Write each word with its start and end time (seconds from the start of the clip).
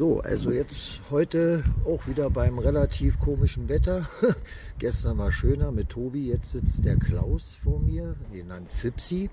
So, 0.00 0.20
also 0.20 0.50
jetzt 0.50 0.98
heute 1.10 1.62
auch 1.84 2.06
wieder 2.06 2.30
beim 2.30 2.58
relativ 2.58 3.18
komischen 3.18 3.68
Wetter. 3.68 4.08
Gestern 4.78 5.18
war 5.18 5.30
schöner 5.30 5.72
mit 5.72 5.90
Tobi, 5.90 6.28
jetzt 6.28 6.52
sitzt 6.52 6.86
der 6.86 6.96
Klaus 6.96 7.58
vor 7.62 7.80
mir, 7.80 8.16
genannt 8.32 8.72
Fipsi. 8.72 9.28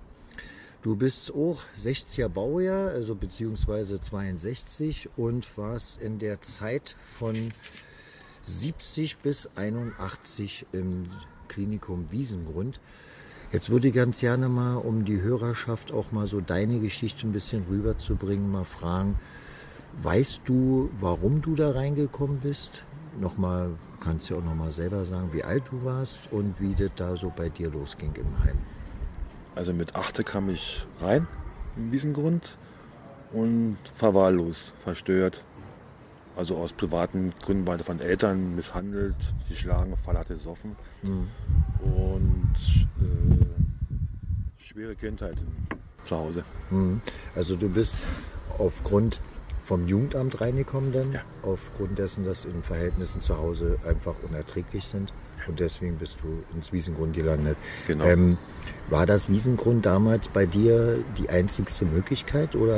Du 0.82 0.98
bist 0.98 1.34
auch 1.34 1.62
60er 1.80 2.28
Baujahr, 2.28 2.90
also 2.90 3.16
beziehungsweise 3.16 4.02
62 4.02 5.08
und 5.16 5.48
warst 5.58 6.02
in 6.02 6.20
der 6.20 6.42
Zeit 6.42 6.98
von 7.18 7.54
70 8.44 9.20
bis 9.20 9.50
81 9.56 10.66
im 10.74 11.06
Klinikum 11.48 12.08
Wiesengrund. 12.12 12.82
Jetzt 13.54 13.70
würde 13.70 13.88
ich 13.88 13.94
ganz 13.94 14.20
gerne 14.20 14.50
mal, 14.50 14.76
um 14.76 15.06
die 15.06 15.22
Hörerschaft 15.22 15.94
auch 15.94 16.12
mal 16.12 16.28
so 16.28 16.42
deine 16.42 16.82
Geschichte 16.82 17.26
ein 17.26 17.32
bisschen 17.32 17.64
rüberzubringen, 17.70 18.52
mal 18.52 18.66
fragen, 18.66 19.18
weißt 20.04 20.42
du, 20.46 20.90
warum 21.00 21.42
du 21.42 21.56
da 21.56 21.72
reingekommen 21.72 22.40
bist? 22.40 22.84
Nochmal, 23.20 23.72
kannst 24.00 24.30
du 24.30 24.38
auch 24.38 24.44
nochmal 24.44 24.72
selber 24.74 25.06
sagen, 25.06 25.30
wie 25.34 25.44
alt 25.44 25.64
du 25.72 25.84
warst 25.84 26.32
und 26.32 26.56
wie 26.60 26.76
das 26.76 26.92
da 26.96 27.18
so 27.18 27.32
bei 27.36 27.50
dir 27.50 27.70
losging 27.72 28.14
im 28.16 28.44
Heim. 28.44 28.58
Also 29.56 29.74
mit 29.74 29.96
achte 29.96 30.24
kam 30.24 30.50
ich 30.50 30.86
rein 31.02 31.28
im 31.76 31.92
Wiesengrund 31.92 32.58
und 33.34 33.78
verwahrlost, 33.96 34.74
verstört. 34.80 35.44
Also 36.36 36.56
aus 36.56 36.74
privaten 36.74 37.34
Gründen 37.44 37.66
beide 37.66 37.84
von 37.84 38.00
Eltern 38.00 38.56
misshandelt, 38.56 39.16
geschlagen, 39.50 39.98
verlatte 40.04 40.36
gesoffen. 40.36 40.76
Mhm. 41.02 41.28
Und 41.82 42.56
äh, 43.02 44.62
schwere 44.62 44.96
Kindheit 44.96 45.38
zu 46.06 46.16
Hause. 46.16 46.44
Mhm. 46.70 47.02
Also 47.36 47.56
du 47.56 47.68
bist 47.68 47.98
aufgrund 48.60 49.20
vom 49.68 49.86
Jugendamt 49.86 50.40
reingekommen 50.40 50.94
dann, 50.94 51.12
ja. 51.12 51.22
aufgrund 51.44 52.00
dessen, 52.00 52.24
dass 52.24 52.46
in 52.46 52.64
Verhältnissen 52.64 53.20
zu 53.20 53.38
Hause 53.38 53.78
einfach 53.86 54.16
unerträglich 54.28 54.86
sind. 54.86 55.12
Und 55.46 55.60
deswegen 55.60 55.98
bist 55.98 56.18
du 56.22 56.44
ins 56.56 56.74
Wiesengrund 56.74 57.16
gelandet. 57.16 57.58
Genau. 57.86 58.06
Ähm, 58.06 58.38
war 58.90 59.06
das 59.06 59.30
Wiesengrund 59.30 59.86
damals 59.86 60.30
bei 60.30 60.46
dir 60.46 61.04
die 61.18 61.30
einzigste 61.30 61.86
Möglichkeit 61.86 62.56
oder 62.56 62.78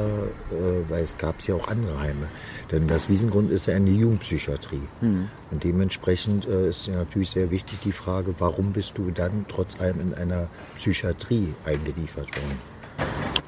äh, 0.52 0.90
weil 0.90 1.04
es 1.04 1.18
gab 1.18 1.42
ja 1.42 1.56
auch 1.56 1.68
andere 1.68 2.00
Heime? 2.00 2.28
Denn 2.72 2.88
das 2.88 3.10
Wiesengrund 3.10 3.52
ist 3.52 3.68
ja 3.68 3.76
eine 3.76 3.90
Jugendpsychiatrie. 3.90 4.82
Mhm. 5.02 5.30
Und 5.52 5.64
dementsprechend 5.64 6.48
äh, 6.48 6.70
ist 6.70 6.88
ja 6.88 6.96
natürlich 6.96 7.32
sehr 7.32 7.50
wichtig 7.50 7.80
die 7.80 7.92
Frage, 7.92 8.36
warum 8.40 8.74
bist 8.74 8.98
du 8.98 9.12
dann 9.12 9.46
trotz 9.48 9.80
allem 9.80 10.00
in 10.02 10.14
einer 10.14 10.48
Psychiatrie 10.76 11.54
eingeliefert 11.66 12.36
worden? 12.36 12.79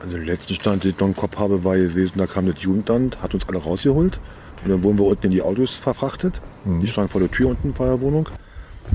Also 0.01 0.17
der 0.17 0.25
letzte 0.25 0.55
Stand, 0.55 0.83
den 0.83 0.91
ich 0.91 0.99
noch 0.99 1.07
im 1.07 1.15
Kopf 1.15 1.37
habe, 1.37 1.63
war 1.63 1.77
gewesen, 1.77 2.13
da 2.17 2.25
kam 2.25 2.47
das 2.47 2.59
Jugendamt, 2.59 3.21
hat 3.21 3.35
uns 3.35 3.47
alle 3.47 3.59
rausgeholt. 3.59 4.19
Und 4.63 4.69
dann 4.69 4.83
wurden 4.83 4.97
wir 4.97 5.05
unten 5.05 5.27
in 5.27 5.31
die 5.31 5.43
Autos 5.43 5.75
verfrachtet. 5.75 6.41
Mhm. 6.65 6.81
Die 6.81 6.87
standen 6.87 7.11
vor 7.11 7.21
der 7.21 7.29
Tür 7.29 7.49
unten 7.49 7.67
in 7.67 7.73
der 7.75 8.01
Wohnung. 8.01 8.27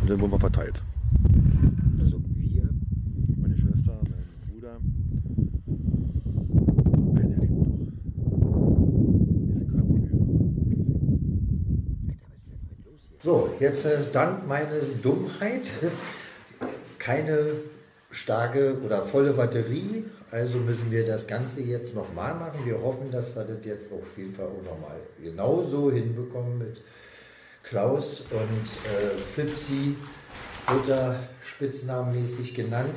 Und 0.01 0.11
dann 0.11 0.21
wurden 0.21 0.33
wir 0.33 0.41
verteilt. 0.41 0.83
Also 2.01 2.21
wir, 2.35 2.69
Meine 3.37 3.57
Schwester, 3.57 4.01
mein 4.03 4.51
Bruder. 4.51 4.79
Einer 7.21 7.37
lebt 7.37 7.53
noch. 7.53 7.77
Die 9.39 9.45
sind 9.47 9.71
gerade 9.71 9.87
So, 13.23 13.55
jetzt 13.61 13.87
äh, 13.87 13.99
dank 14.13 14.47
meiner 14.49 14.81
Dummheit 15.03 15.71
keine 16.99 17.53
starke 18.17 18.79
oder 18.85 19.05
volle 19.05 19.33
Batterie. 19.33 20.05
Also 20.31 20.59
müssen 20.59 20.91
wir 20.91 21.07
das 21.07 21.27
Ganze 21.27 21.61
jetzt 21.63 21.95
nochmal 21.95 22.35
machen. 22.35 22.65
Wir 22.65 22.81
hoffen, 22.81 23.11
dass 23.11 23.37
wir 23.37 23.45
das 23.45 23.65
jetzt 23.65 23.93
auf 23.93 24.17
jeden 24.17 24.35
Fall 24.35 24.47
auch 24.47 24.65
nochmal 24.65 24.97
genauso 25.23 25.93
hinbekommen 25.93 26.59
mit 26.59 26.83
Klaus 27.63 28.23
und 28.31 28.91
äh, 28.91 29.17
Fipsi, 29.35 29.97
Butter 30.67 31.21
spitznamenmäßig 31.45 32.55
genannt. 32.55 32.97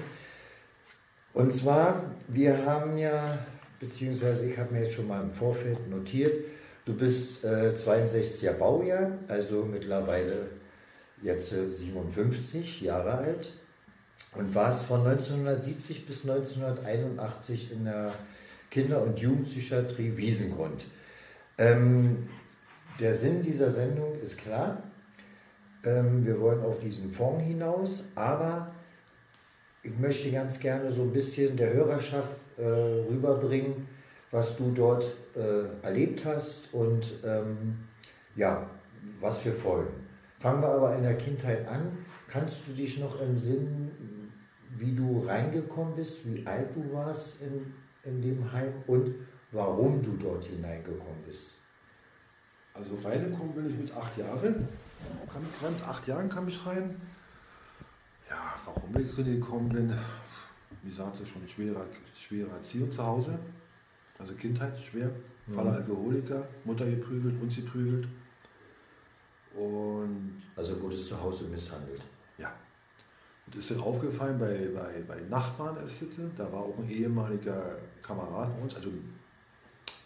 Und 1.33 1.53
zwar, 1.53 2.15
wir 2.27 2.65
haben 2.65 2.97
ja, 2.97 3.39
beziehungsweise 3.79 4.49
ich 4.49 4.57
habe 4.57 4.73
mir 4.73 4.83
jetzt 4.83 4.93
schon 4.93 5.07
mal 5.07 5.21
im 5.21 5.31
Vorfeld 5.31 5.89
notiert, 5.89 6.33
du 6.85 6.93
bist 6.93 7.45
äh, 7.45 7.73
62er 7.75 8.53
Baujahr, 8.53 9.11
also 9.27 9.65
mittlerweile 9.65 10.47
jetzt 11.21 11.51
äh, 11.53 11.67
57 11.69 12.81
Jahre 12.81 13.11
alt 13.11 13.51
und 14.35 14.53
warst 14.55 14.85
von 14.85 15.05
1970 15.05 16.05
bis 16.05 16.27
1981 16.29 17.71
in 17.71 17.85
der 17.85 18.13
Kinder- 18.69 19.01
und 19.01 19.19
Jugendpsychiatrie 19.19 20.15
Wiesengrund. 20.15 20.85
Ähm, 21.57 22.29
der 22.99 23.13
Sinn 23.13 23.41
dieser 23.41 23.71
Sendung 23.71 24.19
ist 24.21 24.37
klar. 24.37 24.83
Ähm, 25.83 26.25
wir 26.25 26.39
wollen 26.39 26.63
auf 26.63 26.79
diesen 26.79 27.11
Fonds 27.11 27.43
hinaus, 27.43 28.03
aber 28.15 28.71
ich 29.81 29.97
möchte 29.97 30.31
ganz 30.31 30.59
gerne 30.59 30.91
so 30.91 31.03
ein 31.03 31.13
bisschen 31.13 31.55
der 31.55 31.73
Hörerschaft 31.73 32.37
äh, 32.57 32.63
rüberbringen, 32.63 33.87
was 34.31 34.57
du 34.57 34.71
dort 34.71 35.05
äh, 35.35 35.85
erlebt 35.85 36.25
hast 36.25 36.73
und 36.73 37.09
ähm, 37.25 37.79
ja, 38.35 38.69
was 39.19 39.39
für 39.39 39.53
Folgen. 39.53 39.98
Fangen 40.39 40.61
wir 40.61 40.69
aber 40.69 40.95
in 40.95 41.03
der 41.03 41.17
Kindheit 41.17 41.67
an. 41.67 41.97
Kannst 42.27 42.67
du 42.67 42.71
dich 42.71 42.99
noch 42.99 43.19
im 43.21 43.37
Sinn, 43.37 43.91
wie 44.77 44.95
du 44.95 45.25
reingekommen 45.25 45.95
bist, 45.95 46.25
wie 46.33 46.45
alt 46.47 46.75
du 46.75 46.93
warst 46.93 47.41
in, 47.41 47.73
in 48.03 48.21
dem 48.21 48.51
Heim 48.51 48.71
und 48.87 49.13
warum 49.51 50.01
du 50.01 50.15
dort 50.17 50.45
hineingekommen 50.45 51.23
bist? 51.27 51.55
Also 52.73 52.95
reingekommen 53.03 53.53
bin 53.53 53.69
ich 53.69 53.77
mit 53.77 53.93
acht 53.93 54.17
Jahren. 54.17 54.67
Kam 55.27 55.43
ich 55.43 55.63
rein, 55.63 55.73
mit 55.73 55.83
acht 55.83 56.07
Jahren 56.07 56.29
kam 56.29 56.47
ich 56.47 56.65
rein. 56.65 56.95
Ja, 58.29 58.55
warum 58.65 58.95
ich 58.97 59.17
reingekommen 59.17 59.69
bin, 59.69 59.93
wie 60.83 60.93
sagte 60.93 61.25
schon, 61.25 61.45
schwere, 61.47 61.85
schwere 62.17 62.49
Erziehung 62.51 62.91
zu 62.91 63.05
Hause. 63.05 63.37
Also 64.17 64.33
Kindheit 64.35 64.79
schwer. 64.79 65.09
Vater 65.53 65.73
Alkoholiker, 65.73 66.47
Mutter 66.63 66.85
geprügelt, 66.85 67.41
uns 67.41 67.55
geprügelt. 67.55 68.07
Und 69.55 70.41
Also 70.55 70.81
wurdest 70.81 71.07
zu 71.07 71.21
Hause 71.21 71.45
misshandelt. 71.45 72.01
ja. 72.37 72.53
Und 73.47 73.55
ist 73.55 73.71
dann 73.71 73.79
aufgefallen 73.79 74.37
bei, 74.37 74.69
bei, 74.73 75.01
bei 75.07 75.21
Nachbarn 75.29 75.75
der 75.75 75.87
Sitte, 75.87 76.29
da 76.37 76.51
war 76.51 76.59
auch 76.59 76.77
ein 76.77 76.89
ehemaliger 76.89 77.77
Kamerad 78.01 78.51
von 78.53 78.63
uns, 78.63 78.75
also 78.75 78.89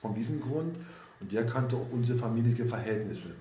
vom 0.01 0.15
Wiesengrund, 0.15 0.77
und 1.19 1.31
der 1.31 1.45
kannte 1.45 1.75
auch 1.75 1.91
unsere 1.91 2.17
familiäre 2.17 2.65
Verhältnisse. 2.65 3.31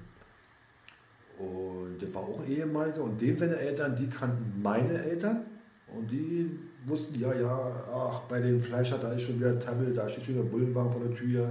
Und 1.38 1.98
der 2.00 2.12
war 2.14 2.22
auch 2.22 2.40
ein 2.40 2.50
ehemaliger 2.50 3.02
und 3.02 3.20
dem 3.20 3.38
seine 3.38 3.56
Eltern, 3.56 3.96
die 3.96 4.08
kannten 4.08 4.60
meine 4.60 4.94
Eltern 5.02 5.44
und 5.88 6.10
die 6.10 6.50
wussten, 6.86 7.18
ja, 7.18 7.32
ja, 7.34 7.84
ach, 7.92 8.20
bei 8.22 8.40
dem 8.40 8.60
Fleischer, 8.60 8.98
da 8.98 9.12
ist 9.12 9.22
schon 9.22 9.36
wieder 9.36 9.58
Tabbel, 9.58 9.94
da 9.94 10.08
steht 10.08 10.24
schon 10.24 10.34
der 10.34 10.42
Bullenwagen 10.42 10.92
vor 10.92 11.02
der 11.02 11.16
Tür, 11.16 11.50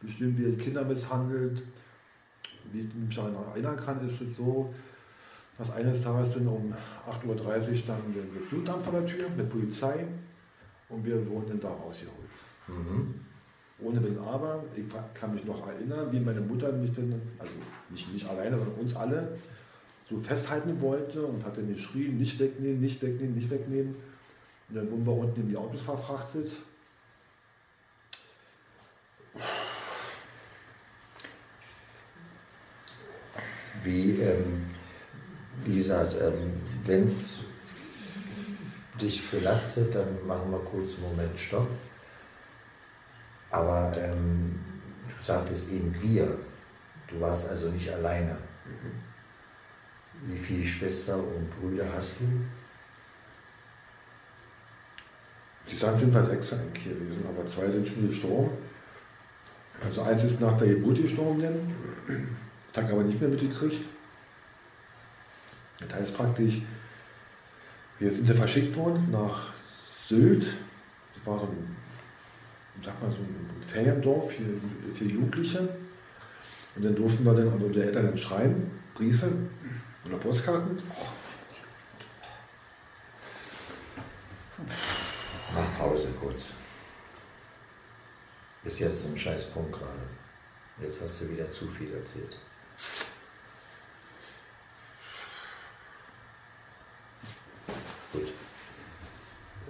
bestimmt 0.00 0.38
wird 0.38 0.58
Kinder 0.58 0.84
misshandelt. 0.84 1.62
Wie 2.74 2.80
ich 2.80 2.94
mich 2.94 3.14
daran 3.14 3.36
erinnern 3.52 3.76
kann, 3.76 4.04
ist 4.06 4.20
es 4.20 4.36
so, 4.36 4.74
dass 5.56 5.70
eines 5.70 6.02
Tages 6.02 6.34
dann 6.34 6.48
um 6.48 6.74
8.30 7.06 7.70
Uhr 7.70 7.76
stand 7.76 8.16
der 8.16 8.22
Blutamt 8.50 8.84
vor 8.84 9.00
der 9.00 9.06
Tür 9.06 9.28
mit 9.36 9.48
Polizei 9.48 10.04
und 10.88 11.04
wir 11.04 11.24
wurden 11.28 11.50
dann 11.50 11.60
da 11.60 11.68
rausgeholt. 11.68 12.18
Mhm. 12.66 13.14
Ohne 13.78 14.02
Wenn 14.02 14.18
aber, 14.18 14.64
ich 14.74 14.84
kann 15.14 15.34
mich 15.34 15.44
noch 15.44 15.66
erinnern, 15.68 16.08
wie 16.10 16.18
meine 16.18 16.40
Mutter 16.40 16.72
mich 16.72 16.92
dann, 16.92 17.22
also 17.38 17.52
nicht, 17.90 18.12
nicht 18.12 18.28
alleine, 18.28 18.58
sondern 18.58 18.74
uns 18.74 18.96
alle, 18.96 19.38
so 20.10 20.18
festhalten 20.18 20.80
wollte 20.80 21.24
und 21.24 21.44
hat 21.44 21.56
dann 21.56 21.68
geschrien, 21.68 22.18
nicht 22.18 22.38
wegnehmen, 22.40 22.80
nicht 22.80 23.00
wegnehmen, 23.00 23.34
nicht 23.36 23.50
wegnehmen. 23.50 23.94
Und 24.68 24.76
dann 24.76 24.90
wurden 24.90 25.06
wir 25.06 25.12
unten 25.12 25.40
in 25.42 25.48
die 25.48 25.56
Autos 25.56 25.82
verfrachtet. 25.82 26.50
Wie, 33.84 34.12
ähm, 34.20 34.64
wie 35.64 35.78
gesagt, 35.78 36.16
ähm, 36.20 36.60
wenn 36.84 37.06
es 37.06 37.36
dich 39.00 39.30
belastet, 39.30 39.94
dann 39.94 40.26
machen 40.26 40.50
wir 40.50 40.58
kurz 40.60 40.94
einen 40.94 41.10
Moment 41.10 41.38
Stopp. 41.38 41.68
Aber 43.50 43.92
ähm, 43.98 44.58
du 45.06 45.22
sagtest 45.22 45.70
eben 45.70 45.94
wir. 46.02 46.38
Du 47.08 47.20
warst 47.20 47.48
also 47.48 47.70
nicht 47.70 47.90
alleine. 47.92 48.36
Wie 50.26 50.38
viele 50.38 50.66
Schwestern 50.66 51.20
und 51.20 51.50
Brüder 51.60 51.86
hast 51.94 52.20
du? 52.20 52.24
Die 55.70 55.76
sind 55.76 55.98
sind 55.98 56.14
wir 56.14 56.24
sechs 56.24 56.52
eigentlich 56.52 56.84
gewesen, 56.84 57.24
aber 57.28 57.48
zwei 57.48 57.70
sind 57.70 57.86
schon 57.86 58.08
gestorben. 58.08 58.50
Also 59.84 60.02
eins 60.02 60.24
ist 60.24 60.40
nach 60.40 60.56
der 60.58 60.68
Geburt 60.68 61.02
gestorben, 61.02 61.42
dann. 61.42 62.36
Ich 62.82 62.90
aber 62.90 63.04
nicht 63.04 63.20
mehr 63.20 63.30
mitgekriegt. 63.30 63.86
Das 65.78 65.94
heißt 65.94 66.16
praktisch, 66.16 66.56
wir 67.98 68.12
sind 68.12 68.28
ja 68.28 68.34
verschickt 68.34 68.74
worden 68.76 69.08
nach 69.10 69.52
Sylt. 70.08 70.44
Das 71.14 71.26
war 71.26 71.38
so 71.38 71.46
ein, 71.46 71.76
sag 72.82 73.00
mal, 73.00 73.10
so 73.10 73.18
ein 73.18 73.62
Feriendorf 73.66 74.32
für, 74.32 74.96
für 74.96 75.04
Jugendliche. 75.04 75.68
Und 76.76 76.84
dann 76.84 76.96
durften 76.96 77.24
wir 77.24 77.34
dann, 77.34 77.52
also 77.52 77.68
der 77.68 77.84
Eltern 77.84 78.06
dann 78.06 78.18
schreiben, 78.18 78.70
Briefe 78.94 79.30
oder 80.04 80.16
Postkarten. 80.16 80.82
Mach 85.54 85.78
Pause 85.78 86.08
kurz. 86.20 86.46
Bis 88.64 88.80
jetzt 88.80 89.08
ein 89.08 89.18
Scheißpunkt 89.18 89.72
gerade. 89.72 90.08
Jetzt 90.82 91.00
hast 91.00 91.20
du 91.20 91.30
wieder 91.30 91.50
zu 91.52 91.68
viel 91.68 91.92
erzählt. 91.92 92.36
Gut. 98.12 98.28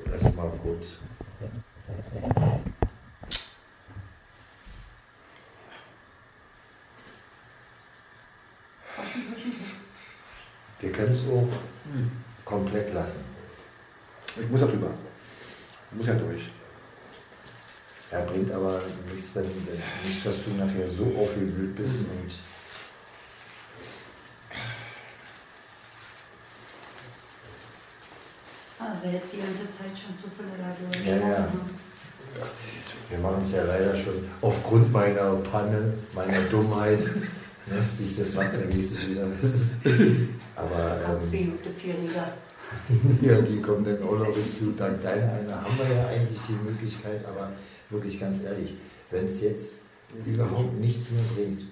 Lass 0.07 0.35
mal 0.35 0.51
kurz. 0.63 0.87
Wir 10.81 10.93
können 10.93 11.15
es 11.15 11.23
auch 11.23 11.49
komplett 12.45 12.93
lassen. 12.93 13.25
Ich 14.39 14.49
muss 14.51 14.61
da 14.61 14.67
drüber. 14.67 14.91
Ich 15.91 15.97
muss 15.97 16.07
ja 16.07 16.15
durch. 16.15 16.51
Er 18.11 18.23
bringt 18.23 18.53
aber 18.53 18.81
nichts, 19.13 19.31
wenn, 19.35 19.45
wenn, 19.45 19.83
nicht, 20.05 20.27
dass 20.27 20.45
du 20.45 20.51
nachher 20.51 20.89
so 20.91 21.05
aufgewühlt 21.19 21.75
bist 21.75 22.01
und 22.01 22.31
Wer 29.05 29.13
jetzt 29.13 29.35
die 29.35 29.37
ganze 29.37 29.69
Zeit 29.77 29.93
schon 29.93 30.17
zu 30.17 30.31
viel 30.31 30.47
dadurch. 30.57 31.07
Ja, 31.07 31.29
ja. 31.29 31.49
Wir 33.11 33.19
machen 33.19 33.43
es 33.43 33.53
ja 33.53 33.65
leider 33.65 33.95
schon 33.95 34.15
aufgrund 34.41 34.91
meiner 34.91 35.35
Panne, 35.37 35.93
meiner 36.15 36.41
Dummheit. 36.49 37.09
Ne? 37.67 37.77
Siehst 37.97 38.19
du, 38.19 38.23
es 38.25 38.35
macht 38.35 38.53
der 38.53 38.67
nächste 38.67 39.09
wieder. 39.09 39.23
Aber 40.55 41.01
ähm, 41.33 41.59
ja, 43.23 43.41
die 43.41 43.59
kommen 43.63 43.87
dann 43.87 44.03
auch 44.03 44.19
noch 44.19 44.35
hinzu. 44.35 44.75
Dank 44.77 45.01
deiner 45.01 45.33
einer 45.33 45.63
haben 45.63 45.79
wir 45.79 45.97
ja 45.97 46.09
eigentlich 46.09 46.41
die 46.47 46.53
Möglichkeit, 46.53 47.25
aber 47.25 47.53
wirklich 47.89 48.21
ganz 48.21 48.45
ehrlich, 48.45 48.75
wenn 49.11 49.25
es 49.25 49.41
jetzt 49.41 49.79
überhaupt 50.27 50.79
nichts 50.79 51.11
mehr 51.11 51.25
bringt, 51.35 51.65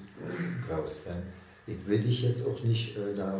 Klaus, 0.67 1.02
dann 1.05 1.23
ich 1.67 1.87
will 1.87 2.00
dich 2.00 2.23
jetzt 2.23 2.46
auch 2.46 2.62
nicht 2.62 2.96
äh, 2.96 3.14
da 3.14 3.38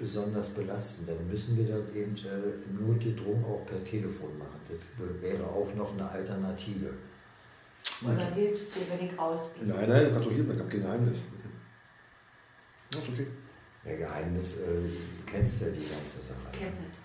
besonders 0.00 0.48
belasten, 0.48 1.06
dann 1.06 1.28
müssen 1.28 1.58
wir 1.58 1.76
das 1.76 1.94
eben 1.94 2.16
äh, 2.16 2.82
Notgedrungen 2.82 3.44
auch 3.44 3.66
per 3.66 3.84
Telefon 3.84 4.38
machen. 4.38 4.58
Das 4.66 5.20
wäre 5.20 5.44
auch 5.44 5.72
noch 5.74 5.92
eine 5.92 6.08
Alternative. 6.08 6.94
Oder 8.02 8.34
hilfst 8.34 8.74
du, 8.74 8.80
wenn 8.90 9.06
ich 9.06 9.18
rausgehe? 9.18 9.66
Nein, 9.66 9.88
nein, 9.88 10.04
du 10.06 10.12
kannst 10.12 10.28
doch 10.28 10.32
hier 10.32 10.44
ich 10.50 10.58
habe 10.58 10.68
kein 10.68 10.82
Geheimnis. 10.82 11.18
Ja, 12.92 12.98
ist 12.98 13.08
okay. 13.08 13.26
Der 13.84 13.96
Geheimnis, 13.98 14.56
äh, 14.56 14.58
du 14.58 15.30
kennst 15.30 15.60
ja 15.60 15.68
die 15.68 15.86
ganze 15.86 16.20
Sache. 16.20 16.50
Kennt 16.52 16.80
nicht. 16.80 16.98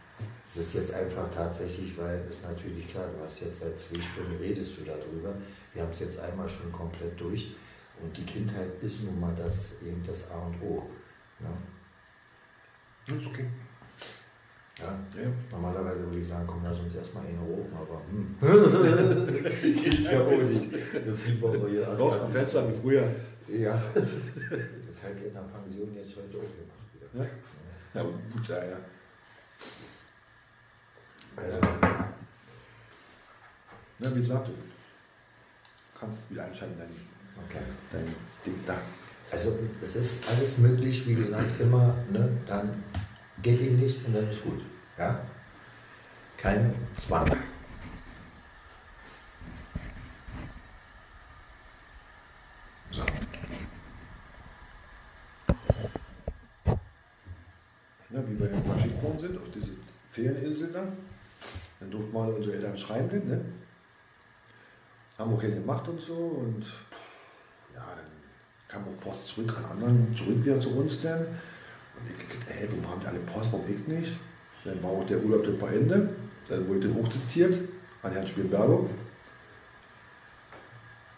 Es 0.48 0.58
ist 0.58 0.76
jetzt 0.76 0.94
einfach 0.94 1.30
tatsächlich, 1.32 1.98
weil 1.98 2.24
es 2.30 2.44
natürlich 2.44 2.88
klar, 2.90 3.10
du 3.14 3.24
hast 3.24 3.42
jetzt 3.42 3.60
seit 3.60 3.78
zwei 3.78 4.02
Stunden 4.02 4.36
redest 4.36 4.78
du 4.78 4.84
darüber. 4.84 5.36
Wir 5.74 5.82
haben 5.82 5.92
es 5.92 6.00
jetzt 6.00 6.20
einmal 6.20 6.48
schon 6.48 6.72
komplett 6.72 7.20
durch. 7.20 7.56
Und 8.02 8.16
die 8.16 8.26
Kindheit 8.26 8.70
ist 8.82 9.04
nun 9.04 9.20
mal 9.20 9.34
das 9.36 9.82
eben 9.82 10.04
das 10.06 10.30
A 10.32 10.46
und 10.46 10.62
O. 10.62 10.84
Ja? 11.42 11.50
Ja, 13.08 13.16
ist 13.16 13.28
okay. 13.28 13.46
Ja? 14.78 14.86
Ja. 14.86 15.30
Normalerweise 15.52 16.04
würde 16.06 16.20
ich 16.20 16.28
sagen, 16.28 16.46
komm, 16.48 16.64
lass 16.64 16.80
uns 16.80 16.96
erstmal 16.96 17.26
einen 17.26 17.40
rufen, 17.40 17.74
aber 17.74 18.02
hm. 18.10 18.36
Geht 19.84 20.02
ja 20.02 20.22
auch 20.22 20.32
nicht. 20.32 20.74
Eine 20.96 21.16
Fieber 21.16 21.70
hier. 21.70 21.86
Doch, 21.98 22.22
am 22.22 22.32
Fenster 22.32 22.68
wie 22.68 22.74
früher. 22.74 23.08
Ja. 23.48 23.82
Der 23.94 24.96
Teil 24.96 25.16
geht 25.16 25.34
nach 25.34 25.50
Pension 25.52 25.96
jetzt 25.96 26.16
heute 26.16 26.38
aufgemacht 26.38 26.94
wieder. 26.94 27.24
Ja. 27.24 27.30
Ja, 27.94 28.04
gut, 28.04 28.48
ja, 28.48 28.66
ja. 28.66 28.78
Also, 31.38 31.60
Na, 34.00 34.12
wie 34.12 34.16
gesagt, 34.16 34.48
du 34.50 34.52
kannst 35.98 36.20
es 36.20 36.30
wieder 36.30 36.46
einschalten, 36.46 36.76
dein, 36.78 36.90
okay. 37.46 37.64
dein 37.92 38.06
Ding 38.46 38.60
da. 38.66 38.78
Also 39.32 39.58
es 39.82 39.96
ist 39.96 40.30
alles 40.30 40.58
möglich, 40.58 41.08
wie 41.08 41.16
gesagt, 41.16 41.60
immer, 41.60 41.96
ne, 42.12 42.30
dann 42.46 42.84
geht 43.46 43.62
ihm 43.62 43.80
nicht 43.80 44.04
und 44.04 44.16
dann 44.16 44.28
ist 44.28 44.44
gut. 44.44 44.60
Ja? 44.98 45.22
Kein 46.36 46.74
Zwang. 46.96 47.30
So. 52.90 53.06
Ja, 58.10 58.24
wie 58.28 58.40
wir 58.40 58.50
verschickt 58.64 59.04
worden 59.04 59.20
sind 59.20 59.38
auf 59.38 59.52
diese 59.54 59.74
Ferieninsel 60.10 60.72
da. 60.72 60.88
Dann 61.80 61.92
durften 61.92 62.14
wir 62.14 62.36
unsere 62.36 62.56
Eltern 62.56 62.76
schreiben, 62.76 63.10
denn, 63.10 63.28
ne? 63.28 63.46
Haben 65.20 65.36
auch 65.36 65.40
keine 65.40 65.56
gemacht 65.56 65.88
und 65.88 66.02
so. 66.02 66.16
Und 66.16 66.66
ja, 67.76 67.86
dann 67.96 68.12
kam 68.68 68.82
auch 68.88 69.00
Post 69.00 69.28
zurück 69.28 69.56
an 69.56 69.66
anderen, 69.66 70.16
zurück 70.16 70.44
wieder 70.44 70.60
zu 70.60 70.72
uns 70.72 71.00
dann. 71.04 71.28
Und 71.98 72.10
ich 72.10 72.28
dachte, 72.28 72.54
ey, 72.60 72.68
warum 72.70 72.90
haben 72.90 73.02
die 73.02 73.08
alle 73.08 73.20
Post, 73.20 73.52
warum 73.54 73.66
ich 73.70 73.88
nicht? 73.88 74.14
Dann 74.64 74.82
war 74.84 74.92
auch 74.92 75.06
der 75.06 75.24
Urlaub 75.24 75.44
dann 75.46 75.58
vor 75.58 75.70
Ende. 75.70 76.10
Dann 76.50 76.68
wurde 76.68 76.80
ich 76.80 76.86
dann 76.86 76.96
hochtestiert 76.96 77.58
an 78.04 78.12
Herrn 78.12 78.28
Spielberger. 78.28 78.80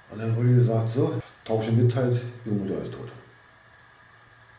Und 0.10 0.20
dann 0.20 0.36
wurde 0.36 0.56
gesagt, 0.56 0.94
so, 0.94 1.22
tausche 1.44 1.72
mit 1.72 1.94
halt, 1.96 2.22
Junge 2.46 2.60
Mutter 2.64 2.82
ist 2.84 2.94
tot. 2.94 3.10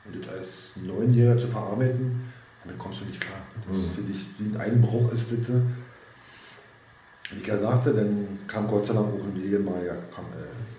Und 0.04 0.24
das 0.24 0.32
als 0.32 0.48
Neunjähriger 0.76 1.40
zu 1.40 1.48
verarbeiten, 1.48 2.32
damit 2.62 2.78
kommst 2.78 3.00
du 3.00 3.04
nicht 3.06 3.20
klar. 3.20 3.40
Das 3.68 3.78
ist 3.78 3.94
für 3.94 4.02
dich 4.02 4.26
wie 4.38 4.54
ein 4.54 4.60
Einbruch 4.60 5.12
ist 5.12 5.30
das. 5.32 5.38
äh, 5.48 5.60
Wie 7.30 7.40
ich 7.40 7.46
ja 7.46 7.58
sagte, 7.58 7.92
dann 7.92 8.38
kam 8.46 8.66
Gott 8.68 8.86
sei 8.86 8.94
Dank 8.94 9.06
auch 9.08 9.24
ein 9.24 9.42
ehemaliger, 9.42 9.96
kam, 10.14 10.24
äh, 10.26 10.77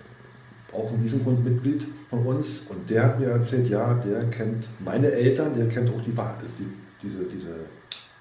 auch 0.74 0.92
ein 0.92 1.04
Wiesengrundmitglied 1.04 1.88
von 2.10 2.25
uns 2.25 2.62
und 2.69 2.89
der 2.89 3.04
hat 3.04 3.19
mir 3.19 3.27
erzählt, 3.27 3.69
ja, 3.69 3.94
der 3.95 4.25
kennt 4.30 4.68
meine 4.80 5.12
Eltern, 5.12 5.56
der 5.56 5.68
kennt 5.68 5.89
auch 5.89 6.01
die, 6.01 6.12
die 6.12 6.68
diese, 7.01 7.24
diese, 7.25 7.56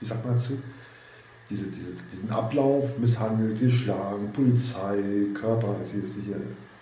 wie 0.01 0.07
sagt 0.07 0.25
man 0.25 0.37
dazu, 0.37 0.59
diese, 1.51 1.65
diese, 1.65 1.93
diesen 2.13 2.31
Ablauf, 2.31 2.99
misshandelt, 2.99 3.59
geschlagen, 3.59 4.31
Polizei, 4.33 4.99
Körper, 5.35 5.77
hier, 5.91 6.03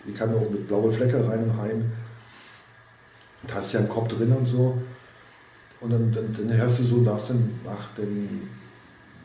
ich 0.07 0.15
kann 0.15 0.35
auch 0.35 0.51
mit 0.51 0.67
blaue 0.69 0.93
Flecke 0.93 1.27
rein 1.29 1.45
und 1.45 1.57
heim. 1.57 1.85
Und 3.43 3.55
hast 3.55 3.73
ja 3.73 3.81
einen 3.81 3.89
Kopf 3.89 4.09
drin 4.09 4.33
und 4.33 4.47
so. 4.47 4.79
Und 5.81 5.93
dann, 5.93 6.13
dann, 6.13 6.35
dann 6.37 6.57
hörst 6.57 6.81
du 6.81 6.83
so 6.85 6.97
nach, 6.97 7.27
den, 7.27 7.61
nach 7.65 7.95
den 7.95 8.49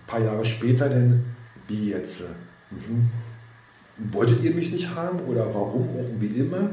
paar 0.05 0.19
Jahre 0.21 0.45
später 0.45 0.89
dann, 0.89 1.23
wie 1.67 1.89
jetzt? 1.89 2.21
Mhm. 2.69 3.09
Wolltet 4.11 4.41
ihr 4.43 4.55
mich 4.55 4.71
nicht 4.71 4.95
haben 4.95 5.19
oder 5.21 5.45
warum 5.53 5.87
auch 5.89 6.09
wie 6.19 6.39
immer? 6.39 6.69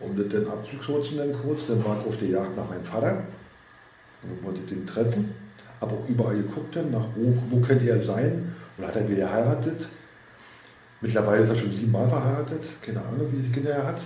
Um 0.00 0.16
das 0.16 0.28
dann 0.28 0.46
abzukürzen 0.46 1.18
dann 1.18 1.32
kurz, 1.32 1.66
dann 1.66 1.84
war 1.84 1.98
ich 1.98 2.06
auf 2.06 2.16
der 2.18 2.28
Jagd 2.28 2.56
nach 2.56 2.68
meinem 2.68 2.84
Vater. 2.84 3.24
Und 4.22 4.42
wollte 4.44 4.60
den 4.60 4.86
treffen. 4.86 5.34
Habe 5.80 5.94
auch 5.94 6.08
überall 6.08 6.36
geguckt 6.36 6.74
dann, 6.74 6.90
nach 6.90 7.06
wo, 7.14 7.36
wo 7.50 7.60
könnte 7.60 7.88
er 7.88 8.00
sein. 8.00 8.54
Und 8.76 8.86
hat 8.86 8.96
er 8.96 9.08
wieder 9.08 9.26
geheiratet. 9.26 9.88
Mittlerweile 11.00 11.44
ist 11.44 11.50
er 11.50 11.56
schon 11.56 11.72
siebenmal 11.72 12.08
verheiratet. 12.08 12.64
Keine 12.82 13.00
Ahnung, 13.00 13.28
wie 13.32 13.42
viele 13.42 13.54
Kinder 13.54 13.70
er 13.70 13.86
hat. 13.88 14.00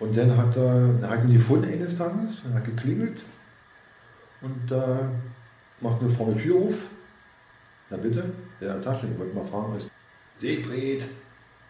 Und 0.00 0.16
dann 0.16 0.36
hat 0.36 0.56
er, 0.56 0.88
dann 1.00 1.10
hat 1.10 1.24
ihn 1.24 1.32
gefunden 1.32 1.72
eines 1.72 1.96
Tages, 1.96 2.42
dann 2.44 2.54
hat 2.54 2.64
geklingelt 2.64 3.20
und 4.40 4.70
da 4.70 5.10
macht 5.80 6.00
eine 6.00 6.10
Frau 6.10 6.26
eine 6.26 6.36
Tür 6.36 6.56
auf. 6.56 6.74
Na 7.90 7.96
bitte, 7.96 8.24
der 8.60 8.80
Taschen, 8.80 9.12
ich 9.12 9.18
wollte 9.18 9.34
mal 9.34 9.44
fragen, 9.44 9.76
ist 9.76 9.87
Siegfried, 10.40 11.02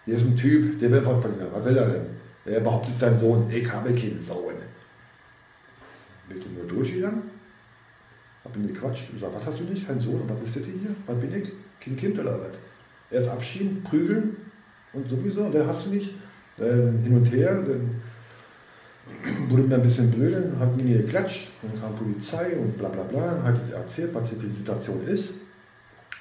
hier 0.05 0.17
ist 0.17 0.27
ein 0.27 0.37
Typ, 0.37 0.81
der 0.81 0.91
will 0.91 1.03
von 1.03 1.21
dir. 1.21 1.49
Was 1.53 1.65
will 1.65 1.77
er 1.77 1.89
denn? 1.89 2.07
Er 2.45 2.61
behauptet, 2.61 2.91
ist 2.91 3.03
dein 3.03 3.17
Sohn. 3.17 3.47
Ich 3.51 3.71
habe 3.73 3.93
keinen 3.93 4.21
Sohn. 4.21 4.55
Bin 6.29 6.39
ich 6.39 6.47
nur 6.47 6.67
durchgegangen, 6.67 7.23
hab 8.45 8.55
ihn 8.57 8.69
gequatscht 8.69 9.09
und 9.09 9.15
gesagt, 9.15 9.35
was 9.35 9.47
hast 9.47 9.61
du 9.61 9.65
nicht? 9.65 9.87
Kein 9.87 9.99
Sohn? 9.99 10.23
Was 10.27 10.47
ist 10.47 10.57
das 10.57 10.65
hier? 10.65 10.95
Was 11.07 11.19
bin 11.19 11.35
ich? 11.35 11.51
Kein 11.81 11.97
Kind 11.97 12.19
oder 12.19 12.39
was? 12.41 12.59
Erst 13.11 13.29
abschieben, 13.31 13.83
prügeln 13.83 14.37
und 14.93 15.09
sowieso, 15.09 15.49
dann 15.49 15.67
hast 15.67 15.87
du 15.87 15.91
nicht. 15.91 16.11
Dann 16.59 16.99
hin 17.03 17.17
und 17.17 17.33
her, 17.33 17.63
dann 17.67 18.03
wurde 19.49 19.63
mir 19.63 19.77
ein 19.77 19.83
bisschen 19.83 20.11
blöd, 20.11 20.37
hat 20.59 20.77
mir 20.77 20.99
geklatscht, 20.99 21.49
dann 21.63 21.81
kam 21.81 21.95
Polizei 21.97 22.59
und 22.59 22.77
bla 22.77 22.91
bla 22.91 23.05
bla, 23.05 23.43
hat 23.43 23.57
er 23.71 23.79
erzählt, 23.79 24.13
was 24.13 24.29
hier 24.29 24.39
für 24.39 24.49
die 24.49 24.57
Situation 24.57 25.03
ist. 25.07 25.31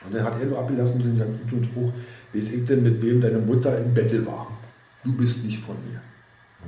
Und 0.06 0.16
dann 0.16 0.24
hat 0.24 0.40
er 0.40 0.46
nur 0.46 0.60
abgelassen 0.60 1.00
dem 1.00 1.18
ganzen 1.18 1.64
Spruch, 1.66 1.92
weiß 2.38 2.52
ich 2.52 2.66
denn, 2.66 2.84
mit 2.84 3.02
wem 3.02 3.22
deine 3.22 3.40
Mutter 3.40 3.78
im 3.78 3.94
Bettel 3.94 4.26
war? 4.26 4.52
Du 5.04 5.16
bist 5.16 5.44
nicht 5.44 5.60
von 5.60 5.76
mir. 5.90 6.02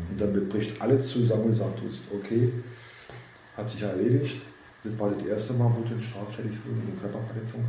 Und 0.09 0.19
damit 0.19 0.49
bricht 0.49 0.81
alles 0.81 1.09
zusammen 1.09 1.45
und 1.45 1.55
sagt, 1.55 1.83
bist 1.83 2.01
okay, 2.13 2.51
hat 3.55 3.69
sich 3.69 3.81
erledigt. 3.81 4.41
Das 4.83 4.97
war 4.97 5.11
das 5.11 5.25
erste 5.25 5.53
Mal, 5.53 5.71
wo 5.75 5.83
du 5.83 6.01
straffällig 6.01 6.57
wurde, 6.65 6.81
eine 6.87 6.99
Körperverletzung. 6.99 7.65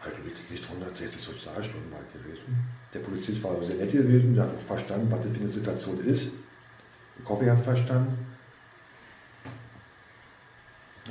Halt, 0.00 0.14
du 0.16 0.30
kriegst 0.48 0.64
160 0.70 1.20
Sozialstunden 1.20 1.90
mal 1.90 2.00
gewesen. 2.12 2.56
Der 2.94 3.00
Polizist 3.00 3.42
war 3.44 3.62
sehr 3.62 3.76
nett 3.76 3.92
gewesen, 3.92 4.34
der 4.34 4.44
hat 4.44 4.62
verstanden, 4.66 5.10
was 5.10 5.20
das 5.20 5.32
für 5.32 5.40
eine 5.40 5.50
Situation 5.50 6.04
ist. 6.04 6.32
Ich 7.20 7.28
hoffe, 7.28 7.44
er 7.44 7.56
hat 7.56 7.60
verstanden. 7.60 8.26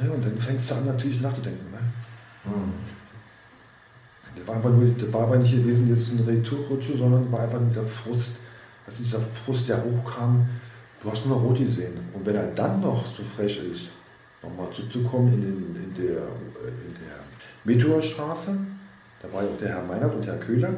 Ja, 0.01 0.09
und 0.09 0.25
dann 0.25 0.37
fängst 0.37 0.71
du 0.71 0.75
an, 0.75 0.85
natürlich 0.85 1.21
nachzudenken. 1.21 1.69
Ne? 1.71 1.79
Mhm. 2.45 3.06
Das 4.37 4.47
war 4.47 4.55
einfach 4.55 4.69
nur, 4.69 4.89
das 4.97 5.11
war 5.13 5.23
aber 5.23 5.37
nicht 5.37 5.55
gewesen, 5.55 5.89
jetzt 5.89 6.11
eine 6.11 6.25
Retourrutsche, 6.25 6.97
sondern 6.97 7.31
war 7.31 7.41
einfach 7.41 7.59
nur 7.59 7.73
der 7.73 7.83
Frust, 7.83 8.37
dass 8.85 8.97
dieser 8.97 9.19
Frust, 9.21 9.67
der 9.67 9.83
hochkam, 9.83 10.47
du 11.01 11.11
hast 11.11 11.25
nur 11.25 11.37
noch 11.37 11.43
rot 11.43 11.57
gesehen. 11.57 11.93
Und 12.13 12.25
wenn 12.25 12.35
er 12.35 12.47
dann 12.47 12.81
noch 12.81 13.05
so 13.15 13.23
frech 13.23 13.61
ist, 13.71 13.89
nochmal 14.41 14.67
zuzukommen 14.73 15.33
in, 15.33 15.41
den, 15.41 15.75
in 15.75 15.93
der, 15.95 16.17
in 16.21 16.93
der 17.01 17.19
Meteorstraße, 17.63 18.57
da 19.21 19.33
war 19.33 19.43
ja 19.43 19.49
auch 19.49 19.57
der 19.57 19.69
Herr 19.69 19.83
Meinert 19.83 20.15
und 20.15 20.25
Herr 20.25 20.37
Köhler, 20.37 20.73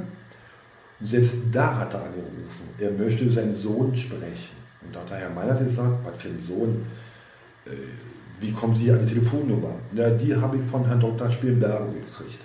und 0.99 1.07
selbst 1.07 1.35
da 1.51 1.77
hat 1.77 1.93
er 1.93 2.03
angerufen, 2.03 2.69
er 2.77 2.91
möchte 2.91 3.29
seinen 3.31 3.53
Sohn 3.53 3.95
sprechen. 3.95 4.57
Und 4.81 4.95
da 4.95 5.01
hat 5.01 5.09
der 5.11 5.17
Herr 5.17 5.29
Meinert 5.29 5.63
gesagt, 5.63 5.99
was 6.03 6.21
für 6.21 6.29
ein 6.29 6.39
Sohn, 6.39 6.85
äh, 7.65 7.71
wie 8.41 8.51
kommen 8.51 8.75
Sie 8.75 8.91
an 8.91 9.05
die 9.05 9.13
Telefonnummer? 9.13 9.75
Na, 9.91 10.09
die 10.09 10.35
habe 10.35 10.57
ich 10.57 10.63
von 10.63 10.85
Herrn 10.85 10.99
Dr. 10.99 11.29
Spielbergen 11.29 11.93
gekriegt. 11.93 12.39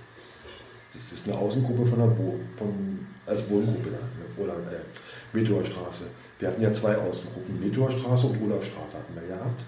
Das 1.11 1.21
ist 1.21 1.29
eine 1.29 1.37
Außengruppe 1.37 1.87
von 1.87 1.99
der 1.99 2.19
Wohn 2.19 2.41
von, 2.57 3.07
als 3.27 3.49
Wohngruppe 3.51 3.91
da, 3.91 3.99
ne, 3.99 4.45
oder 4.45 4.55
äh, 4.55 5.37
Meteorstraße. 5.37 6.05
Wir 6.39 6.49
hatten 6.49 6.63
ja 6.63 6.73
zwei 6.73 6.97
Außengruppen, 6.97 7.61
Meteorstraße 7.61 8.27
und 8.27 8.43
Olafstraße 8.43 8.95
hatten 8.95 9.15
wir 9.15 9.37
gehabt. 9.37 9.65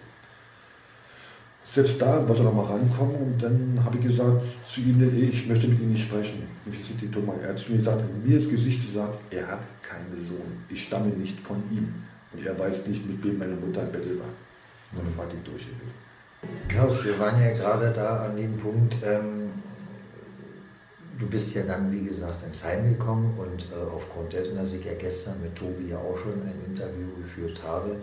Selbst 1.64 2.00
da 2.00 2.26
wollte 2.28 2.43
er 2.43 2.45
noch 2.45 2.55
mal 2.55 2.64
rankommen 2.64 3.16
und 3.16 3.43
dann 3.43 3.81
habe 3.85 3.99
ich 3.99 4.07
gesagt 4.07 4.43
zu 4.73 4.81
ihm, 4.81 5.02
ich 5.21 5.49
möchte 5.49 5.66
mit 5.66 5.81
ihm 5.81 5.93
nicht 5.93 6.07
sprechen. 6.07 6.45
Und 6.64 6.75
ich 6.75 6.97
die 6.97 7.11
Thomas, 7.11 7.37
er 7.43 7.50
hat 7.50 7.59
zu 7.59 7.73
mir 7.73 7.78
gesagt, 7.78 8.02
mir 8.25 8.37
ins 8.37 8.49
Gesicht 8.49 8.87
gesagt, 8.87 9.19
er 9.31 9.49
hat 9.49 9.61
keinen 9.83 10.25
Sohn. 10.25 10.64
Ich 10.69 10.85
stamme 10.85 11.09
nicht 11.09 11.40
von 11.40 11.57
ihm. 11.73 11.93
Und 12.33 12.47
er 12.47 12.57
weiß 12.59 12.87
nicht, 12.87 13.07
mit 13.07 13.23
wem 13.25 13.38
meine 13.38 13.55
Mutter 13.55 13.83
im 13.83 13.93
Bett 13.93 14.07
war. 14.19 14.28
Und 14.93 15.07
dann 15.07 15.16
war 15.16 15.26
die 15.26 15.43
durchgewesen. 15.43 16.07
Klaus, 16.69 17.05
wir 17.05 17.19
waren 17.19 17.40
ja 17.40 17.52
gerade 17.52 17.93
da 17.93 18.26
an 18.26 18.37
dem 18.37 18.57
Punkt, 18.59 18.97
ähm, 19.05 19.50
du 21.18 21.26
bist 21.26 21.54
ja 21.54 21.62
dann, 21.62 21.90
wie 21.92 22.04
gesagt, 22.04 22.42
ins 22.42 22.64
Heim 22.64 22.88
gekommen 22.90 23.35
und 23.38 23.66
äh, 23.73 23.94
aufgrund 23.94 24.32
dessen, 24.32 24.56
dass 24.56 24.73
ich 24.73 24.85
ja 24.85 24.94
gestern 24.94 25.40
mit 25.42 25.56
Tobi 25.56 25.88
ja 25.90 25.99
auch 25.99 26.18
schon 26.18 26.42
ein 26.42 26.64
Interview 26.66 27.06
geführt 27.16 27.61
habe, 27.62 27.96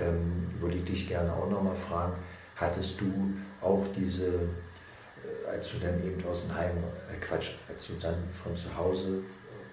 ähm, 0.00 0.46
würde 0.60 0.76
ich 0.78 0.84
dich 0.84 1.08
gerne 1.08 1.32
auch 1.32 1.48
nochmal 1.48 1.76
fragen, 1.76 2.14
hattest 2.56 3.00
du 3.00 3.32
auch 3.60 3.84
diese, 3.96 4.26
äh, 4.26 5.50
als 5.50 5.70
du 5.72 5.78
dann 5.78 6.02
eben 6.04 6.24
aus 6.26 6.46
dem 6.46 6.54
Heim, 6.56 6.76
äh, 7.12 7.20
Quatsch, 7.20 7.52
als 7.68 7.86
du 7.86 7.94
dann 8.00 8.16
von 8.42 8.56
zu 8.56 8.74
Hause 8.76 9.22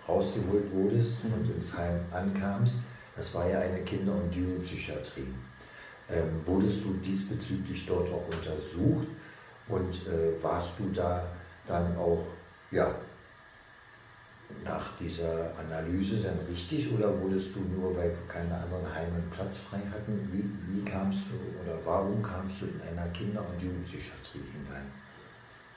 rausgeholt 0.08 0.72
wurdest 0.74 1.24
mhm. 1.24 1.34
und 1.34 1.56
ins 1.56 1.78
Heim 1.78 2.00
ankamst, 2.12 2.82
das 3.16 3.34
war 3.34 3.50
ja 3.50 3.60
eine 3.60 3.80
Kinder- 3.80 4.16
und 4.16 4.34
Jugendpsychiatrie. 4.34 5.28
Ähm, 6.10 6.42
wurdest 6.46 6.84
du 6.84 6.94
diesbezüglich 6.96 7.86
dort 7.86 8.10
auch 8.10 8.26
untersucht 8.28 9.08
und 9.70 10.08
äh, 10.08 10.44
warst 10.44 10.72
du 10.78 10.90
da 10.94 11.26
dann 11.68 11.96
auch 11.96 12.26
ja, 12.72 12.96
nach 14.64 14.98
dieser 14.98 15.52
Analyse 15.58 16.18
dann 16.18 16.38
richtig 16.50 16.92
oder 16.94 17.20
wurdest 17.22 17.56
du 17.56 17.60
nur, 17.60 17.96
weil 17.96 18.14
keine 18.28 18.54
anderen 18.54 18.94
Heime 18.94 19.22
Platz 19.34 19.58
frei 19.58 19.80
hatten? 19.90 20.30
Wie, 20.32 20.44
wie 20.74 20.84
kamst 20.84 21.28
du 21.30 21.64
oder 21.64 21.80
warum 21.86 22.22
kamst 22.22 22.62
du 22.62 22.66
in 22.66 22.82
einer 22.82 23.08
Kinder- 23.10 23.46
und 23.48 23.62
Jugendpsychiatrie 23.62 24.44
hinein? 24.54 24.86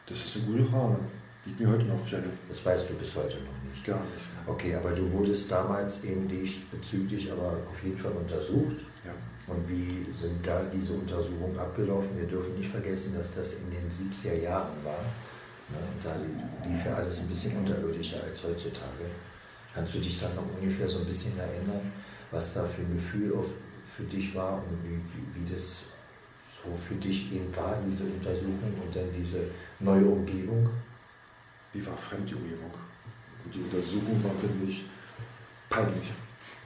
Das 0.06 0.18
ist 0.18 0.36
eine 0.36 0.44
gute 0.46 0.64
Frage, 0.64 0.98
die 1.46 1.62
mir 1.62 1.70
heute 1.70 1.84
noch 1.84 2.06
stelle. 2.06 2.30
Das 2.48 2.64
weißt 2.64 2.90
du 2.90 2.94
bis 2.94 3.16
heute 3.16 3.36
noch 3.36 3.70
nicht. 3.70 3.84
Gar 3.86 4.00
nicht. 4.00 4.24
Okay, 4.46 4.74
aber 4.74 4.90
du 4.90 5.10
wurdest 5.12 5.50
damals 5.50 6.04
eben 6.04 6.28
diesbezüglich 6.28 7.32
aber 7.32 7.56
auf 7.70 7.82
jeden 7.82 7.98
Fall 7.98 8.12
untersucht. 8.12 8.76
Ja. 9.04 9.12
Und 9.46 9.66
wie 9.68 10.12
sind 10.14 10.46
da 10.46 10.62
diese 10.64 10.94
Untersuchungen 10.94 11.58
abgelaufen? 11.58 12.10
Wir 12.18 12.26
dürfen 12.26 12.58
nicht 12.58 12.70
vergessen, 12.70 13.14
dass 13.16 13.34
das 13.34 13.54
in 13.54 13.70
den 13.70 13.90
70er 13.90 14.42
Jahren 14.42 14.72
war. 14.84 15.04
Ne? 15.70 15.78
Da 16.02 16.16
lief 16.68 16.84
ja 16.84 16.94
alles 16.94 17.20
ein 17.20 17.28
bisschen 17.28 17.56
unterirdischer 17.56 18.22
als 18.22 18.42
heutzutage. 18.42 19.06
Kannst 19.74 19.94
du 19.94 19.98
dich 19.98 20.20
dann 20.20 20.34
noch 20.34 20.44
ungefähr 20.60 20.88
so 20.88 20.98
ein 20.98 21.06
bisschen 21.06 21.38
erinnern, 21.38 21.92
was 22.30 22.54
da 22.54 22.64
für 22.64 22.82
ein 22.82 22.94
Gefühl 22.94 23.34
auf, 23.34 23.46
für 23.96 24.04
dich 24.04 24.34
war 24.34 24.54
und 24.54 24.82
wie, 24.82 24.96
wie, 24.96 25.40
wie 25.40 25.52
das 25.52 25.84
so 26.62 26.76
für 26.76 26.94
dich 26.94 27.32
eben 27.32 27.54
war, 27.54 27.78
diese 27.86 28.04
Untersuchung 28.04 28.74
und 28.82 28.94
dann 28.94 29.08
diese 29.16 29.40
neue 29.80 30.06
Umgebung? 30.06 30.68
Die 31.72 31.84
war 31.86 31.96
fremd, 31.96 32.30
die 32.30 32.34
Umgebung. 32.34 32.70
Und 33.44 33.54
die 33.54 33.60
Untersuchung 33.60 34.22
war 34.24 34.32
für 34.40 34.64
mich 34.64 34.84
peinlich. 35.68 36.12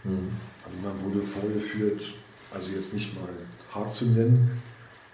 Mhm. 0.04 0.30
Also 0.64 0.78
man 0.82 1.04
wurde 1.04 1.26
vorgeführt, 1.26 2.12
also 2.52 2.70
jetzt 2.70 2.92
nicht 2.92 3.14
mal 3.14 3.28
hart 3.72 3.92
zu 3.92 4.06
nennen, 4.06 4.62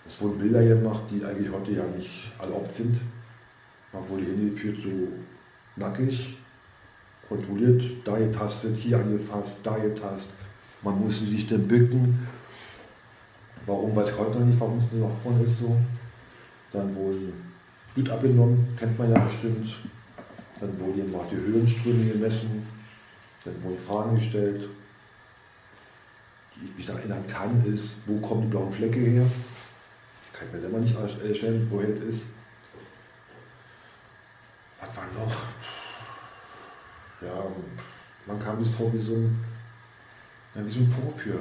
es 0.07 0.21
wurden 0.21 0.39
Bilder 0.39 0.63
gemacht, 0.65 1.03
die 1.11 1.25
eigentlich 1.25 1.51
heute 1.51 1.73
ja 1.73 1.85
nicht 1.87 2.11
erlaubt 2.39 2.75
sind. 2.75 3.01
Man 3.95 4.09
wurde 4.09 4.25
hingeführt, 4.25 4.79
so 4.83 4.89
nackig, 5.77 6.37
kontrolliert, 7.29 7.83
da 8.05 8.19
getastet, 8.19 8.77
hier 8.77 8.99
angefasst, 8.99 9.61
da 9.63 9.79
getastet. 9.79 10.33
Man 10.83 10.99
musste 10.99 11.27
sich 11.27 11.47
dann 11.47 11.69
bücken. 11.69 12.27
Warum 13.67 13.95
weiß 13.95 14.11
ich 14.11 14.19
heute 14.19 14.41
noch 14.41 14.47
nicht, 14.47 14.61
warum 14.61 14.83
es 14.93 14.99
noch 14.99 15.47
ist 15.47 15.59
so. 15.61 15.77
Dann 16.73 16.95
wohl 16.97 17.33
Blut 17.95 18.11
abgenommen, 18.11 18.77
kennt 18.77 18.99
man 18.99 19.13
ja 19.13 19.21
bestimmt. 19.21 19.73
Dann 20.61 20.79
wurden 20.81 20.99
eben 20.99 21.15
auch 21.15 21.29
die 21.31 21.37
Höhenströme 21.37 22.13
gemessen. 22.13 22.67
Dann 23.45 23.63
wurden 23.63 23.79
Fragen 23.79 24.17
gestellt. 24.17 24.69
Die 26.57 26.67
ich 26.67 26.77
mich 26.77 26.87
daran 26.87 27.03
erinnern 27.03 27.27
kann, 27.29 27.65
ist, 27.73 27.97
wo 28.07 28.19
kommen 28.19 28.43
die 28.43 28.49
blauen 28.49 28.73
Flecke 28.73 28.99
her? 28.99 29.27
Ich 30.27 30.39
kann 30.39 30.51
mir 30.51 30.61
selber 30.61 30.79
nicht 30.79 30.97
erstellen, 30.97 31.69
woher 31.71 31.91
es 31.91 32.17
ist 32.17 32.25
war 34.97 35.05
noch? 35.15 35.35
Ja, 37.21 37.45
man 38.27 38.39
kam 38.43 38.59
bis 38.59 38.75
vor 38.75 38.93
wie 38.93 39.03
so 39.03 39.15
ein, 39.15 39.45
ja, 40.55 40.65
wie 40.65 40.71
so 40.71 40.81
ein 40.81 40.91
Vorführer. 40.91 41.39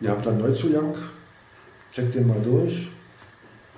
Ihr 0.00 0.10
habt 0.10 0.26
dann 0.26 0.38
Neuzugang, 0.38 0.94
checkt 1.92 2.14
den 2.14 2.26
mal 2.26 2.40
durch. 2.40 2.88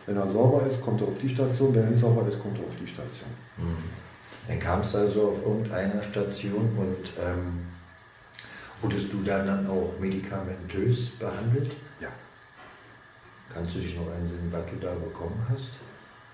Wenn 0.06 0.16
er 0.16 0.28
sauber 0.28 0.66
ist, 0.66 0.80
kommt 0.82 1.00
er 1.00 1.08
auf 1.08 1.18
die 1.18 1.28
Station. 1.28 1.74
Wenn 1.74 1.84
er 1.84 1.90
nicht 1.90 2.00
sauber 2.00 2.26
ist, 2.28 2.40
kommt 2.40 2.58
er 2.58 2.64
auf 2.64 2.76
die 2.80 2.86
Station. 2.86 3.30
Mhm. 3.56 3.76
Dann 4.48 4.60
kamst 4.60 4.94
du 4.94 4.98
also 4.98 5.28
auf 5.30 5.42
irgendeiner 5.44 6.02
Station 6.02 6.70
und 6.76 7.10
ähm, 7.20 7.66
wurdest 8.80 9.12
du 9.12 9.22
dann, 9.22 9.46
dann 9.46 9.66
auch 9.66 9.94
medikamentös 9.98 11.10
behandelt? 11.10 11.72
Ja. 12.00 12.08
Kannst 13.52 13.74
du 13.74 13.80
dich 13.80 13.96
noch 13.96 14.12
einsehen, 14.12 14.48
was 14.50 14.64
du 14.66 14.76
da 14.76 14.94
bekommen 14.94 15.44
hast? 15.50 15.72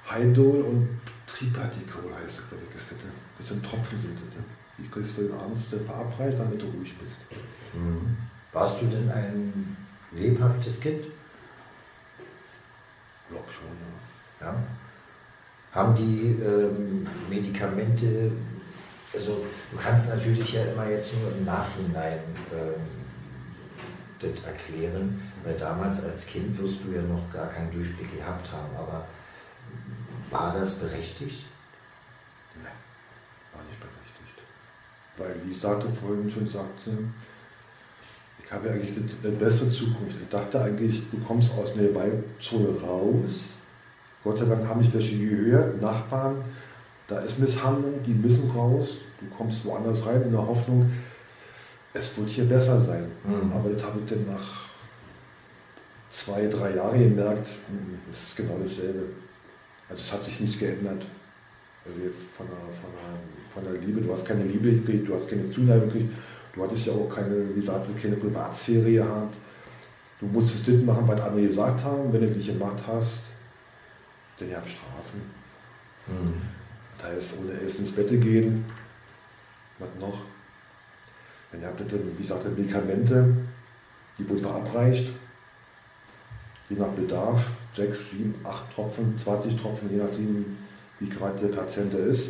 Heidol 0.09 0.63
und 0.63 0.89
Tripatikol 1.27 2.13
heißt 2.15 2.39
das, 2.39 2.49
glaube 2.49 2.65
ich, 2.69 2.75
das. 2.75 2.99
Das 3.39 3.49
sind 3.49 3.65
Tropfen, 3.65 4.01
sind 4.01 4.17
das. 4.17 4.45
Die 4.79 4.89
kriegst 4.89 5.17
du 5.17 5.33
abends 5.33 5.67
verabreicht, 5.67 6.39
damit 6.39 6.61
du 6.61 6.67
ruhig 6.67 6.95
bist. 6.99 7.17
Mhm. 7.75 8.17
Warst 8.53 8.81
du 8.81 8.87
denn 8.87 9.11
ein 9.11 9.77
lebhaftes 10.13 10.81
Kind? 10.81 11.05
Glaub 13.31 13.51
schon, 13.51 13.65
ja. 14.41 14.47
ja. 14.47 14.55
Haben 15.73 15.95
die 15.95 16.37
ähm, 16.43 17.07
Medikamente, 17.31 18.31
also 19.15 19.47
du 19.71 19.77
kannst 19.79 20.11
natürlich 20.11 20.53
ja 20.53 20.65
immer 20.65 20.87
jetzt 20.91 21.15
nur 21.19 21.33
im 21.33 21.47
Nachhinein 21.47 22.21
ähm, 22.53 23.03
das 24.19 24.45
erklären, 24.45 25.23
weil 25.43 25.57
damals 25.57 26.05
als 26.05 26.27
Kind 26.27 26.61
wirst 26.61 26.81
du 26.85 26.93
ja 26.93 27.03
noch 27.03 27.31
gar 27.31 27.49
keinen 27.49 27.73
Durchblick 27.73 28.19
gehabt 28.19 28.53
haben, 28.53 28.77
aber 28.77 29.07
war 30.33 30.55
das 30.59 30.75
berechtigt? 30.75 31.45
Nein, 32.57 32.73
war 33.53 33.63
nicht 33.65 33.79
berechtigt. 33.79 34.39
Weil, 35.17 35.37
wie 35.45 35.53
ich 35.53 35.61
sagte 35.61 35.89
vorhin 35.95 36.31
schon 36.31 36.49
sagte, 36.49 36.91
ich 38.43 38.53
habe 38.53 38.71
eigentlich 38.71 38.93
eine 39.23 39.33
bessere 39.33 39.71
Zukunft. 39.71 40.17
Ich 40.21 40.29
dachte 40.29 40.61
eigentlich, 40.63 41.03
du 41.11 41.19
kommst 41.21 41.53
aus 41.53 41.73
einer 41.73 41.89
Gewaltzone 41.89 42.81
raus. 42.81 43.31
Gott 44.25 44.39
sei 44.39 44.47
Dank 44.47 44.67
haben 44.67 44.81
mich 44.81 44.93
welche 44.93 45.19
gehört, 45.19 45.81
Nachbarn, 45.81 46.45
da 47.09 47.21
ist 47.21 47.39
Misshandlung, 47.39 48.03
die 48.07 48.15
müssen 48.15 48.51
raus. 48.51 48.89
Du 49.21 49.27
kommst 49.37 49.65
woanders 49.65 50.05
rein 50.07 50.23
in 50.23 50.33
der 50.33 50.47
Hoffnung, 50.47 50.91
es 51.95 52.17
wird 52.17 52.31
hier 52.31 52.45
besser 52.45 52.85
sein. 52.85 53.11
Mhm. 53.25 53.53
Aber 53.53 53.71
das 53.71 53.83
habe 53.83 54.01
ich 54.01 54.11
dann 54.11 54.27
nach 54.27 54.71
zwei, 56.11 56.47
drei 56.47 56.77
Jahren 56.77 56.99
gemerkt, 56.99 57.47
hm, 57.69 57.99
es 58.11 58.23
ist 58.23 58.37
genau 58.37 58.59
dasselbe. 58.63 59.05
Also 59.93 60.05
es 60.05 60.13
hat 60.13 60.25
sich 60.25 60.41
nicht 60.41 60.59
geändert. 60.59 61.05
Also 61.85 62.01
jetzt 62.01 62.31
von 62.31 62.47
der, 62.47 62.57
von, 62.73 62.91
der, 62.93 63.53
von 63.53 63.65
der 63.65 63.87
Liebe, 63.87 64.01
du 64.01 64.11
hast 64.11 64.25
keine 64.25 64.45
Liebe 64.45 64.73
gekriegt, 64.73 65.07
du 65.07 65.15
hast 65.15 65.29
keine 65.29 65.51
Zuneigung 65.51 65.89
gekriegt, 65.89 66.15
du 66.55 66.63
hattest 66.63 66.87
ja 66.87 66.95
auch 66.95 67.11
keine, 67.15 67.51
wie 67.51 67.61
gesagt, 67.61 67.89
keine 68.01 68.17
Privatserie 68.17 69.03
gehabt. 69.03 69.37
Du 70.19 70.27
musstest 70.27 70.67
das 70.67 70.77
machen, 70.77 71.07
was 71.07 71.21
andere 71.21 71.47
gesagt 71.47 71.85
haben. 71.85 72.11
Wenn 72.11 72.23
du 72.23 72.29
das 72.29 72.37
nicht 72.37 72.59
gemacht 72.59 72.83
hast, 72.87 73.19
dann 74.39 74.49
ja 74.49 74.63
Strafen. 74.63 75.21
Mhm. 76.07 76.41
Das 76.97 77.09
heißt, 77.09 77.35
ohne 77.39 77.61
Essen 77.61 77.85
ins 77.85 77.95
Bett 77.95 78.09
gehen. 78.09 78.65
Was 79.79 79.89
noch? 80.01 80.23
Dann 81.51 81.65
habt 81.65 81.81
ihr, 81.81 82.01
wie 82.17 82.23
gesagt, 82.23 82.47
Medikamente, 82.57 83.37
die 84.19 84.27
wurden 84.27 84.41
verabreicht. 84.41 85.09
Je 86.71 86.77
nach 86.77 86.89
Bedarf, 86.89 87.51
6, 87.75 88.11
7, 88.11 88.35
8 88.45 88.75
Tropfen, 88.75 89.17
20 89.17 89.57
Tropfen, 89.57 89.91
je 89.91 89.99
nachdem, 89.99 90.45
wie 91.01 91.09
gerade 91.09 91.47
der 91.47 91.57
Patient 91.57 91.95
ist. 91.95 92.29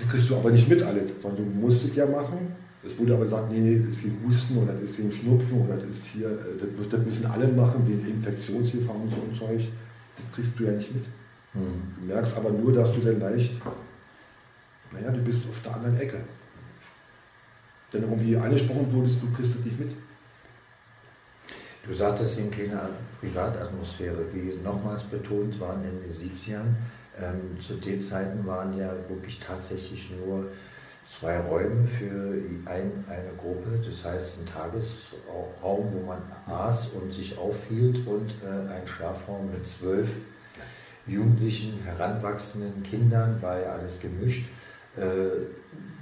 Die 0.00 0.06
kriegst 0.06 0.30
du 0.30 0.36
aber 0.36 0.50
nicht 0.50 0.68
mit 0.68 0.82
alle, 0.82 1.02
sondern 1.20 1.44
du 1.44 1.60
musst 1.60 1.84
es 1.84 1.94
ja 1.94 2.06
machen. 2.06 2.54
Es 2.84 2.98
wurde 2.98 3.14
aber 3.14 3.24
gesagt, 3.24 3.50
nee, 3.50 3.58
nee, 3.58 3.78
das 3.78 3.98
ist 3.98 4.04
wegen 4.04 4.24
Husten 4.26 4.56
oder 4.58 4.72
das 4.72 4.90
ist 4.90 4.98
wegen 4.98 5.12
Schnupfen 5.12 5.66
oder 5.66 5.76
das 5.76 5.90
ist 5.90 6.06
hier, 6.06 6.28
äh, 6.28 6.76
das, 6.78 6.88
das 6.88 7.04
müssen 7.04 7.26
alle 7.26 7.48
machen, 7.48 7.86
wegen 7.86 8.06
Infektionsgefahr 8.06 8.94
und 8.94 9.10
so 9.10 9.16
ein 9.16 9.36
Zeug. 9.36 9.68
Das 10.16 10.34
kriegst 10.34 10.58
du 10.58 10.64
ja 10.64 10.72
nicht 10.72 10.94
mit. 10.94 11.04
Mhm. 11.54 11.82
Du 11.98 12.14
merkst 12.14 12.36
aber 12.36 12.50
nur, 12.50 12.72
dass 12.72 12.92
du 12.94 13.00
dann 13.00 13.18
leicht, 13.18 13.60
naja, 14.92 15.10
du 15.10 15.20
bist 15.20 15.48
auf 15.48 15.60
der 15.62 15.74
anderen 15.74 15.96
Ecke. 15.98 16.20
Wenn 17.90 18.02
irgendwie 18.02 18.36
angesprochen 18.36 18.92
wurdest, 18.92 19.18
du 19.22 19.30
kriegst 19.32 19.54
das 19.54 19.64
nicht 19.64 19.78
mit. 19.78 19.90
Du 21.88 21.94
sagtest 21.94 22.38
in 22.38 22.50
keiner 22.50 22.90
Privatatmosphäre, 23.18 24.26
wie 24.34 24.54
nochmals 24.62 25.04
betont 25.04 25.58
waren 25.58 25.82
in 25.82 26.02
den 26.02 26.12
70ern. 26.12 26.74
Ähm, 27.18 27.58
zu 27.58 27.76
den 27.76 28.02
Zeiten 28.02 28.46
waren 28.46 28.76
ja 28.76 28.92
wirklich 29.08 29.40
tatsächlich 29.40 30.10
nur 30.10 30.48
zwei 31.06 31.40
Räume 31.40 31.88
für 31.88 32.34
ein, 32.66 32.92
eine 33.08 33.30
Gruppe, 33.38 33.82
das 33.88 34.04
heißt 34.04 34.40
ein 34.40 34.46
Tagesraum, 34.46 35.90
wo 35.94 36.06
man 36.06 36.20
aß 36.46 36.88
und 36.88 37.10
sich 37.10 37.38
aufhielt 37.38 38.06
und 38.06 38.34
äh, 38.44 38.70
ein 38.70 38.86
Schlafraum 38.86 39.50
mit 39.50 39.66
zwölf 39.66 40.10
Jugendlichen, 41.06 41.80
heranwachsenden 41.84 42.82
Kindern, 42.82 43.40
war 43.40 43.58
ja 43.58 43.72
alles 43.72 43.98
gemischt, 43.98 44.46
äh, 44.94 45.00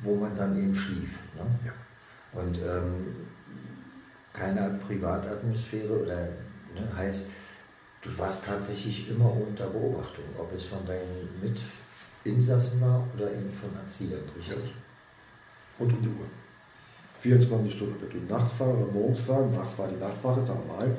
wo 0.02 0.16
man 0.16 0.34
dann 0.34 0.60
eben 0.60 0.74
schlief. 0.74 1.10
Ne? 1.36 1.46
Ja. 1.64 2.40
Und 2.40 2.58
ähm, 2.58 3.25
keine 4.36 4.78
Privatatmosphäre 4.86 6.02
oder 6.02 6.16
ne, 6.74 6.96
heißt, 6.96 7.28
du 8.02 8.18
warst 8.18 8.44
tatsächlich 8.44 9.10
immer 9.10 9.32
unter 9.32 9.66
Beobachtung, 9.68 10.24
ob 10.38 10.52
es 10.54 10.64
von 10.64 10.84
deinen 10.86 11.28
Mitinsassen 11.40 12.80
war 12.80 13.06
oder 13.16 13.30
eben 13.30 13.52
von 13.52 13.70
Erziehern, 13.82 14.20
richtig? 14.36 14.56
Ja. 14.56 14.70
Und 15.78 15.92
um 15.92 16.02
die 16.02 16.08
Uhr. 16.08 16.26
24 17.20 17.74
Stunden, 17.74 17.94
ob 18.02 18.10
du 18.10 18.32
nachts 18.32 18.60
oder 18.60 18.92
morgens 18.92 19.26
war, 19.26 19.46
nachts 19.46 19.78
war 19.78 19.88
die 19.88 19.98
Nachtwache, 19.98 20.42
da 20.46 20.54
mal. 20.54 20.90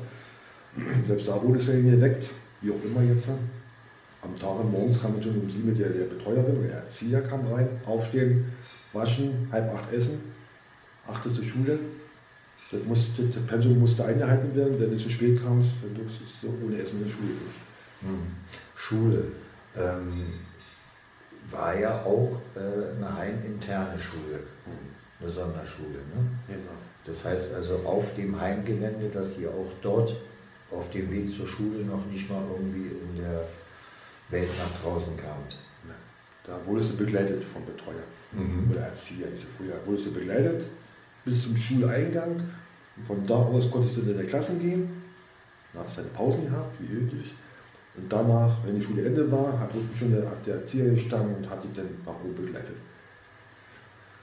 Selbst 1.07 1.27
da 1.27 1.41
wurde 1.41 1.59
es 1.59 1.67
ja 1.67 1.73
geweckt, 1.75 2.29
wie 2.61 2.71
auch 2.71 2.83
immer 2.83 3.01
jetzt. 3.03 3.29
Am 4.21 4.35
Tag 4.35 4.59
und 4.59 4.71
morgens 4.71 4.99
kam 4.99 5.15
natürlich 5.15 5.41
um 5.41 5.49
sieben 5.49 5.77
der, 5.77 5.89
der 5.89 6.05
Betreuerin 6.05 6.57
oder 6.57 6.67
der 6.67 6.77
Erzieher 6.79 7.21
kam 7.21 7.45
rein, 7.47 7.69
aufstehen, 7.85 8.51
waschen, 8.93 9.47
halb 9.51 9.73
acht 9.73 9.93
essen, 9.93 10.19
achte 11.05 11.31
zur 11.31 11.43
Schule. 11.43 11.79
Das, 12.71 12.83
musste, 12.83 13.23
das 13.23 13.43
Pensum 13.43 13.79
musste 13.79 14.05
eingehalten 14.05 14.53
werden, 14.55 14.79
wenn 14.79 14.91
du 14.91 14.97
zu 14.97 15.09
spät 15.09 15.41
kamst, 15.41 15.75
dann 15.81 15.95
durftest 15.95 16.33
du 16.41 16.47
ohne 16.65 16.77
Essen 16.77 16.97
in 16.97 17.05
der 17.05 17.11
Schule 17.11 17.27
gehen. 17.27 17.53
Hm. 18.01 18.31
Schule 18.75 19.23
ähm, 19.75 20.33
war 21.49 21.77
ja 21.79 22.03
auch 22.03 22.41
äh, 22.55 22.95
eine 22.95 23.17
heiminterne 23.17 23.99
Schule, 23.99 24.39
eine 25.19 25.31
Sonderschule. 25.31 25.99
Ne? 26.13 26.29
Genau. 26.47 26.77
Das 27.05 27.23
heißt 27.23 27.53
also 27.55 27.77
auf 27.85 28.13
dem 28.15 28.39
Heimgelände, 28.39 29.09
dass 29.09 29.39
ihr 29.39 29.49
auch 29.49 29.71
dort 29.81 30.13
auf 30.69 30.89
dem 30.91 31.09
Weg 31.09 31.31
zur 31.31 31.47
Schule 31.47 31.85
noch 31.85 32.05
nicht 32.07 32.29
mal 32.29 32.43
irgendwie 32.51 32.89
in 32.89 33.21
der 33.21 33.47
Welt 34.29 34.49
nach 34.59 34.81
draußen 34.81 35.15
kamt. 35.15 35.55
Da 36.47 36.57
wurdest 36.65 36.91
du 36.93 36.97
begleitet 36.97 37.43
vom 37.43 37.65
Betreuer 37.65 38.03
mhm. 38.31 38.71
oder 38.71 38.81
Erzieher, 38.81 39.27
hieß 39.27 39.41
früher. 39.57 39.75
Wurdest 39.85 40.07
du 40.07 40.13
begleitet 40.13 40.65
bis 41.27 41.43
zum 41.43 41.57
Schuleingang. 41.57 42.41
Und 42.95 43.05
von 43.05 43.27
da 43.27 43.35
aus 43.35 43.69
konntest 43.69 43.97
du 43.97 44.01
in 44.01 44.15
deine 44.15 44.27
Klassen 44.27 44.59
gehen. 44.59 45.03
Dann 45.73 45.85
du 45.85 46.01
deine 46.01 46.13
Pausen 46.13 46.45
gehabt, 46.49 46.75
wie 46.79 46.91
üblich. 46.91 47.33
Und 47.95 48.11
danach, 48.11 48.57
wenn 48.65 48.79
die 48.79 48.81
Schule 48.81 49.05
Ende 49.05 49.31
war, 49.31 49.59
hat 49.59 49.73
unten 49.73 49.95
schon 49.95 50.11
der, 50.11 50.31
der 50.45 50.91
gestanden 50.91 51.35
und 51.35 51.49
hat 51.49 51.63
dich 51.63 51.71
dann 51.75 51.89
nach 52.05 52.15
oben 52.23 52.45
begleitet. 52.45 52.77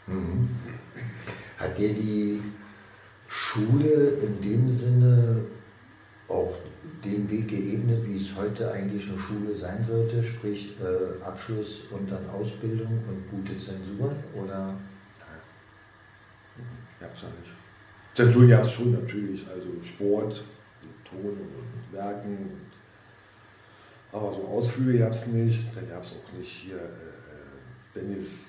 Mhm. 0.06 0.48
Hat 1.58 1.76
dir 1.76 1.92
die 1.92 2.40
Schule 3.28 4.18
in 4.22 4.40
dem 4.40 4.68
Sinne 4.68 5.40
auch 6.28 6.54
den 7.04 7.30
Weg 7.30 7.48
geebnet, 7.48 8.06
wie 8.06 8.16
es 8.16 8.34
heute 8.36 8.70
eigentlich 8.70 9.08
eine 9.08 9.18
Schule 9.18 9.54
sein 9.54 9.84
sollte, 9.84 10.22
sprich 10.24 10.74
äh, 10.80 11.22
Abschluss 11.22 11.84
und 11.90 12.10
dann 12.10 12.28
Ausbildung 12.30 13.02
und 13.08 13.28
gute 13.30 13.58
Zensuren? 13.58 14.16
Oder? 14.34 14.74
Ja, 17.04 17.10
es 17.14 17.22
nicht. 17.22 17.52
Zensuren 18.14 18.48
gab 18.48 18.64
es 18.64 18.72
schon 18.72 18.92
natürlich, 18.92 19.46
also 19.48 19.68
Sport, 19.82 20.44
Ton 21.04 21.20
und 21.20 21.92
Werken. 21.92 22.60
Aber 24.12 24.32
so 24.32 24.46
Ausflüge 24.46 24.98
gab 24.98 25.12
es 25.12 25.26
nicht. 25.26 25.64
Dann 25.74 25.88
gab 25.88 26.02
es 26.02 26.12
auch 26.12 26.38
nicht 26.38 26.50
hier, 26.50 26.76
äh, 26.76 27.94
wenn 27.94 28.16
jetzt, 28.16 28.40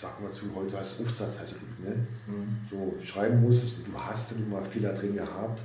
sag 0.00 0.20
mal 0.20 0.32
zu, 0.32 0.44
heute 0.54 0.78
heißt 0.78 1.00
Aufsatz, 1.00 1.38
heißt 1.40 1.52
es, 1.52 1.84
ne? 1.84 2.06
Mhm. 2.26 2.56
So 2.70 2.94
schreiben 3.02 3.42
musstest 3.42 3.78
und 3.78 3.92
du 3.92 4.00
hast 4.00 4.32
dann 4.32 4.44
immer 4.44 4.64
Fehler 4.64 4.92
drin 4.94 5.16
gehabt 5.16 5.60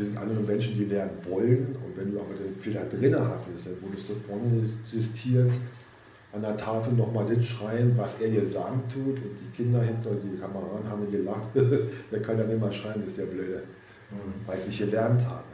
wir 0.00 0.06
sind 0.06 0.18
alle 0.18 0.32
nur 0.32 0.44
Menschen, 0.44 0.76
die 0.76 0.84
lernen 0.84 1.18
wollen. 1.24 1.76
Und 1.84 1.96
wenn 1.96 2.12
du 2.12 2.20
aber 2.20 2.34
den 2.34 2.54
Fehler 2.54 2.84
drin 2.84 3.14
hattest, 3.14 3.66
dann 3.66 3.82
wurdest 3.82 4.08
du 4.08 4.14
vorne 4.26 4.68
existiert, 4.84 5.52
an 6.32 6.42
der 6.42 6.56
Tafel 6.56 6.92
nochmal 6.92 7.26
das 7.32 7.44
schreien, 7.44 7.96
was 7.96 8.20
er 8.20 8.30
dir 8.30 8.46
sagen 8.46 8.82
tut. 8.92 9.16
Und 9.16 9.36
die 9.42 9.56
Kinder 9.56 9.82
hinter 9.82 10.10
die 10.14 10.38
Kameraden 10.38 10.88
haben 10.88 11.10
gelacht. 11.10 11.48
der 11.54 12.22
kann 12.22 12.38
ja 12.38 12.44
nicht 12.44 12.60
mal 12.60 12.72
schreien, 12.72 13.04
ist 13.06 13.18
der 13.18 13.26
Blöde. 13.26 13.62
Mhm. 14.10 14.46
Weil 14.46 14.56
ich 14.56 14.62
es 14.62 14.68
nicht 14.68 14.78
gelernt 14.78 15.22
habe. 15.24 15.44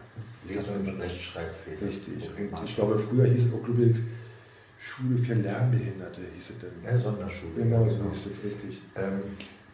Leser 0.49 0.73
und 0.79 1.01
Rechtschreibfehler. 1.01 1.89
Richtig. 1.89 2.31
Ich 2.65 2.77
glaube, 2.77 2.99
früher 2.99 3.27
hieß 3.27 3.47
es 3.47 3.53
auch, 3.53 3.65
glaube 3.65 3.85
ich, 3.85 3.97
Schule 4.79 5.19
für 5.19 5.35
Lernbehinderte 5.35 6.21
hieß 6.35 6.51
es 6.51 6.59
denn. 6.61 6.85
Ja, 6.85 6.99
Sonderschule. 6.99 7.53
Genau, 7.57 7.85
so 7.85 7.91
genau. 7.91 8.11
hieß 8.11 8.27
es 8.27 8.45
richtig. 8.45 8.83
Ähm, 8.95 9.23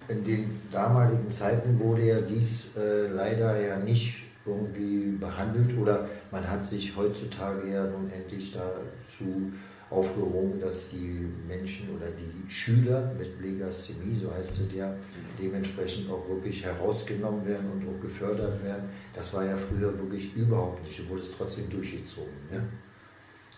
in 0.08 0.24
den 0.24 0.60
damaligen 0.70 1.30
Zeiten 1.30 1.78
wurde 1.78 2.06
ja 2.06 2.20
dies 2.20 2.70
äh, 2.76 3.08
leider 3.08 3.60
ja 3.60 3.78
nicht 3.78 4.22
irgendwie 4.44 5.12
behandelt 5.20 5.78
oder 5.78 6.08
man 6.32 6.48
hat 6.48 6.66
sich 6.66 6.96
heutzutage 6.96 7.70
ja 7.70 7.84
nun 7.84 8.10
endlich 8.10 8.52
dazu 8.52 9.52
aufgerungen, 9.92 10.58
dass 10.60 10.88
die 10.90 11.26
Menschen 11.46 11.90
oder 11.96 12.06
die 12.10 12.50
Schüler 12.50 13.12
mit 13.18 13.40
Legasthemie, 13.40 14.18
so 14.18 14.32
heißt 14.32 14.60
es 14.60 14.74
ja, 14.74 14.94
dementsprechend 15.38 16.10
auch 16.10 16.26
wirklich 16.28 16.64
herausgenommen 16.64 17.46
werden 17.46 17.70
und 17.70 17.86
auch 17.86 18.00
gefördert 18.00 18.62
werden. 18.64 18.88
Das 19.12 19.32
war 19.34 19.44
ja 19.44 19.56
früher 19.56 19.96
wirklich 19.98 20.34
überhaupt 20.34 20.82
nicht, 20.84 20.98
du 20.98 21.08
wurdest 21.08 21.34
trotzdem 21.36 21.68
durchgezogen. 21.68 22.32
Ne? 22.50 22.62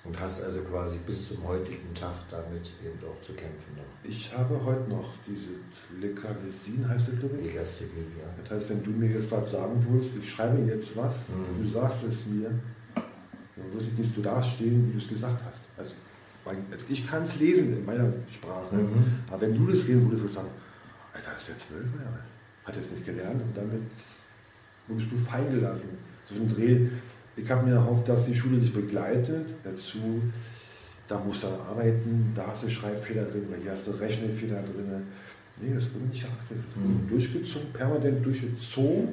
Und 0.05 0.21
hast 0.21 0.45
also 0.45 0.61
quasi 0.61 0.99
bis 1.07 1.29
zum 1.29 1.43
heutigen 1.49 1.95
Tag 1.95 2.13
damit 2.31 2.71
eben 2.85 2.99
auch 3.09 3.19
zu 3.23 3.33
kämpfen 3.33 3.75
noch. 3.75 4.11
Ich 4.11 4.31
habe 4.37 4.63
heute 4.63 4.91
noch 4.91 5.15
diese 5.27 5.55
Lekalesin, 5.99 6.87
heißt 6.87 7.09
das 7.09 7.19
glaube 7.19 7.39
ich? 7.39 7.47
Legasthemie, 7.47 8.05
ja. 8.19 8.29
Das 8.43 8.59
heißt, 8.59 8.71
wenn 8.71 8.83
du 8.83 8.91
mir 8.91 9.09
jetzt 9.13 9.31
was 9.31 9.51
sagen 9.51 9.83
willst, 9.89 10.11
ich 10.21 10.29
schreibe 10.29 10.59
jetzt 10.71 10.95
was 10.95 11.29
mhm. 11.31 11.63
du 11.63 11.71
sagst 11.71 12.03
es 12.05 12.27
mir, 12.27 12.51
dann 12.95 13.73
wirst 13.73 13.87
du 13.97 14.03
nicht 14.03 14.15
so 14.15 14.21
dastehen, 14.21 14.89
wie 14.89 14.93
du 14.93 14.99
es 14.99 15.09
gesagt 15.09 15.43
hast. 15.43 15.64
Also, 16.45 16.85
ich 16.89 17.07
kann 17.07 17.23
es 17.23 17.37
lesen 17.37 17.73
in 17.79 17.85
meiner 17.85 18.13
Sprache, 18.31 18.77
mhm. 18.77 19.21
aber 19.31 19.41
wenn 19.43 19.57
du 19.57 19.67
das 19.67 19.87
lesen 19.87 20.03
würdest, 20.05 20.23
würdest 20.23 20.37
du 20.37 20.41
sagen, 20.41 20.49
Alter, 21.15 21.37
ist 21.37 21.49
der 21.49 21.59
zwölf 21.59 21.87
Jahre 21.95 22.21
Hat 22.65 22.75
er 22.75 22.83
es 22.83 22.91
nicht 22.91 23.07
gelernt 23.07 23.41
und 23.41 23.57
damit 23.57 23.83
wurdest 24.89 25.13
du 25.13 25.17
fallen 25.17 25.51
gelassen. 25.51 25.89
So 26.25 26.35
ein 26.35 26.49
Dreh, 26.49 26.89
ich 27.37 27.51
habe 27.51 27.67
mir 27.67 27.75
erhofft, 27.75 28.09
dass 28.09 28.27
die 28.27 28.35
Schule 28.35 28.59
dich 28.59 28.73
begleitet. 28.73 29.47
Dazu, 29.63 30.23
da 31.09 31.19
musst 31.19 31.43
du 31.43 31.47
arbeiten, 31.47 32.33
da 32.35 32.47
hast 32.47 32.65
du 32.65 32.71
Schreibfehler 32.71 33.25
drin, 33.25 33.47
oder 33.49 33.59
hier 33.59 33.73
hast 33.73 33.87
du 33.87 33.93
Rechnefehler 33.93 34.63
drin. 34.63 35.07
Nee, 35.61 35.75
das 35.75 35.93
wird 35.95 36.09
nicht 36.11 36.25
achtet. 36.25 36.59
Mhm. 36.77 37.09
Durchgezogen, 37.09 37.73
permanent 37.73 38.25
durchgezogen. 38.25 39.09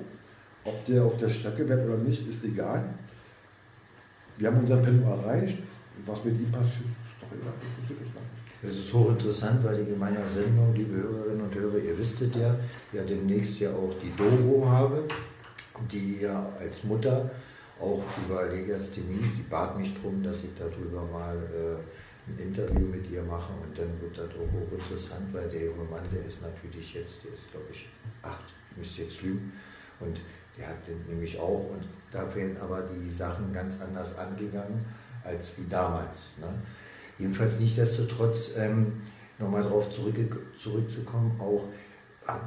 Ob 0.64 0.86
der 0.86 1.04
auf 1.04 1.18
der 1.18 1.30
Strecke 1.30 1.66
bleibt 1.66 1.88
oder 1.88 1.98
nicht, 1.98 2.28
ist 2.28 2.44
egal. 2.44 2.84
Wir 4.38 4.48
haben 4.48 4.60
unser 4.60 4.78
Pensum 4.78 5.08
erreicht. 5.08 5.58
Was 6.06 6.24
mit 6.24 6.40
ihm 6.40 6.52
passiert. 6.52 6.88
Es 8.64 8.78
ist 8.78 8.94
hochinteressant, 8.94 9.64
weil 9.64 9.80
in 9.80 9.98
meiner 9.98 10.28
Sendung, 10.28 10.74
liebe 10.76 10.96
Hörerinnen 10.96 11.42
und 11.42 11.56
Hörer, 11.56 11.78
ihr 11.78 11.98
wisstet 11.98 12.36
ja, 12.36 12.56
ja 12.94 13.04
demnächst 13.04 13.60
ja 13.60 13.72
auch 13.72 13.94
die 14.02 14.14
Doro 14.16 14.70
habe, 14.70 15.04
die 15.92 16.22
ja 16.22 16.48
als 16.60 16.84
Mutter 16.84 17.32
auch 17.80 18.04
über 18.24 18.48
Legasthemie. 18.48 19.24
Sie 19.36 19.44
bat 19.50 19.78
mich 19.78 19.96
darum, 19.96 20.22
dass 20.22 20.44
ich 20.44 20.52
darüber 20.58 21.04
mal 21.12 21.36
äh, 21.36 22.32
ein 22.32 22.38
Interview 22.38 22.86
mit 22.86 23.10
ihr 23.10 23.24
mache 23.24 23.52
und 23.54 23.76
dann 23.78 24.00
wird 24.00 24.18
das 24.18 24.30
auch 24.30 24.52
hochinteressant, 24.54 25.34
weil 25.34 25.50
der 25.50 25.66
junge 25.66 25.86
Mann, 25.90 26.04
der 26.12 26.24
ist 26.26 26.44
natürlich 26.44 26.94
jetzt, 26.94 27.24
der 27.24 27.34
ist 27.34 27.52
glaube 27.52 27.66
ich 27.72 27.90
acht, 28.22 28.46
ich 28.72 28.78
müsste 28.78 29.04
jetzt 29.04 29.24
lügen, 29.24 29.52
und 30.00 30.22
der 30.58 30.68
hat 30.68 30.88
den 30.88 31.04
nämlich 31.08 31.40
auch 31.40 31.70
und 31.72 31.86
da 32.12 32.34
werden 32.36 32.58
aber 32.62 32.84
die 32.84 33.10
Sachen 33.10 33.52
ganz 33.54 33.80
anders 33.82 34.18
angegangen 34.18 34.86
als 35.24 35.58
wie 35.58 35.68
damals. 35.68 36.34
Ne? 36.40 36.48
Jedenfalls 37.22 37.60
nichtsdestotrotz, 37.60 38.56
ähm, 38.58 38.94
nochmal 39.38 39.62
darauf 39.62 39.92
zurück, 39.92 40.16
zurückzukommen, 40.58 41.40
auch 41.40 41.68
ah, 42.26 42.40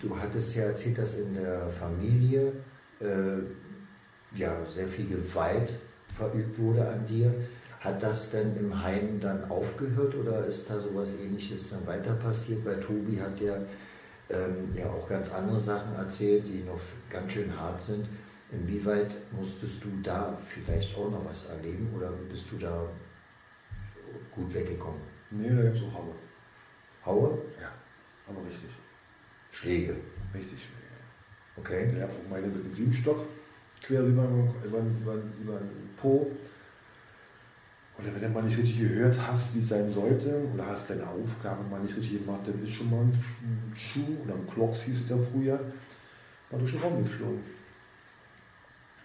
du 0.00 0.16
hattest 0.16 0.54
ja 0.54 0.64
erzählt, 0.64 0.98
dass 0.98 1.18
in 1.18 1.34
der 1.34 1.68
Familie 1.70 2.52
äh, 3.00 4.38
ja, 4.38 4.64
sehr 4.68 4.86
viel 4.86 5.08
Gewalt 5.08 5.80
verübt 6.16 6.56
wurde 6.56 6.86
an 6.86 7.04
dir. 7.04 7.34
Hat 7.80 8.00
das 8.00 8.30
denn 8.30 8.56
im 8.56 8.80
Heim 8.80 9.18
dann 9.18 9.50
aufgehört 9.50 10.14
oder 10.14 10.46
ist 10.46 10.70
da 10.70 10.78
sowas 10.78 11.18
ähnliches 11.20 11.70
dann 11.70 11.84
weiter 11.88 12.12
passiert? 12.12 12.64
Weil 12.64 12.78
Tobi 12.78 13.20
hat 13.20 13.40
ja, 13.40 13.56
ähm, 14.30 14.72
ja 14.76 14.88
auch 14.88 15.08
ganz 15.08 15.32
andere 15.32 15.58
Sachen 15.58 15.96
erzählt, 15.96 16.46
die 16.46 16.62
noch 16.62 16.80
ganz 17.10 17.32
schön 17.32 17.58
hart 17.58 17.82
sind. 17.82 18.06
Inwieweit 18.52 19.16
musstest 19.36 19.82
du 19.82 19.88
da 20.00 20.38
vielleicht 20.46 20.96
auch 20.96 21.10
noch 21.10 21.24
was 21.24 21.46
erleben 21.46 21.88
oder 21.96 22.12
bist 22.30 22.52
du 22.52 22.58
da 22.58 22.86
gut 24.34 24.52
weggekommen? 24.54 25.00
Nee, 25.30 25.48
da 25.48 25.62
gibt 25.62 25.76
es 25.76 25.82
auch 25.84 25.94
Haue. 25.94 26.14
Haue? 27.04 27.38
Ja, 27.60 27.70
aber 28.28 28.46
richtig. 28.46 28.70
Schläge? 29.50 29.96
Richtig 30.34 30.58
Schläge. 30.60 30.82
Okay. 31.56 31.88
Der 31.94 32.04
hat 32.04 32.10
auch 32.12 32.30
meine 32.30 32.46
mit 32.46 32.64
dem 32.64 32.74
Siebenstock 32.74 33.26
quer 33.82 34.02
über, 34.02 34.24
über, 34.64 34.78
über, 34.78 35.14
über 35.40 35.58
den 35.58 35.90
Po. 35.96 36.30
Oder 37.98 38.14
wenn 38.14 38.22
du 38.22 38.28
mal 38.30 38.42
nicht 38.42 38.56
richtig 38.58 38.78
gehört 38.80 39.18
hast, 39.20 39.54
wie 39.54 39.60
es 39.60 39.68
sein 39.68 39.88
sollte, 39.88 40.42
oder 40.54 40.66
hast 40.66 40.88
deine 40.88 41.06
Aufgabe 41.06 41.62
mal 41.64 41.80
nicht 41.80 41.96
richtig 41.96 42.24
gemacht, 42.24 42.40
dann 42.46 42.64
ist 42.64 42.72
schon 42.72 42.90
mal 42.90 43.02
ein 43.02 43.72
Schuh 43.74 44.16
oder 44.24 44.34
ein 44.34 44.46
Klocks 44.46 44.82
hieß 44.82 45.02
es 45.02 45.08
ja 45.10 45.16
früher, 45.18 45.60
mal 46.50 46.58
durch 46.58 46.72
den 46.72 46.80
Raum 46.80 47.02
geflogen. 47.02 47.40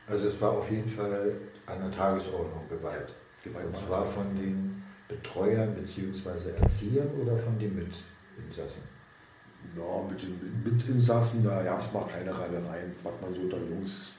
Also 0.08 0.28
es 0.30 0.40
war 0.40 0.52
auf 0.52 0.72
jeden 0.72 0.90
Fall 0.90 1.34
an 1.66 1.80
der 1.82 1.92
Tagesordnung 1.92 2.68
Gewalt. 2.70 3.14
Gewalt 3.44 3.66
Und 3.66 3.74
war- 3.74 3.82
zwar 3.88 4.06
von 4.08 4.36
den 4.36 4.77
Betreuern 5.08 5.74
bzw. 5.76 6.52
Erziehern 6.62 7.08
oder 7.22 7.38
von 7.38 7.58
den 7.60 7.76
Mitinsassen? 7.76 8.82
Ja, 9.76 10.08
mit 10.10 10.22
den 10.22 10.64
Mitinsassen, 10.64 11.44
da 11.44 11.64
gab 11.64 11.80
es 11.82 11.92
mal 11.94 12.06
kleine 12.06 12.32
Reibereien, 12.38 12.94
was 13.04 13.14
man 13.22 13.34
so 13.34 13.42
unter 13.42 13.58
Jungs 13.58 14.12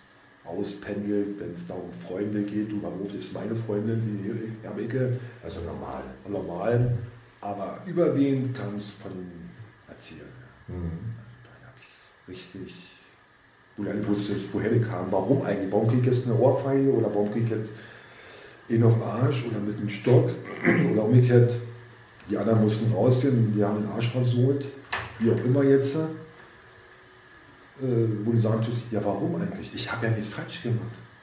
auspendelt, 0.45 1.39
wenn 1.39 1.53
es 1.55 1.67
da 1.67 1.75
um 1.75 1.93
Freunde 1.93 2.43
geht. 2.43 2.71
Du, 2.73 2.81
Beruf 2.81 3.13
ist 3.15 3.33
meine 3.35 3.55
Freundin, 3.55 4.01
die 4.07 4.25
hier 4.25 4.71
am 4.71 4.79
Ecke, 4.79 5.19
Also 5.43 5.61
normal. 5.61 6.03
normal. 6.27 6.97
Aber 7.41 7.81
überwiegend 7.87 8.57
kam 8.57 8.77
es 8.77 8.93
von 8.93 9.13
Erziehern. 9.89 10.27
Mhm. 10.67 11.15
Da 11.45 11.67
gab 11.67 11.75
es 11.79 12.29
richtig, 12.35 12.75
wo 13.77 13.85
ich 13.85 13.95
nicht 13.95 14.09
wusste, 14.09 14.33
jetzt, 14.33 14.53
woher 14.53 14.71
die 14.71 14.81
kamen. 14.81 15.13
Warum 15.13 15.43
eigentlich? 15.43 15.71
Warum 15.71 15.89
kriege 15.89 16.11
ich 16.11 16.17
jetzt 16.17 16.27
eine 16.27 16.37
Ohrfeige 16.37 16.93
oder 16.93 17.07
warum 17.15 17.31
kriege 17.31 17.45
ich 17.45 17.51
jetzt 17.51 17.71
ihn 18.69 18.83
auf 18.83 18.95
den 18.95 19.03
Arsch 19.03 19.47
oder 19.47 19.61
mit 19.61 19.79
einem 19.79 19.91
Stock 19.91 20.31
oder 20.93 21.05
umgekehrt. 21.05 21.55
Die 22.31 22.37
anderen 22.37 22.63
mussten 22.63 22.93
rausgehen, 22.93 23.55
die 23.57 23.65
haben 23.65 23.83
den 23.83 23.91
Arsch 23.91 24.11
versohlt, 24.11 24.67
wie 25.19 25.31
auch 25.31 25.45
immer 25.45 25.65
jetzt. 25.65 25.97
Äh, 25.97 26.01
wo 28.25 28.33
die 28.33 28.41
sagen, 28.41 28.67
ja 28.91 29.05
warum 29.05 29.37
eigentlich? 29.37 29.71
Ich 29.73 29.91
habe 29.91 30.07
ja 30.07 30.13
nichts 30.13 30.31
falsch 30.31 30.63
gemacht. 30.63 30.83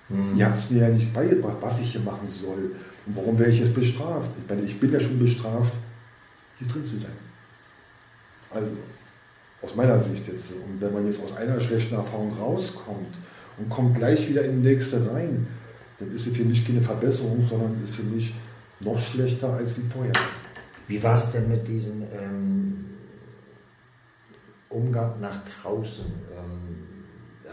Mhm. 0.09 0.37
Ihr 0.37 0.45
habt 0.45 0.57
es 0.57 0.69
mir 0.69 0.83
ja 0.83 0.89
nicht 0.89 1.13
beigebracht, 1.13 1.57
was 1.59 1.81
ich 1.81 1.91
hier 1.91 2.01
machen 2.01 2.27
soll. 2.27 2.71
Und 3.05 3.15
warum 3.15 3.37
werde 3.37 3.51
ich 3.51 3.59
jetzt 3.59 3.73
bestraft? 3.73 4.29
Ich 4.41 4.49
meine, 4.49 4.65
ich 4.65 4.79
bin 4.79 4.91
ja 4.91 4.99
schon 4.99 5.19
bestraft, 5.19 5.73
hier 6.57 6.67
drin 6.67 6.85
zu 6.85 6.97
sein. 6.97 7.11
Also, 8.51 8.67
aus 9.61 9.75
meiner 9.75 9.99
Sicht 9.99 10.27
jetzt. 10.27 10.51
Und 10.51 10.79
wenn 10.79 10.93
man 10.93 11.05
jetzt 11.05 11.21
aus 11.21 11.35
einer 11.35 11.59
schlechten 11.59 11.95
Erfahrung 11.95 12.31
rauskommt 12.31 13.15
und 13.57 13.69
kommt 13.69 13.97
gleich 13.97 14.27
wieder 14.29 14.45
in 14.45 14.61
die 14.61 14.69
nächste 14.69 15.11
rein, 15.11 15.47
dann 15.99 16.13
ist 16.13 16.27
es 16.27 16.35
für 16.35 16.43
mich 16.43 16.65
keine 16.65 16.81
Verbesserung, 16.81 17.47
sondern 17.47 17.83
ist 17.83 17.95
für 17.95 18.03
mich 18.03 18.33
noch 18.79 18.99
schlechter 18.99 19.53
als 19.53 19.75
die 19.75 19.81
vorher. 19.81 20.13
Wie 20.87 21.01
war 21.01 21.15
es 21.15 21.31
denn 21.31 21.49
mit 21.49 21.67
diesem 21.67 22.03
ähm, 22.11 22.85
Umgang 24.69 25.19
nach 25.19 25.41
draußen? 25.61 26.05
Ähm, 26.05 26.85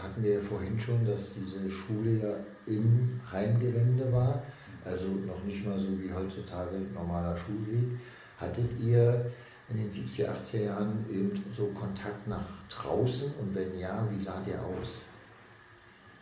hatten 0.03 0.21
wir 0.21 0.33
ja 0.33 0.41
vorhin 0.41 0.79
schon, 0.79 1.05
dass 1.05 1.33
diese 1.33 1.71
Schule 1.71 2.19
ja 2.21 2.35
im 2.65 3.19
Heimgelände 3.31 4.11
war, 4.11 4.43
also 4.85 5.07
noch 5.07 5.43
nicht 5.43 5.65
mal 5.65 5.79
so 5.79 5.87
wie 5.99 6.11
heutzutage 6.13 6.77
normaler 6.93 7.35
Schulweg. 7.37 7.99
Hattet 8.37 8.79
ihr 8.79 9.31
in 9.69 9.77
den 9.77 9.89
70er, 9.89 10.27
80er 10.27 10.65
Jahren 10.65 11.05
eben 11.09 11.31
so 11.55 11.67
Kontakt 11.67 12.27
nach 12.27 12.45
draußen 12.69 13.33
und 13.39 13.55
wenn 13.55 13.77
ja, 13.77 14.05
wie 14.11 14.19
sah 14.19 14.41
der 14.41 14.61
aus? 14.61 15.01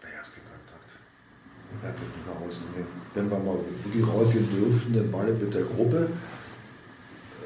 Naja, 0.01 0.21
ist 0.21 0.34
kein 0.34 0.43
Kontakt. 0.43 0.91
Das 1.81 1.93
nicht 1.93 2.27
nach 2.27 2.47
außen 2.47 2.63
gehen. 2.75 2.86
Wenn 3.13 3.29
wir 3.29 3.39
mal 3.39 3.57
wirklich 3.84 4.07
rausgehen 4.07 4.47
dürften, 4.49 4.93
dann 4.93 5.12
war 5.12 5.25
das 5.25 5.39
mit 5.39 5.53
der 5.53 5.63
Gruppe. 5.63 6.10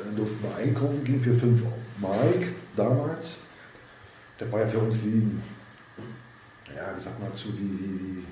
Dann 0.03 0.15
durften 0.15 0.43
wir 0.43 0.55
einkaufen 0.55 1.03
gehen 1.03 1.21
für 1.21 1.33
5 1.33 1.63
Mark 1.99 2.43
damals. 2.75 3.39
Das 4.37 4.51
war 4.51 4.61
ja 4.61 4.67
für 4.67 4.79
uns 4.79 5.01
die, 5.03 5.31
ja, 6.75 6.93
wie 6.97 7.01
sagt 7.01 7.19
man 7.19 7.31
dazu, 7.31 7.49
wie, 7.57 7.79
wie, 7.79 7.99
wie 7.99 8.23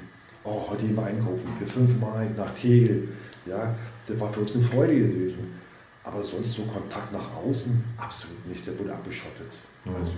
oh, 0.43 0.67
heute 0.69 0.86
gehen 0.86 0.95
wir 0.95 1.06
einkaufen 1.06 1.47
für 1.60 1.67
5 1.67 1.99
Mark 1.99 2.38
nach 2.38 2.53
Tegel. 2.56 3.10
Ja, 3.45 3.75
das 4.08 4.19
war 4.19 4.32
für 4.34 4.41
uns 4.41 4.53
eine 4.56 4.63
Freude 4.63 4.95
gewesen. 4.95 5.60
Aber 6.03 6.21
sonst 6.21 6.51
so 6.51 6.63
Kontakt 6.63 7.13
nach 7.13 7.34
außen, 7.34 7.82
absolut 7.97 8.45
nicht. 8.47 8.67
Der 8.67 8.77
wurde 8.77 8.93
abgeschottet. 8.93 9.51
Mhm. 9.86 9.95
Also, 9.95 10.12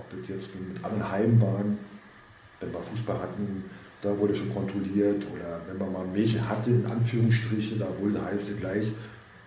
ob 0.00 0.20
das 0.20 0.28
jetzt 0.28 0.48
mit 0.54 0.82
anderen 0.82 1.10
Heimen 1.10 1.40
waren, 1.40 1.78
wenn 2.60 2.72
wir 2.72 2.80
Fußball 2.80 3.18
hatten, 3.18 3.64
da 4.06 4.18
wurde 4.18 4.34
schon 4.34 4.54
kontrolliert. 4.54 5.24
Oder 5.34 5.60
wenn 5.66 5.78
man 5.78 5.92
mal 5.92 6.04
ein 6.04 6.12
Mädchen 6.12 6.48
hatte, 6.48 6.70
in 6.70 6.86
Anführungsstrichen, 6.86 7.78
da 7.78 7.88
wurde 8.00 8.24
heißt 8.24 8.50
es 8.50 8.60
gleich, 8.60 8.92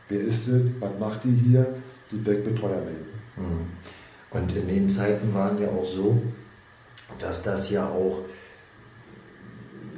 wer 0.09 0.21
ist 0.21 0.47
das, 0.47 0.61
was 0.79 0.99
macht 0.99 1.23
die 1.23 1.33
hier? 1.33 1.65
Die 2.11 2.25
Wegbetreuer 2.25 2.81
melden. 2.81 3.05
Mhm. 3.37 3.67
Und 4.31 4.55
in 4.55 4.67
den 4.67 4.89
Zeiten 4.89 5.33
waren 5.33 5.59
ja 5.59 5.69
auch 5.69 5.85
so, 5.85 6.21
dass 7.17 7.43
das 7.43 7.69
ja 7.69 7.87
auch, 7.87 8.21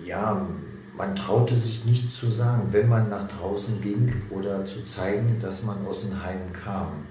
ja, 0.06 0.48
man 0.96 1.16
traute 1.16 1.56
sich 1.56 1.86
nicht 1.86 2.12
zu 2.12 2.28
sagen, 2.28 2.68
wenn 2.72 2.90
man 2.90 3.10
nach 3.10 3.28
draußen 3.28 3.82
ging 3.82 4.14
oder 4.30 4.66
zu 4.66 4.84
zeigen, 4.86 5.40
dass 5.42 5.64
man 5.64 5.86
aus 5.86 6.02
dem 6.02 6.24
Heim 6.24 6.52
kam. 6.54 7.08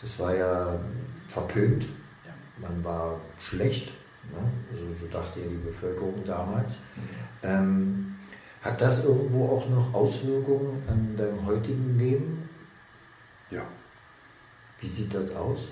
Das 0.00 0.18
war 0.18 0.34
ja 0.34 0.80
verpönt, 1.28 1.86
man 2.60 2.82
war 2.84 3.20
schlecht? 3.40 3.90
Also 4.70 4.84
so 4.98 5.06
dachte 5.06 5.40
ja 5.40 5.46
die 5.46 5.56
Bevölkerung 5.56 6.22
damals. 6.24 6.76
Ähm, 7.42 8.16
hat 8.62 8.80
das 8.80 9.04
irgendwo 9.04 9.56
auch 9.56 9.68
noch 9.68 9.92
Auswirkungen 9.92 10.82
an 10.88 11.16
deinem 11.16 11.44
heutigen 11.44 11.98
Leben? 11.98 12.48
Ja. 13.50 13.66
Wie 14.80 14.88
sieht 14.88 15.12
das 15.12 15.30
aus? 15.32 15.68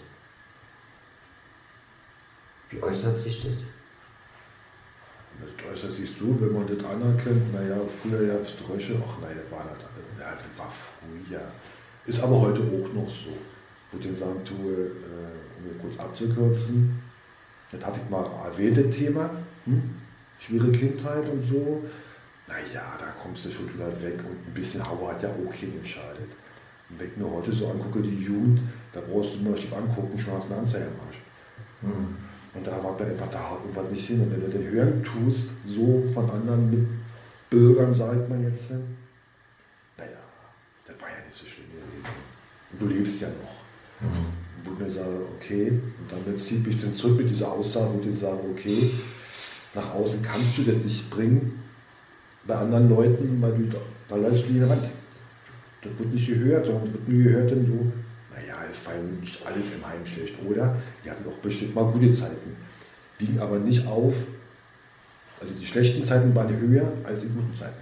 Wie 2.70 2.82
äußert 2.82 3.18
sich 3.18 3.42
das? 3.42 3.52
Das 5.40 5.72
äußert 5.72 5.96
sich 5.96 6.10
so, 6.18 6.40
wenn 6.40 6.52
man 6.52 6.66
das 6.66 6.84
anerkennt, 6.84 7.52
naja, 7.52 7.76
früher 8.02 8.26
gab 8.26 8.42
es 8.42 8.56
Drösche, 8.56 9.00
ach 9.02 9.16
nein, 9.22 9.36
das 9.36 9.50
war 9.50 9.66
das, 9.72 9.84
ja, 10.18 10.32
das 10.32 10.58
war 10.58 10.70
früher. 10.70 11.40
Ist 12.06 12.22
aber 12.22 12.40
heute 12.40 12.60
auch 12.60 12.92
noch 12.92 13.08
so. 13.08 13.36
Ich 13.92 14.00
dir 14.00 14.14
sagen 14.14 14.44
tue, 14.44 14.72
äh, 14.72 15.58
um 15.58 15.64
mir 15.64 15.78
kurz 15.80 15.98
abzukürzen, 15.98 17.02
das 17.72 17.84
hatte 17.84 18.00
ich 18.02 18.10
mal 18.10 18.26
erwähnt, 18.44 18.76
das 18.76 18.96
Thema, 18.96 19.30
hm? 19.64 19.82
schwere 20.38 20.72
Kindheit 20.72 21.28
und 21.28 21.42
so. 21.48 21.84
Naja, 22.48 22.98
da 22.98 23.06
kommst 23.22 23.44
du 23.44 23.50
schon 23.50 23.72
wieder 23.72 23.88
weg 24.02 24.18
und 24.18 24.48
ein 24.48 24.54
bisschen 24.54 24.86
Hauer 24.86 25.12
hat 25.12 25.22
ja 25.22 25.28
auch 25.28 25.52
keinen 25.52 25.80
geschadet. 25.80 26.28
Und 26.88 26.98
wenn 26.98 27.08
ich 27.08 27.16
mir 27.16 27.30
heute 27.30 27.52
so 27.52 27.68
angucke, 27.70 28.02
die 28.02 28.24
Jugend, 28.24 28.60
da 28.92 29.00
brauchst 29.00 29.34
du 29.34 29.38
nur 29.38 29.56
schief 29.56 29.72
angucken, 29.72 30.18
schon 30.18 30.34
hast 30.34 30.48
du 30.48 30.54
eine 30.54 30.62
Anzeige 30.62 30.86
am 30.86 31.06
Arsch. 31.06 31.20
Hm. 31.82 32.16
Und 32.52 32.66
da 32.66 32.82
war 32.82 32.98
mir 32.98 33.06
einfach, 33.06 33.30
da 33.30 33.50
haut 33.50 33.60
irgendwas 33.60 33.90
nicht 33.92 34.06
hin. 34.06 34.20
Und 34.20 34.32
wenn 34.32 34.40
du 34.40 34.48
den 34.48 34.68
hören 34.68 35.04
tust, 35.04 35.50
so 35.64 36.02
von 36.12 36.28
anderen 36.28 36.70
Mitbürgern, 36.70 37.94
sag 37.94 38.20
ich 38.20 38.28
mal 38.28 38.42
jetzt, 38.42 38.68
naja, 39.96 40.18
das 40.86 41.00
war 41.00 41.08
ja 41.08 41.24
nicht 41.24 41.38
so 41.38 41.46
schlimm. 41.46 41.66
Und 42.72 42.82
du 42.82 42.86
lebst 42.88 43.20
ja 43.20 43.28
noch. 43.28 44.08
Mhm. 44.08 44.39
Und 44.64 44.72
ich 44.72 44.86
mir 44.86 44.92
sage, 44.92 45.22
okay, 45.36 45.70
und 45.70 46.10
damit 46.10 46.42
ziehe 46.42 46.62
ich 46.68 46.80
dann 46.80 46.94
zurück 46.94 47.18
mit 47.18 47.30
dieser 47.30 47.52
Aussage, 47.52 47.94
wo 47.94 48.08
ich 48.08 48.16
sage, 48.16 48.40
okay, 48.50 48.90
nach 49.74 49.94
außen 49.94 50.22
kannst 50.22 50.58
du 50.58 50.64
das 50.64 50.76
nicht 50.76 51.08
bringen, 51.10 51.60
bei 52.46 52.56
anderen 52.56 52.88
Leuten, 52.88 53.40
weil 53.40 53.52
du, 53.52 53.78
da, 54.08 54.16
läufst 54.16 54.48
du 54.48 54.52
die 54.52 54.68
Wand. 54.68 54.84
Das 55.82 55.98
wird 55.98 56.12
nicht 56.12 56.26
gehört, 56.26 56.66
sondern 56.66 56.86
es 56.86 56.92
wird 56.92 57.08
nur 57.08 57.22
gehört, 57.22 57.50
denn 57.50 57.66
so, 57.66 57.92
naja, 58.34 58.56
es 58.70 58.86
war 58.86 58.94
ja 58.94 59.02
nicht 59.02 59.46
alles 59.46 59.74
im 59.74 59.86
Heim 59.86 60.04
schlecht, 60.04 60.34
oder? 60.46 60.76
Die 61.04 61.10
hatten 61.10 61.28
auch 61.28 61.38
bestimmt 61.38 61.74
mal 61.74 61.90
gute 61.92 62.12
Zeiten, 62.12 62.56
wiegen 63.18 63.38
aber 63.38 63.58
nicht 63.58 63.86
auf, 63.86 64.14
also 65.40 65.54
die 65.58 65.66
schlechten 65.66 66.04
Zeiten 66.04 66.34
waren 66.34 66.54
höher 66.58 66.92
als 67.04 67.20
die 67.20 67.28
guten 67.28 67.56
Zeiten. 67.58 67.80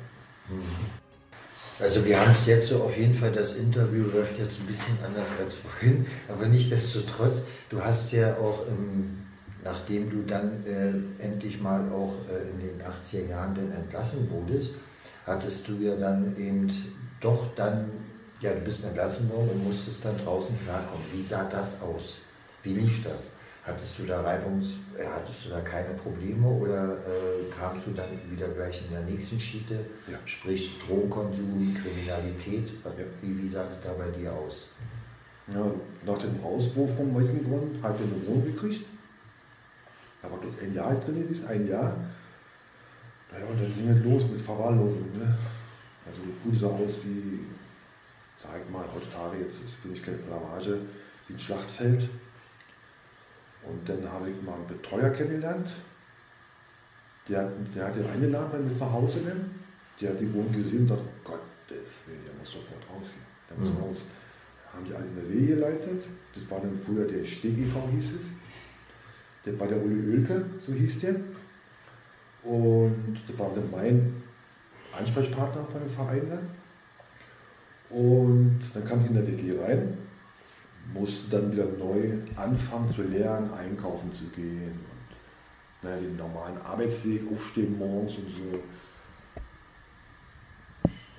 Also 1.80 2.04
wir 2.04 2.18
haben 2.18 2.32
es 2.32 2.46
jetzt 2.46 2.68
so 2.68 2.82
auf 2.82 2.96
jeden 2.96 3.14
Fall, 3.14 3.30
das 3.30 3.54
Interview 3.54 4.04
läuft 4.12 4.36
jetzt 4.38 4.60
ein 4.60 4.66
bisschen 4.66 4.98
anders 5.04 5.28
als 5.38 5.54
vorhin, 5.54 6.06
aber 6.28 6.46
nichtsdestotrotz, 6.46 7.44
du 7.70 7.82
hast 7.82 8.10
ja 8.12 8.36
auch, 8.36 8.66
ähm, 8.66 9.18
nachdem 9.62 10.10
du 10.10 10.22
dann 10.26 10.64
äh, 10.66 11.22
endlich 11.22 11.60
mal 11.60 11.80
auch 11.92 12.14
äh, 12.28 12.50
in 12.50 12.78
den 12.78 12.82
80er 12.82 13.30
Jahren 13.30 13.54
dann 13.54 13.70
entlassen 13.72 14.28
wurdest, 14.30 14.74
hattest 15.24 15.68
du 15.68 15.74
ja 15.74 15.94
dann 15.94 16.36
eben 16.36 16.68
doch 17.20 17.54
dann 17.54 17.90
Ja, 18.40 18.52
du 18.52 18.60
bist 18.60 18.84
entlassen 18.84 19.28
worden 19.30 19.50
und 19.50 19.64
musstest 19.64 20.04
dann 20.04 20.16
draußen 20.16 20.56
klarkommen. 20.64 21.04
Wie 21.12 21.22
sah 21.22 21.44
das 21.50 21.82
aus? 21.82 22.18
Wie 22.62 22.74
lief 22.74 23.02
das? 23.02 23.32
Hattest 23.68 23.98
du 23.98 24.04
da 24.04 24.22
Reibungs, 24.22 24.68
äh, 24.96 25.04
hattest 25.04 25.44
du 25.44 25.50
da 25.50 25.60
keine 25.60 25.92
Probleme 25.92 26.48
oder 26.48 26.94
äh, 26.94 27.50
kamst 27.50 27.86
du 27.86 27.90
dann 27.90 28.08
wieder 28.30 28.48
gleich 28.48 28.82
in 28.82 28.90
der 28.90 29.02
nächsten 29.02 29.38
Schiete? 29.38 29.80
Ja. 30.10 30.18
Sprich 30.24 30.78
Drogenkonsum, 30.78 31.74
Kriminalität. 31.74 32.72
Wie, 33.20 33.42
wie 33.42 33.48
sah 33.48 33.64
das 33.64 33.78
da 33.82 33.92
bei 33.92 34.08
dir 34.10 34.32
aus? 34.32 34.68
Ja, 35.52 35.70
nach 36.06 36.18
dem 36.18 36.40
Rauswurf 36.42 36.96
vom 36.96 37.14
Weißengrund 37.14 37.82
hat 37.82 37.96
er 38.00 38.06
eine 38.06 38.26
Wohnung 38.26 38.44
gekriegt. 38.44 38.86
Da 40.22 40.30
war 40.30 40.38
dort 40.40 40.62
ein 40.62 40.72
Jahr 40.72 40.94
drin 40.94 41.22
gewesen, 41.22 41.46
ein 41.46 41.68
Jahr. 41.68 41.94
Naja, 43.30 43.44
und 43.44 43.60
dann 43.60 43.74
ging 43.74 43.88
es 43.90 44.02
los 44.02 44.30
mit 44.30 44.40
Verwahrlosung. 44.40 45.10
Ne? 45.12 45.36
Also 46.06 46.20
gut 46.42 46.58
sah 46.58 46.68
aus 46.68 47.04
wie, 47.04 47.40
sag 48.38 48.62
ich 48.64 48.72
mal, 48.72 48.84
heutzutage, 48.94 49.42
jetzt 49.42 49.74
finde 49.82 49.98
ich 49.98 50.02
keine 50.02 50.16
Blamage, 50.16 50.78
wie 51.26 51.34
ein 51.34 51.38
Schlachtfeld. 51.38 52.08
Und 53.68 53.88
dann 53.88 54.10
habe 54.10 54.30
ich 54.30 54.42
mal 54.42 54.54
einen 54.54 54.66
Betreuer 54.66 55.10
kennengelernt. 55.10 55.68
Der, 57.28 57.50
der 57.74 57.86
hat 57.86 57.96
den 57.96 58.06
eingeladen 58.06 58.66
mit 58.68 58.80
nach 58.80 58.92
Hause. 58.92 59.18
Nehmen. 59.18 59.60
Der 60.00 60.10
hat 60.10 60.20
die 60.20 60.32
Wohnung 60.32 60.52
gesehen 60.52 60.80
und 60.82 60.88
dachte, 60.90 61.02
oh 61.04 61.20
Gott, 61.24 61.40
Willen, 61.68 62.20
der 62.24 62.34
muss 62.40 62.50
sofort 62.50 62.82
raus 62.88 63.06
hier. 63.12 63.26
Der 63.50 63.58
muss 63.58 63.74
Mhm. 63.74 63.82
raus. 63.82 64.04
Haben 64.72 64.84
die 64.86 64.94
alle 64.94 65.04
in 65.06 65.14
der 65.16 65.28
Wehe 65.30 65.46
geleitet. 65.56 66.04
Das 66.34 66.50
war 66.50 66.60
dann 66.60 66.78
früher 66.84 67.06
der 67.06 67.24
Steg 67.24 67.58
e.V. 67.58 67.88
hieß 67.90 68.12
es. 68.14 68.20
Das 69.44 69.58
war 69.58 69.66
der 69.66 69.82
Uli 69.82 70.12
Oelke, 70.12 70.44
so 70.60 70.72
hieß 70.72 71.00
der. 71.00 71.16
Und 72.42 73.18
das 73.26 73.38
war 73.38 73.50
dann 73.54 73.70
mein 73.70 74.22
Ansprechpartner 74.98 75.64
von 75.64 75.80
dem 75.80 75.90
Verein 75.90 76.28
dann. 76.30 76.50
Und 77.90 78.60
dann 78.74 78.84
kam 78.84 79.00
ich 79.02 79.08
in 79.08 79.14
der 79.14 79.26
WG 79.26 79.58
rein, 79.58 79.96
musste 80.94 81.36
dann 81.36 81.52
wieder 81.52 81.66
neu 81.66 82.14
anfangen 82.36 82.92
zu 82.94 83.02
lernen, 83.02 83.52
einkaufen 83.52 84.12
zu 84.14 84.24
gehen 84.28 84.72
und 84.72 84.98
naja, 85.82 86.00
den 86.00 86.16
normalen 86.16 86.58
Arbeitsweg, 86.58 87.22
aufstehen 87.32 87.78
morgens 87.78 88.14
und 88.16 88.28
so. 88.36 88.62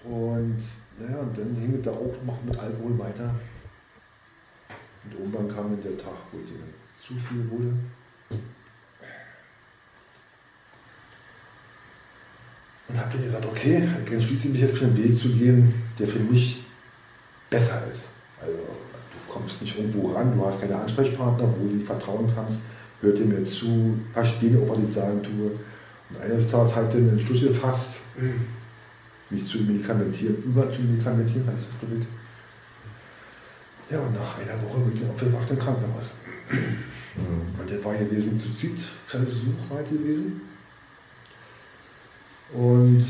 Und 0.10 0.62
naja, 1.00 1.20
und 1.20 1.38
dann 1.38 1.56
hing 1.56 1.76
es 1.76 1.84
da 1.84 1.92
auch 1.92 2.16
noch 2.26 2.44
mit 2.44 2.58
Alkohol 2.58 2.98
weiter. 3.00 3.36
Und 5.06 5.14
irgendwann 5.14 5.48
kam 5.48 5.72
dann 5.72 5.84
der 5.84 5.98
Tag, 5.98 6.18
wo 6.32 6.38
mir 6.38 6.74
zu 7.02 7.14
viel 7.16 7.50
wurde. 7.50 7.74
Und 12.88 12.98
habe 12.98 13.12
dann 13.12 13.24
gesagt, 13.24 13.46
okay, 13.46 13.82
dann 13.82 14.14
entschließe 14.14 14.48
ich 14.48 14.54
mich 14.54 14.62
jetzt 14.62 14.78
für 14.78 14.86
einen 14.86 14.98
Weg 14.98 15.18
zu 15.18 15.30
gehen, 15.30 15.74
der 15.98 16.08
für 16.08 16.20
mich 16.20 16.66
besser 17.50 17.84
ist. 17.92 18.04
Kommst 19.50 19.62
nicht 19.64 19.80
irgendwo 19.80 20.12
ran, 20.12 20.38
du 20.38 20.46
hast 20.46 20.62
keine 20.62 20.76
Ansprechpartner, 20.76 21.48
wo 21.58 21.68
du 21.68 21.84
Vertrauen 21.84 22.32
kannst, 22.36 22.60
hört 23.02 23.18
dir 23.18 23.26
mir 23.26 23.44
zu, 23.44 23.98
verstehe 24.14 24.60
auch, 24.60 24.70
was 24.70 24.78
ich 24.88 24.94
sagen 24.94 25.24
tue. 25.24 25.52
Und 26.10 26.22
eines 26.22 26.48
Tages 26.48 26.76
hat 26.76 26.94
dann 26.94 27.08
den 27.08 27.18
Entschluss 27.18 27.42
gefasst, 27.42 27.96
mich 29.32 29.48
zu 29.48 29.58
medikamentieren, 29.60 30.44
über 30.44 30.72
zu 30.72 30.82
medikamentieren, 30.82 31.48
heißt 31.48 31.66
das 31.66 31.80
glaube 31.80 31.96
ich. 32.00 33.92
Ja, 33.92 34.02
und 34.02 34.14
nach 34.14 34.38
einer 34.38 34.62
Woche 34.62 34.82
bin 34.82 34.94
ich 34.94 35.10
aufgewacht 35.10 35.50
im 35.50 35.58
Krankenhaus. 35.58 36.14
Mhm. 36.52 37.60
Und 37.60 37.70
der 37.70 37.84
war 37.84 37.96
gewesen 37.96 38.40
zu 38.40 38.54
Zit, 38.56 38.78
Suchweit 39.08 39.90
gewesen. 39.90 40.42
Und 42.54 43.04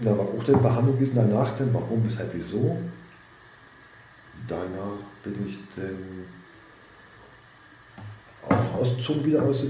da 0.00 0.16
war 0.16 0.24
auch 0.24 0.44
die 0.44 0.52
Behandlung 0.52 0.96
gewesen, 0.96 1.16
danach 1.16 1.58
dann, 1.58 1.74
warum, 1.74 2.06
weshalb, 2.06 2.30
wieso. 2.32 2.78
Danach 4.48 5.04
bin 5.22 5.46
ich 5.46 5.58
dann 5.76 6.24
auch 8.48 8.80
ausgezogen 8.80 9.24
wieder 9.26 9.42
aus, 9.42 9.64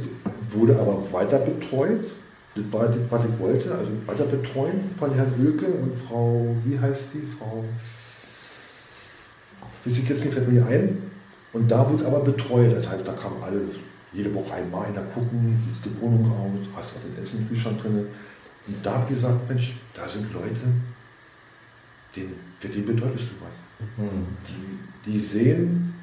wurde 0.51 0.79
aber 0.79 1.03
weiter 1.13 1.39
betreut. 1.41 2.13
Das 2.55 2.65
war 2.73 2.87
das, 2.87 2.97
was 3.11 3.25
ich 3.25 3.39
wollte, 3.39 3.75
also 3.75 3.91
weiter 4.07 4.25
betreuen 4.25 4.91
von 4.97 5.13
Herrn 5.15 5.33
Oelke 5.39 5.67
und 5.67 5.97
Frau, 5.97 6.57
wie 6.65 6.79
heißt 6.79 7.03
die, 7.13 7.27
Frau, 7.39 7.65
weiß 9.85 9.99
ich 9.99 10.09
jetzt 10.09 10.25
nicht, 10.25 10.35
fällt 10.35 10.51
mir 10.51 10.67
ein. 10.67 11.11
Und 11.53 11.71
da 11.71 11.89
wurde 11.91 12.07
aber 12.07 12.21
betreut, 12.21 12.77
das 12.77 12.89
heißt, 12.89 13.07
da 13.07 13.13
kamen 13.13 13.43
alle 13.43 13.61
jede 14.13 14.35
Woche 14.35 14.55
einmal 14.55 14.87
einer 14.87 15.03
gucken, 15.03 15.63
wie 15.67 15.75
sieht 15.75 15.85
die 15.85 16.01
Wohnung 16.01 16.31
aus, 16.33 16.77
hast 16.77 16.95
du 16.95 17.09
den 17.09 17.23
Essen 17.23 17.49
drin. 17.83 18.07
Und 18.67 18.77
da 18.87 18.95
habe 18.95 19.05
ich 19.09 19.17
gesagt, 19.17 19.49
Mensch, 19.49 19.75
da 19.95 20.09
sind 20.09 20.33
Leute, 20.33 20.67
denen, 22.15 22.35
für 22.59 22.69
die 22.69 22.81
bedeutest 22.81 23.25
du 23.25 23.45
was. 23.45 23.68
Mhm. 23.81 24.27
Die, 24.47 25.11
die 25.11 25.19
sehen, 25.19 25.95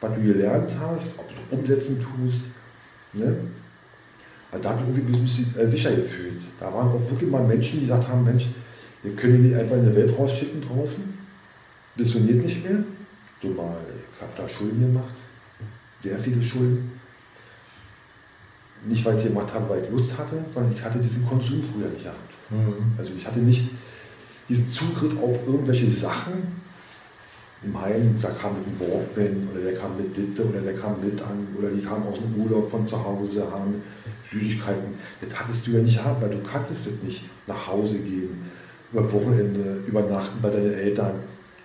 was 0.00 0.14
du 0.14 0.22
gelernt 0.22 0.70
hast, 0.78 1.08
ob 1.16 1.28
du 1.28 1.56
umsetzen 1.56 2.02
tust. 2.02 2.42
Ne? 3.12 3.36
Also 4.50 4.62
da 4.62 4.70
habe 4.70 4.82
ich 4.82 4.96
irgendwie 4.96 5.16
ein 5.16 5.22
bisschen 5.22 5.56
äh, 5.56 5.68
sicher 5.68 5.94
gefühlt. 5.94 6.42
Da 6.60 6.72
waren 6.72 6.88
auch 6.88 7.10
wirklich 7.10 7.30
mal 7.30 7.44
Menschen, 7.44 7.80
die 7.80 7.86
gesagt 7.86 8.08
haben, 8.08 8.24
Mensch, 8.24 8.46
wir 9.02 9.14
können 9.14 9.42
die 9.42 9.48
nicht 9.48 9.56
einfach 9.56 9.76
in 9.76 9.86
die 9.86 9.94
Welt 9.94 10.16
rausschicken 10.16 10.62
draußen. 10.62 11.16
Das 11.96 12.10
funktioniert 12.10 12.44
nicht 12.44 12.64
mehr. 12.64 12.82
So 13.42 13.48
mal, 13.48 13.76
ich 14.14 14.22
habe 14.22 14.32
da 14.36 14.48
Schulden 14.48 14.80
gemacht, 14.80 15.14
sehr 16.02 16.18
viele 16.18 16.42
Schulden. 16.42 16.92
Nicht, 18.86 19.04
weil 19.04 19.18
ich 19.18 19.24
gemacht 19.24 19.52
habe, 19.52 19.68
weil 19.68 19.84
ich 19.84 19.90
Lust 19.90 20.16
hatte, 20.16 20.44
sondern 20.54 20.72
ich 20.72 20.82
hatte 20.82 20.98
diesen 20.98 21.26
Konsum 21.26 21.62
früher 21.62 21.88
nicht 21.88 22.04
gehabt. 22.04 22.30
Mhm. 22.50 22.92
Also 22.98 23.12
ich 23.16 23.26
hatte 23.26 23.40
nicht 23.40 23.70
diesen 24.48 24.68
Zugriff 24.68 25.20
auf 25.20 25.46
irgendwelche 25.46 25.90
Sachen 25.90 26.65
im 27.62 27.80
Heim, 27.80 28.18
da 28.20 28.30
kam 28.30 28.52
mit 28.58 28.66
einem 28.66 28.80
Walkman 28.80 29.48
oder 29.50 29.62
der 29.62 29.74
kam 29.74 29.96
mit 29.96 30.16
Ditte 30.16 30.44
oder 30.44 30.60
der 30.60 30.74
kam 30.74 31.00
mit 31.00 31.20
an 31.22 31.48
oder 31.58 31.70
die 31.70 31.82
kamen 31.82 32.06
aus 32.06 32.18
dem 32.18 32.40
Urlaub 32.40 32.70
von 32.70 32.86
zu 32.86 33.02
Hause, 33.02 33.50
haben 33.50 33.82
Süßigkeiten. 34.30 34.94
Das 35.20 35.38
hattest 35.38 35.66
du 35.66 35.72
ja 35.72 35.80
nicht 35.80 35.98
gehabt, 35.98 36.20
weil 36.20 36.30
du 36.30 36.42
kanntest 36.42 36.86
das 36.86 36.92
nicht. 37.02 37.24
Nach 37.46 37.66
Hause 37.66 37.98
gehen, 37.98 38.50
über 38.92 39.10
Wochenende 39.12 39.82
übernachten 39.86 40.40
bei 40.42 40.50
deinen 40.50 40.74
Eltern. 40.74 41.14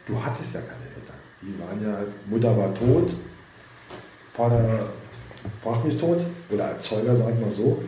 Du 0.05 0.23
hattest 0.23 0.53
ja 0.53 0.61
keine 0.61 0.85
Eltern. 0.95 1.19
Die 1.41 1.59
waren 1.59 1.83
ja, 1.83 2.05
Mutter 2.27 2.55
war 2.55 2.73
tot, 2.73 3.11
Vater 4.33 4.87
fragt 5.61 5.85
mich 5.85 5.97
tot 5.97 6.19
oder 6.49 6.65
Erzeuger, 6.65 7.17
sag 7.17 7.33
ich 7.33 7.41
mal 7.41 7.51
so. 7.51 7.83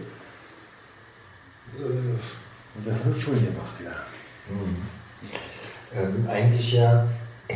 Äh, 1.78 1.84
Und 2.76 2.88
der 2.88 2.94
hat 2.94 3.22
schon 3.22 3.36
gemacht, 3.36 3.76
ja. 3.84 3.92
Mhm. 4.50 4.76
Ähm, 5.96 6.28
eigentlich 6.28 6.74
ja 6.74 7.08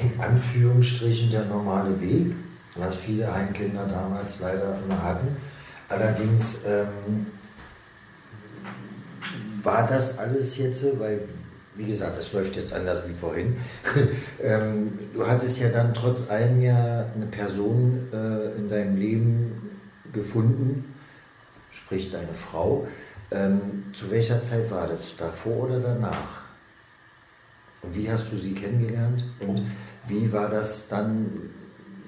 in 0.02 0.20
Anführungsstrichen 0.20 1.32
der 1.32 1.46
normale 1.46 2.00
Weg, 2.02 2.36
was 2.76 2.96
viele 2.96 3.34
Heimkinder 3.34 3.86
damals 3.86 4.40
leider 4.40 4.78
immer 4.84 5.02
hatten. 5.02 5.36
Allerdings 5.90 6.64
ähm, 6.66 7.28
war 9.64 9.88
das 9.88 10.18
alles 10.18 10.58
jetzt, 10.58 11.00
weil, 11.00 11.22
wie 11.76 11.86
gesagt, 11.86 12.18
es 12.18 12.34
läuft 12.34 12.56
jetzt 12.56 12.74
anders 12.74 13.08
wie 13.08 13.14
vorhin. 13.14 13.58
ähm, 14.44 14.98
du 15.14 15.26
hattest 15.26 15.60
ja 15.60 15.70
dann 15.70 15.94
trotz 15.94 16.30
allem 16.30 16.62
ja 16.62 17.06
eine 17.16 17.26
Person 17.26 18.08
äh, 18.12 18.58
in 18.58 18.70
deinem 18.70 18.98
Leben 18.98 19.80
gefunden, 20.14 20.94
sprich 21.72 22.12
deine 22.12 22.34
Frau. 22.34 22.88
Ähm, 23.32 23.86
zu 23.94 24.10
welcher 24.10 24.42
Zeit 24.42 24.72
war 24.72 24.88
das? 24.88 25.16
Davor 25.18 25.66
oder 25.66 25.80
danach? 25.80 26.48
Und 27.82 27.96
wie 27.96 28.10
hast 28.10 28.32
du 28.32 28.38
sie 28.38 28.54
kennengelernt? 28.54 29.24
Und 29.40 29.70
wie 30.08 30.32
war 30.32 30.50
das 30.50 30.88
dann 30.88 31.30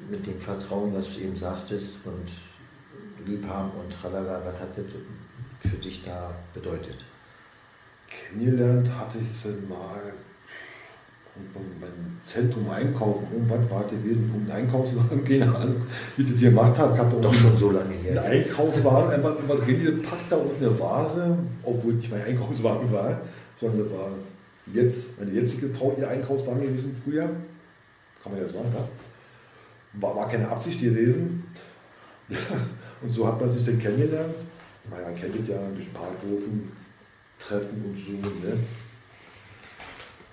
mit 0.09 0.25
dem 0.25 0.39
Vertrauen, 0.39 0.93
was 0.93 1.13
du 1.13 1.21
eben 1.21 1.35
sagtest 1.35 1.97
und 2.05 3.27
Liebhaben 3.27 3.71
und 3.71 3.91
tralala? 3.91 4.41
Was 4.45 4.59
hat 4.59 4.77
das 4.77 4.85
für 5.69 5.77
dich 5.77 6.03
da 6.03 6.33
bedeutet? 6.53 7.05
Kennengelernt 8.07 8.89
hatte 8.97 9.19
ich 9.19 9.27
sie 9.41 9.49
mal 9.67 10.13
beim 11.53 12.19
Zentrum 12.25 12.69
einkaufen. 12.69 13.27
Irgendwann 13.31 13.69
war 13.69 13.83
gewesen, 13.85 14.31
um 14.33 14.41
einen 14.41 14.51
Einkaufswagen, 14.51 15.23
keine 15.25 15.55
Ahnung, 15.55 15.81
wie 16.17 16.23
die 16.23 16.35
gemacht 16.35 16.77
haben. 16.77 16.93
Ich 16.93 16.99
habe 16.99 17.21
Doch 17.21 17.33
schon 17.33 17.57
so 17.57 17.71
lange 17.71 17.93
Ein 17.93 18.01
her. 18.01 18.23
Einkaufswagen, 18.23 19.11
einfach 19.11 19.37
immer 19.39 19.55
drin 19.55 19.83
gepackt 19.83 20.29
da 20.29 20.37
unten 20.37 20.63
eine 20.63 20.79
Ware, 20.79 21.37
obwohl 21.63 21.93
nicht 21.93 22.11
mein 22.11 22.23
Einkaufswagen 22.23 22.91
war, 22.91 23.21
sondern 23.59 23.89
das 23.89 23.97
war 23.97 24.11
jetzt, 24.73 25.19
meine 25.19 25.31
jetzige 25.31 25.69
Frau 25.69 25.95
ihr 25.97 26.09
Einkaufswagen 26.09 26.61
gewesen 26.61 26.99
früher. 27.03 27.29
Kann 28.23 28.33
man 28.33 28.41
ja 28.41 28.49
sagen, 28.49 28.73
ja. 28.73 28.87
War, 29.93 30.15
war 30.15 30.27
keine 30.27 30.47
Absicht 30.47 30.81
gewesen. 30.81 31.43
Und 33.01 33.09
so 33.09 33.25
hat 33.25 33.39
man 33.39 33.49
sich 33.49 33.65
dann 33.65 33.79
kennengelernt. 33.79 34.35
Man 34.89 35.15
kennt 35.15 35.47
ja 35.47 35.57
durch 35.73 35.93
Parkhofen, 35.93 36.71
Treffen 37.37 37.83
und 37.85 37.99
so. 37.99 38.11
Ne? 38.11 38.57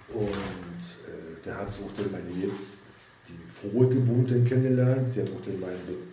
Und 0.09 0.25
äh, 0.25 1.45
der 1.45 1.59
hat 1.59 1.69
auch 1.69 1.91
dann 1.97 2.11
meine 2.11 2.31
jetzt, 2.45 2.79
die 3.29 3.39
frohe 3.53 3.89
Gewohnte 3.89 4.43
kennengelernt. 4.43 5.13
Sie 5.13 5.21
hat 5.21 5.29
auch 5.29 5.45
dann 5.45 5.61
meinen, 5.61 6.13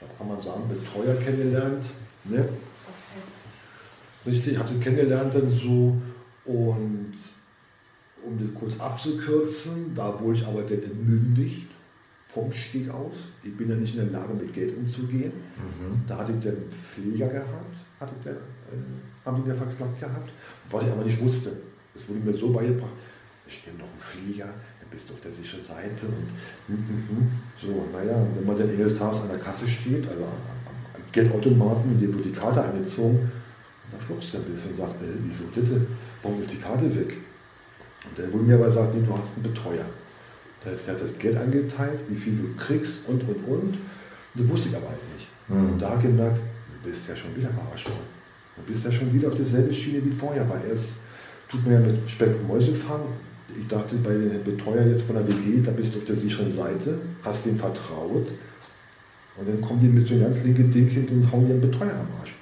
da 0.00 0.06
kann 0.16 0.28
man 0.28 0.40
sagen, 0.40 0.68
Betreuer 0.68 1.16
kennengelernt. 1.16 1.84
Ne? 2.24 2.48
Richtig, 4.26 4.58
hat 4.58 4.68
sie 4.68 4.78
kennengelernt 4.78 5.34
dann 5.34 5.50
so 5.50 6.00
und 6.44 7.12
um 8.26 8.38
das 8.38 8.54
kurz 8.54 8.78
abzukürzen, 8.80 9.94
da 9.94 10.18
wurde 10.20 10.38
ich 10.38 10.46
aber 10.46 10.62
dann 10.62 10.82
entmündigt 10.82 11.68
vom 12.28 12.50
Steg 12.52 12.88
aus. 12.90 13.14
Ich 13.42 13.56
bin 13.56 13.70
ja 13.70 13.76
nicht 13.76 13.96
in 13.96 14.10
der 14.10 14.20
Lage, 14.20 14.34
mit 14.34 14.52
Geld 14.52 14.76
umzugehen. 14.76 15.32
Mhm. 15.56 16.02
Da 16.06 16.18
hatte 16.18 16.32
ich 16.32 16.42
dann 16.42 16.56
einen 16.56 16.70
Pfleger 16.70 17.28
gehabt, 17.28 17.76
hatte 18.00 18.12
ich 18.18 18.24
dann, 18.24 18.34
äh, 18.34 19.24
haben 19.24 19.42
die 19.42 19.48
mir 19.48 19.54
verklagt 19.54 20.00
gehabt, 20.00 20.30
was 20.70 20.84
ich 20.84 20.90
aber 20.90 21.04
nicht 21.04 21.20
wusste. 21.20 21.52
Es 21.94 22.08
wurde 22.08 22.20
mir 22.20 22.32
so 22.32 22.50
beigebracht, 22.50 22.92
ich 23.46 23.64
nehme 23.66 23.78
noch 23.78 23.86
einen 23.86 24.00
Pfleger, 24.00 24.46
dann 24.46 24.90
bist 24.90 25.08
du 25.08 25.14
auf 25.14 25.20
der 25.20 25.32
sicheren 25.32 25.64
Seite. 25.64 26.06
Und, 26.06 26.28
hm, 26.66 26.88
hm, 26.88 27.08
hm. 27.08 27.30
So, 27.60 27.86
naja, 27.92 28.26
wenn 28.34 28.46
man 28.46 28.58
dann 28.58 28.70
eines 28.70 28.98
Tages 28.98 29.20
an 29.20 29.28
der 29.28 29.38
Kasse 29.38 29.68
steht, 29.68 30.08
also 30.08 30.24
am, 30.24 30.32
Geldautomaten, 31.12 32.00
dem 32.00 32.12
wird 32.12 32.24
die 32.24 32.32
Karte 32.32 32.64
eingezogen, 32.64 33.20
und 33.20 33.92
da 33.92 34.04
schluckst 34.04 34.34
du 34.34 34.38
ein 34.38 34.44
bisschen 34.44 34.70
und 34.70 34.76
sagst, 34.76 34.96
äh, 34.96 35.14
wieso 35.22 35.44
bitte, 35.54 35.86
warum 36.22 36.40
ist 36.40 36.50
die 36.50 36.56
Karte 36.56 36.92
weg? 36.96 37.14
Und 38.08 38.18
dann 38.18 38.32
wurde 38.32 38.44
mir 38.44 38.54
aber 38.56 38.66
gesagt, 38.66 38.94
nee, 38.94 39.06
du 39.06 39.16
hast 39.16 39.34
einen 39.34 39.42
Betreuer. 39.42 39.84
Der 40.64 40.94
hat 40.94 41.02
das 41.02 41.18
Geld 41.18 41.36
angeteilt, 41.36 42.00
wie 42.08 42.16
viel 42.16 42.36
du 42.36 42.54
kriegst 42.56 43.06
und, 43.08 43.22
und, 43.22 43.44
und. 43.46 43.78
Das 44.34 44.48
wusste 44.48 44.68
ich 44.70 44.76
aber 44.76 44.88
halt 44.88 45.14
nicht. 45.14 45.28
Mhm. 45.48 45.72
Und 45.72 45.82
da 45.82 45.90
habe 45.90 46.00
ich 46.00 46.06
gemerkt, 46.06 46.38
du 46.38 46.88
bist 46.88 47.08
ja 47.08 47.14
schon 47.14 47.36
wieder 47.36 47.50
verarscht 47.50 47.86
worden. 47.86 48.14
Du 48.56 48.72
bist 48.72 48.84
ja 48.84 48.92
schon 48.92 49.12
wieder 49.12 49.28
auf 49.28 49.34
derselben 49.34 49.72
Schiene 49.72 50.04
wie 50.04 50.12
vorher, 50.12 50.48
weil 50.48 50.62
erst 50.70 50.94
tut 51.48 51.64
man 51.64 51.74
ja 51.74 51.80
mit 51.80 52.08
Speck 52.08 52.34
und 52.40 52.48
Mäuse 52.48 52.74
fangen. 52.74 53.12
Ich 53.54 53.66
dachte 53.68 53.96
bei 53.96 54.14
den 54.14 54.42
Betreuer 54.42 54.86
jetzt 54.86 55.02
von 55.02 55.16
der 55.16 55.28
WG, 55.28 55.60
da 55.62 55.70
bist 55.70 55.94
du 55.94 55.98
auf 55.98 56.04
der 56.04 56.16
sicheren 56.16 56.56
Seite, 56.56 56.98
hast 57.22 57.44
dem 57.44 57.58
vertraut 57.58 58.28
und 59.36 59.48
dann 59.48 59.60
kommen 59.60 59.80
die 59.80 59.88
mit 59.88 60.06
so 60.06 60.14
einem 60.14 60.24
ganz 60.24 60.42
linken 60.42 60.72
Ding 60.72 60.88
hin 60.88 61.08
und 61.08 61.30
hauen 61.30 61.48
ihren 61.48 61.60
Betreuer 61.60 61.92
am 61.92 62.08
Arsch. 62.20 62.34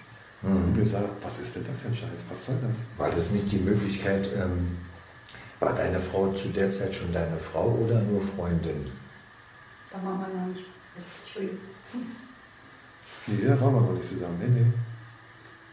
Mhm. 0.43 0.57
Und 0.57 0.69
ich 0.71 0.77
mir 0.77 0.83
gesagt, 0.83 1.09
was 1.23 1.41
ist 1.41 1.57
denn 1.57 1.65
das 1.67 1.79
für 1.79 1.89
ein 1.89 1.95
Scheiß? 1.95 2.23
Was 2.31 2.47
soll 2.47 2.55
das? 2.63 2.99
War 2.99 3.11
das 3.11 3.31
nicht 3.33 3.51
die 3.51 3.59
Möglichkeit, 3.59 4.31
ähm 4.37 4.77
war 5.63 5.75
deine 5.75 6.01
Frau 6.01 6.33
zu 6.33 6.49
der 6.49 6.71
Zeit 6.71 6.95
schon 6.95 7.13
deine 7.13 7.39
Frau 7.39 7.79
oder 7.85 8.01
nur 8.03 8.21
Freundin? 8.37 8.87
Da 9.91 9.97
waren 10.05 10.21
wir 10.21 10.41
noch 10.41 10.49
nicht. 10.49 10.67
Entschuldigung. 11.25 11.59
Nee, 13.29 13.47
da 13.47 13.61
waren 13.61 13.75
wir 13.75 13.81
noch 13.81 13.93
nicht 13.93 14.09
zusammen. 14.09 14.39
Nee, 14.41 14.61
nee. 14.61 14.67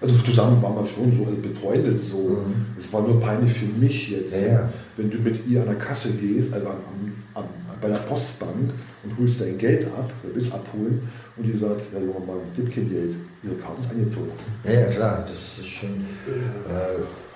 Also 0.01 0.15
zusammen 0.23 0.61
waren 0.61 0.75
wir 0.75 0.85
schon 0.85 1.11
so 1.11 1.25
befreundet. 1.41 2.03
So. 2.03 2.17
Mhm. 2.17 2.67
Es 2.77 2.93
war 2.93 3.01
nur 3.01 3.19
peinlich 3.19 3.51
für 3.51 3.65
mich 3.65 4.09
jetzt, 4.09 4.33
ja, 4.33 4.47
ja. 4.47 4.69
wenn 4.95 5.09
du 5.09 5.17
mit 5.17 5.45
ihr 5.47 5.61
an 5.61 5.67
der 5.67 5.77
Kasse 5.77 6.11
gehst, 6.11 6.53
also 6.53 6.67
am, 6.67 7.13
am, 7.33 7.45
bei 7.81 7.87
der 7.87 7.97
Postbank 7.97 8.71
und 9.03 9.17
holst 9.17 9.41
dein 9.41 9.57
Geld 9.57 9.85
ab, 9.87 10.11
willst 10.33 10.53
abholen 10.53 11.09
und 11.35 11.43
die 11.43 11.57
sagt, 11.57 11.81
ja, 11.91 11.99
mal, 11.99 12.37
gib 12.55 12.73
kein 12.73 12.89
Geld. 12.89 13.15
Ihre 13.41 13.55
Karte 13.55 13.81
ist 13.81 13.89
angezogen. 13.89 14.31
Ja, 14.65 14.71
ja, 14.71 14.85
klar, 14.87 15.25
das 15.27 15.57
ist 15.57 15.67
schon. 15.67 16.05
Äh, 16.27 17.28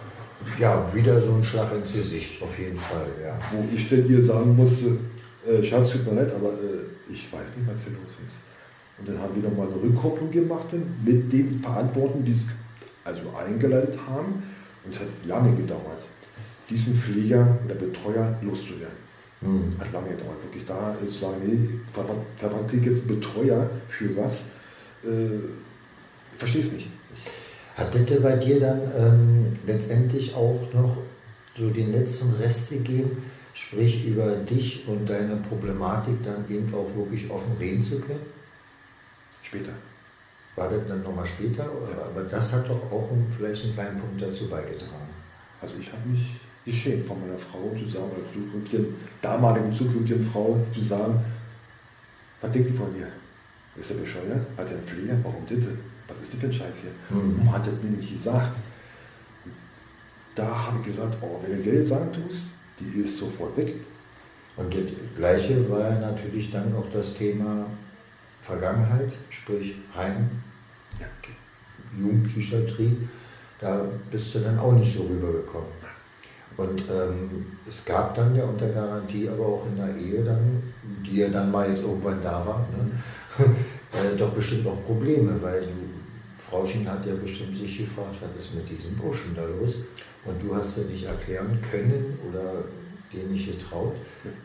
ja, 0.58 0.90
wieder 0.94 1.20
so 1.22 1.34
ein 1.34 1.44
Schlag 1.44 1.74
ins 1.74 1.94
Gesicht, 1.94 2.42
auf 2.42 2.58
jeden 2.58 2.78
Fall. 2.78 3.08
Ja. 3.24 3.38
Wo 3.52 3.64
ich 3.74 3.90
denn 3.90 4.10
ihr 4.10 4.22
sagen 4.22 4.56
musste, 4.56 4.98
äh, 5.48 5.64
Schatz, 5.64 5.92
tut 5.92 6.06
mir 6.06 6.22
leid, 6.22 6.34
aber 6.34 6.50
äh, 6.50 7.12
ich 7.12 7.32
weiß 7.32 7.46
nicht, 7.58 7.68
was 7.68 7.84
hier 7.84 7.94
los 7.94 8.12
ist. 8.26 8.38
Und 9.00 9.10
dann 9.10 9.20
haben 9.20 9.36
wir 9.36 9.50
nochmal 9.50 9.68
eine 9.68 9.82
Rückkopplung 9.82 10.32
gemacht 10.32 10.68
mit 11.04 11.32
den 11.32 11.60
Verantwortlichen, 11.62 12.26
die 12.26 12.34
es 12.34 12.46
also 13.04 13.22
eingeleitet 13.36 13.98
haben. 14.08 14.44
Und 14.86 14.94
es 14.94 15.00
hat 15.00 15.08
lange 15.26 15.56
gedauert, 15.56 16.04
diesen 16.70 16.96
Pfleger 16.96 17.58
oder 17.66 17.76
Betreuer 17.76 18.38
loszuwerden. 18.42 19.04
Mhm. 19.42 19.76
Hat 19.80 19.92
lange 19.92 20.10
gedauert. 20.10 20.44
Wirklich 20.44 20.66
da 20.66 20.96
ist 21.06 21.20
sagen, 21.20 21.38
nee, 21.46 21.70
verwandt 21.92 22.74
jetzt 22.74 23.08
Betreuer 23.08 23.70
für 23.88 24.16
was? 24.16 24.52
Äh, 25.04 25.36
ich 26.34 26.40
verstehe 26.40 26.62
es 26.62 26.72
nicht. 26.72 26.88
Hat 27.76 27.96
das 27.96 28.22
bei 28.22 28.36
dir 28.36 28.60
dann 28.60 28.82
ähm, 28.98 29.54
letztendlich 29.66 30.36
auch 30.36 30.62
noch 30.74 30.98
so 31.58 31.70
den 31.70 31.92
letzten 31.92 32.34
Rest 32.36 32.70
gegeben, 32.70 33.24
sprich 33.54 34.06
über 34.06 34.36
dich 34.36 34.88
und 34.88 35.10
deine 35.10 35.38
Problematik 35.38 36.22
dann 36.24 36.46
eben 36.50 36.74
auch 36.74 36.88
wirklich 36.96 37.30
offen 37.30 37.54
reden 37.60 37.82
zu 37.82 38.00
können? 38.00 38.26
Später. 39.42 39.72
War 40.56 40.70
das 40.70 40.88
dann 40.88 41.02
nochmal 41.02 41.26
später? 41.26 41.64
Ja. 41.64 42.06
Aber 42.06 42.24
das 42.24 42.54
hat 42.54 42.70
doch 42.70 42.92
auch 42.92 43.12
einen, 43.12 43.32
vielleicht 43.36 43.64
einen 43.64 43.74
kleinen 43.74 44.00
Punkt 44.00 44.22
dazu 44.22 44.48
beigetragen. 44.48 45.10
Also 45.60 45.76
ich 45.80 45.92
habe 45.92 46.08
mich 46.08 46.40
geschämt 46.66 47.08
von 47.08 47.20
meiner 47.22 47.38
Frau 47.38 47.72
zu 47.78 47.90
sagen, 47.90 48.12
oder 48.12 48.22
zukünftigen, 48.32 48.96
damaligen 49.22 49.74
zukünftigen 49.74 50.24
Frau 50.24 50.60
zu 50.74 50.82
sagen, 50.82 51.20
was 52.42 52.52
denkt 52.52 52.70
die 52.70 52.74
von 52.74 52.96
mir? 52.96 53.08
Ist 53.76 53.90
er 53.90 53.98
bescheuert? 53.98 54.46
Hat 54.58 54.68
er 54.68 54.78
einen 54.78 54.86
Pfleger? 54.86 55.18
Warum 55.24 55.46
bitte? 55.46 55.70
Was 56.08 56.18
ist 56.22 56.34
das 56.34 56.40
für 56.40 56.48
ein 56.48 56.54
Scheiß 56.54 56.82
hier? 56.82 57.18
Mhm. 57.18 57.38
Warum 57.38 57.54
hat 57.54 57.68
er 57.68 57.74
mir 57.74 57.98
nicht 57.98 58.12
gesagt? 58.12 58.56
Da 60.36 60.68
habe 60.68 60.80
ich 60.80 60.88
gesagt, 60.88 61.16
oh, 61.22 61.40
wenn 61.42 61.58
du 61.58 61.64
Geld 61.64 61.88
sagen 61.88 62.12
tust, 62.12 62.42
die 62.80 63.02
ist 63.02 63.18
sofort 63.18 63.56
weg. 63.56 63.76
Und 64.56 64.74
das 64.74 64.92
Gleiche 65.16 65.70
war 65.70 65.92
natürlich 66.00 66.52
dann 66.52 66.76
auch 66.76 66.90
das 66.92 67.14
Thema 67.16 67.66
Vergangenheit, 68.42 69.14
sprich 69.30 69.76
Heim, 69.96 70.30
ja. 71.00 71.08
Jugendpsychiatrie. 71.98 72.98
Da 73.60 73.86
bist 74.12 74.36
du 74.36 74.40
dann 74.40 74.60
auch 74.60 74.74
nicht 74.74 74.94
so 74.94 75.04
rübergekommen. 75.04 75.70
Und 76.58 76.84
ähm, 76.90 77.58
es 77.68 77.84
gab 77.84 78.14
dann 78.14 78.36
ja 78.36 78.44
unter 78.44 78.70
Garantie, 78.70 79.28
aber 79.28 79.46
auch 79.46 79.66
in 79.66 79.76
der 79.76 79.96
Ehe 79.96 80.24
dann, 80.24 80.62
die 81.04 81.18
ja 81.18 81.30
dann 81.30 81.52
mal 81.52 81.70
jetzt 81.70 81.82
irgendwann 81.82 82.22
da 82.22 82.46
war, 82.46 82.68
ne, 82.72 83.46
äh, 83.94 84.16
doch 84.16 84.32
bestimmt 84.32 84.68
auch 84.68 84.86
Probleme, 84.86 85.42
weil 85.42 85.62
du 85.62 85.68
Frauchen 86.50 86.88
hat 86.88 87.06
ja 87.06 87.16
bestimmt 87.16 87.58
sich 87.58 87.78
gefragt, 87.80 88.18
was 88.22 88.46
ist 88.46 88.54
mit 88.54 88.70
diesem 88.70 88.96
Burschen 88.96 89.36
da 89.36 89.46
los? 89.46 89.76
Und 90.26 90.42
du 90.42 90.56
hast 90.56 90.78
ja 90.78 90.84
nicht 90.84 91.04
erklären 91.04 91.60
können 91.62 92.18
oder 92.30 92.64
dir 93.12 93.24
nicht 93.24 93.48
getraut. 93.48 93.96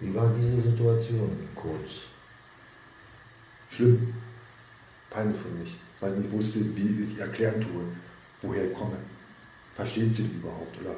Wie 0.00 0.14
war 0.14 0.32
diese 0.36 0.60
Situation 0.60 1.30
kurz? 1.54 2.06
Schlimm. 3.70 4.14
Peinlich 5.10 5.38
für 5.40 5.48
mich, 5.48 5.76
weil 6.00 6.12
ich 6.12 6.18
nicht 6.18 6.32
wusste, 6.32 6.60
wie 6.76 7.04
ich 7.04 7.18
erklären 7.18 7.60
tue, 7.60 7.82
woher 8.42 8.70
ich 8.70 8.74
komme. 8.74 8.96
Versteht 9.74 10.14
sie 10.14 10.24
überhaupt 10.24 10.78
oder 10.80 10.96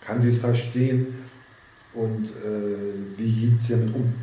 kann 0.00 0.20
sie 0.20 0.30
es 0.30 0.38
verstehen 0.38 1.14
und 1.94 2.30
äh, 2.30 3.18
wie 3.18 3.32
geht 3.32 3.62
sie 3.62 3.72
damit 3.72 3.94
um? 3.94 4.14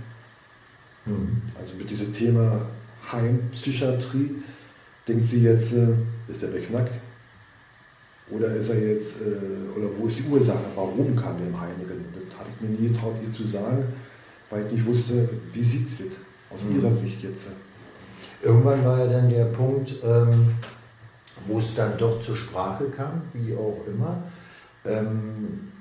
Mhm. 1.06 1.42
Also 1.60 1.76
mit 1.76 1.90
diesem 1.90 2.14
Thema 2.14 2.66
Heimpsychiatrie 3.12 4.44
denkt 5.10 5.26
sie 5.26 5.44
jetzt, 5.44 5.74
äh, 5.74 5.88
ist 6.28 6.44
er 6.44 6.50
beknackt? 6.50 6.94
Oder 8.32 8.56
ist 8.56 8.70
er 8.70 8.80
jetzt, 8.80 9.16
äh, 9.22 9.78
oder 9.78 9.90
wo 9.98 10.06
ist 10.06 10.20
die 10.20 10.30
Ursache? 10.30 10.66
Warum 10.76 11.16
kam 11.16 11.38
er 11.40 11.48
im 11.48 11.60
Heimrennen? 11.60 12.06
Das 12.14 12.40
habe 12.40 12.50
ich 12.54 12.70
mir 12.70 12.78
nie 12.78 12.90
getraut, 12.90 13.16
ihr 13.26 13.34
zu 13.34 13.44
sagen, 13.44 13.84
weil 14.50 14.66
ich 14.68 14.74
nicht 14.74 14.86
wusste, 14.86 15.28
wie 15.52 15.64
sieht 15.64 15.88
es 16.00 16.06
aus 16.54 16.66
mhm. 16.66 16.78
ihrer 16.78 16.96
Sicht 16.96 17.24
jetzt. 17.24 17.46
Irgendwann 18.42 18.86
war 18.86 19.00
ja 19.00 19.08
dann 19.08 19.30
der 19.30 19.46
Punkt, 19.46 19.96
ähm, 20.04 20.54
wo 21.48 21.58
es 21.58 21.74
dann 21.76 21.98
doch 21.98 22.22
zur 22.22 22.36
Sprache 22.36 22.86
kam, 22.90 23.22
wie 23.34 23.56
auch 23.56 23.82
immer. 23.88 24.24
Ähm, 24.86 25.72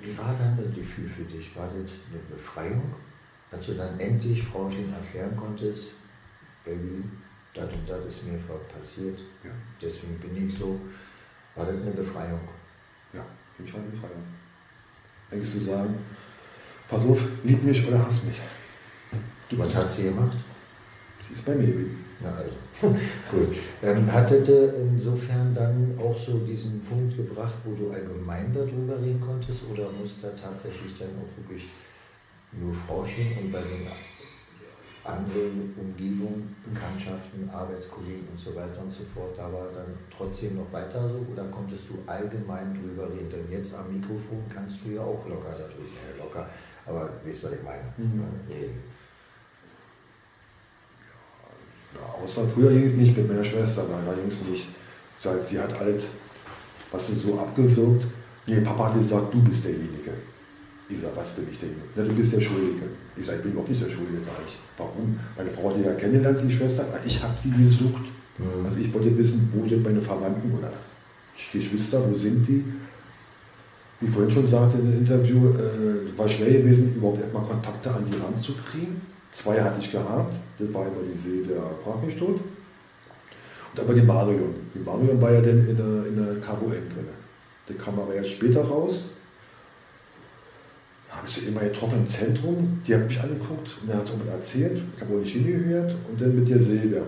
wie 0.00 0.16
war 0.18 0.34
dann 0.38 0.56
das 0.56 0.74
Gefühl 0.74 1.08
für 1.08 1.22
dich? 1.22 1.56
War 1.56 1.66
das 1.66 1.76
eine 1.76 2.20
Befreiung? 2.36 2.94
Als 3.50 3.66
du 3.66 3.74
dann 3.74 3.98
endlich 3.98 4.42
Frau 4.42 4.68
erklären 4.68 5.36
konntest, 5.36 5.92
Baby, 6.64 7.04
das 7.54 7.72
und 7.72 7.88
das 7.88 8.04
ist 8.06 8.26
mir 8.26 8.38
passiert, 8.76 9.20
ja. 9.44 9.50
deswegen 9.80 10.18
bin 10.18 10.48
ich 10.48 10.54
so, 10.54 10.78
war 11.54 11.64
das 11.64 11.76
eine 11.76 11.92
Befreiung. 11.92 12.40
Ja, 13.12 13.24
für 13.52 13.62
mich 13.62 13.72
war 13.72 13.80
eine 13.80 13.90
Befreiung. 13.90 14.24
Eigentlich 15.30 15.50
zu 15.50 15.60
sagen, 15.60 15.94
pass 16.88 17.06
auf, 17.06 17.24
lieb 17.44 17.62
mich 17.62 17.86
oder 17.86 18.04
hass 18.04 18.24
mich. 18.24 18.40
Du, 19.48 19.58
Was 19.58 19.74
hat 19.74 19.90
sie 19.90 20.04
gemacht? 20.04 20.36
Sie 21.20 21.34
ist 21.34 21.44
bei 21.44 21.54
mir 21.54 21.66
geblieben. 21.66 22.04
Na 22.20 22.30
also, 22.30 22.88
gut. 23.30 23.56
Ähm, 23.82 24.10
hattete 24.10 24.74
insofern 24.78 25.54
dann 25.54 25.98
auch 25.98 26.16
so 26.16 26.38
diesen 26.38 26.80
Punkt 26.84 27.16
gebracht, 27.16 27.54
wo 27.64 27.74
du 27.74 27.90
allgemein 27.90 28.52
darüber 28.52 29.00
reden 29.00 29.20
konntest 29.20 29.62
oder 29.70 29.90
muss 29.92 30.20
da 30.20 30.28
tatsächlich 30.30 30.98
dann 30.98 31.08
auch 31.08 31.36
wirklich 31.38 31.68
nur 32.52 32.74
Frauchen 32.74 33.38
und 33.40 33.52
bei 33.52 33.60
den 33.60 33.86
andere 35.04 35.50
Umgebung, 35.76 36.48
Bekanntschaften, 36.64 37.50
Arbeitskollegen 37.50 38.28
und 38.30 38.38
so 38.38 38.54
weiter 38.54 38.80
und 38.82 38.90
so 38.90 39.04
fort, 39.14 39.36
da 39.36 39.52
war 39.52 39.68
dann 39.72 39.94
trotzdem 40.10 40.56
noch 40.56 40.72
weiter 40.72 41.08
so 41.08 41.24
oder 41.30 41.44
konntest 41.50 41.90
du 41.90 41.98
allgemein 42.06 42.72
drüber 42.74 43.10
reden? 43.12 43.28
Denn 43.30 43.50
jetzt 43.50 43.74
am 43.74 43.92
Mikrofon 43.92 44.42
kannst 44.52 44.84
du 44.84 44.90
ja 44.92 45.02
auch 45.02 45.28
locker 45.28 45.52
darüber, 45.52 45.84
ja, 45.92 46.24
locker, 46.24 46.48
aber 46.86 47.10
weißt 47.24 47.42
du, 47.42 47.46
was 47.48 47.54
ich 47.54 47.62
meine? 47.62 47.92
Mhm. 47.98 48.24
Reden. 48.48 48.82
Ja, 51.94 52.22
außer 52.22 52.48
früher 52.48 52.70
ging 52.70 52.96
nicht 52.96 53.16
mit 53.16 53.28
meiner 53.28 53.44
Schwester, 53.44 53.84
weil 53.88 54.04
da 54.04 54.14
ging 54.14 54.28
es 54.28 54.40
nicht. 54.40 54.68
Sie 55.48 55.58
hat 55.58 55.78
alles, 55.80 56.04
was 56.90 57.06
sie 57.06 57.14
so 57.14 57.38
abgewirkt. 57.38 58.06
Nee, 58.46 58.60
Papa 58.60 58.88
hat 58.92 58.98
gesagt, 58.98 59.32
du 59.32 59.42
bist 59.42 59.64
derjenige. 59.64 60.12
Ich 60.88 61.00
sage, 61.00 61.16
was 61.16 61.32
bin 61.32 61.46
ich 61.50 61.58
denn? 61.58 61.74
Na, 61.94 62.02
du 62.02 62.12
bist 62.14 62.32
der 62.32 62.40
Schuldige. 62.40 62.82
Ich 63.16 63.26
sage, 63.26 63.38
ich 63.38 63.42
bin 63.42 63.52
überhaupt 63.52 63.70
nicht 63.70 63.82
der 63.82 63.90
Schuldige. 63.90 64.18
Sag 64.24 64.34
ich, 64.46 64.58
warum? 64.76 65.18
Meine 65.36 65.50
Frau 65.50 65.70
hat 65.70 65.76
die 65.78 65.82
ja 65.82 65.94
kennengelernt, 65.94 66.40
die 66.42 66.52
Schwester, 66.52 66.82
aber 66.82 66.98
ich 67.04 67.22
habe 67.22 67.34
sie 67.40 67.50
gesucht. 67.50 68.04
Mhm. 68.38 68.66
Also 68.66 68.78
ich 68.80 68.92
wollte 68.92 69.16
wissen, 69.16 69.52
wo 69.52 69.68
sind 69.68 69.82
meine 69.82 70.02
Verwandten 70.02 70.52
oder 70.58 70.72
Geschwister, 71.52 72.02
wo 72.10 72.14
sind 72.16 72.46
die? 72.46 72.64
wie 74.00 74.06
ich 74.06 74.12
vorhin 74.12 74.30
schon 74.30 74.46
sagte 74.46 74.78
in 74.78 74.90
dem 74.90 75.00
Interview, 75.00 75.48
äh, 75.50 76.18
war 76.18 76.28
schwer 76.28 76.50
gewesen, 76.50 76.94
überhaupt 76.96 77.20
erstmal 77.20 77.44
Kontakte 77.44 77.90
an 77.90 78.04
die 78.04 78.16
ranzukriegen. 78.20 79.00
Zwei 79.32 79.60
hatte 79.60 79.80
ich 79.80 79.90
gehabt, 79.90 80.34
das 80.58 80.72
war 80.72 80.82
immer 80.82 81.02
die 81.12 81.18
See 81.18 81.42
der 81.42 81.62
tot. 82.18 82.40
Und 83.72 83.80
aber 83.80 83.94
die 83.94 84.02
Marion. 84.02 84.54
Die 84.74 84.78
Marion 84.78 85.20
war 85.20 85.32
ja 85.32 85.40
dann 85.40 85.68
in 85.68 85.76
der, 85.76 86.06
in 86.06 86.16
der 86.16 86.40
Cabo 86.40 86.66
N 86.66 86.88
drin. 86.88 87.08
Der 87.68 87.76
kam 87.76 87.98
aber 87.98 88.14
erst 88.14 88.30
später 88.30 88.62
raus. 88.62 89.04
Habe 91.14 91.26
ich 91.26 91.34
sie 91.34 91.46
immer 91.46 91.60
getroffen 91.60 92.00
im 92.00 92.08
Zentrum, 92.08 92.82
die 92.86 92.94
hat 92.94 93.06
mich 93.06 93.20
angeguckt 93.20 93.76
und 93.82 93.88
er 93.88 93.98
hat 93.98 94.24
mir 94.24 94.30
erzählt, 94.30 94.82
ich 94.94 95.02
habe 95.02 95.14
auch 95.14 95.20
nicht 95.20 95.32
hingehört. 95.32 95.94
Und 96.10 96.20
dann 96.20 96.34
mit 96.34 96.48
der 96.48 96.62
Silvia, 96.62 97.02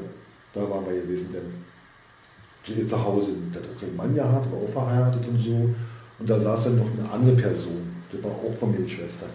da 0.54 0.60
waren 0.60 0.86
wir 0.86 1.02
gewesen, 1.02 1.28
denn 1.32 2.88
zu 2.88 3.04
Hause, 3.04 3.30
der 3.54 3.62
hat 3.62 3.68
auch 3.68 3.80
keinen 3.80 3.96
Mann 3.96 4.14
gehabt, 4.14 4.50
war 4.50 4.58
auch 4.58 4.68
verheiratet 4.68 5.26
und 5.26 5.38
so. 5.38 5.74
Und 6.18 6.30
da 6.30 6.40
saß 6.40 6.64
dann 6.64 6.78
noch 6.78 6.90
eine 6.98 7.10
andere 7.10 7.36
Person, 7.36 7.88
die 8.12 8.22
war 8.22 8.30
auch 8.30 8.56
Familienschwester. 8.58 9.26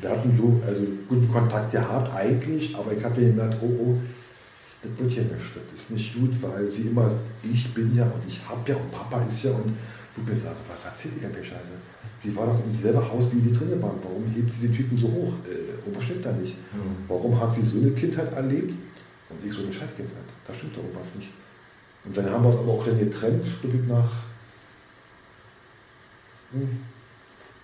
Wir 0.00 0.10
hatten 0.10 0.36
so 0.36 0.66
also 0.66 0.82
guten 1.08 1.30
Kontakt 1.30 1.72
gehabt 1.72 2.12
eigentlich, 2.14 2.74
aber 2.74 2.92
ich 2.92 3.04
habe 3.04 3.20
gemerkt, 3.20 3.56
oh, 3.62 3.66
oh, 3.66 3.98
das 4.82 4.98
wird 4.98 5.10
hier 5.10 5.22
nicht, 5.24 5.54
das 5.54 5.82
ist 5.82 5.90
nicht 5.90 6.14
gut, 6.14 6.30
weil 6.40 6.70
sie 6.70 6.82
immer, 6.82 7.10
ich 7.42 7.72
bin 7.74 7.94
ja 7.94 8.04
und 8.04 8.22
ich 8.26 8.40
habe 8.48 8.70
ja 8.70 8.76
und 8.76 8.90
Papa 8.90 9.22
ist 9.28 9.42
ja 9.44 9.50
und 9.50 9.76
wo 10.16 10.22
mir 10.22 10.36
sagt, 10.36 10.56
was 10.68 10.84
erzählt 10.84 11.14
die 11.16 11.20
ganze 11.20 11.44
Scheiße? 11.44 11.76
Sie 12.22 12.34
war 12.34 12.46
doch 12.46 12.58
im 12.64 12.72
selben 12.72 13.00
Haus, 13.00 13.32
wie 13.32 13.40
die 13.40 13.52
drinnen 13.52 13.80
waren. 13.80 13.98
Warum 14.02 14.26
hebt 14.34 14.52
sie 14.52 14.68
die 14.68 14.76
Typen 14.76 14.96
so 14.96 15.08
hoch? 15.08 15.34
Äh, 15.48 15.78
irgendwas 15.80 16.04
stimmt 16.04 16.26
da 16.26 16.32
nicht. 16.32 16.56
Mhm. 16.74 17.04
Warum 17.08 17.38
hat 17.40 17.54
sie 17.54 17.62
so 17.62 17.78
eine 17.78 17.90
Kindheit 17.92 18.32
erlebt 18.32 18.74
und 19.30 19.46
ich 19.46 19.52
so 19.52 19.62
eine 19.62 19.72
Scheißkindheit? 19.72 20.28
Da 20.46 20.54
stimmt 20.54 20.76
doch 20.76 20.82
irgendwas 20.82 21.14
nicht. 21.16 21.30
Und 22.04 22.16
dann 22.16 22.30
haben 22.30 22.44
wir 22.44 22.50
uns 22.50 22.58
aber 22.58 22.72
auch 22.72 22.84
dann 22.84 22.98
getrennt, 22.98 23.44
glaube 23.60 23.76
ich, 23.76 23.86
nach 23.86 24.10
hm, 26.52 26.78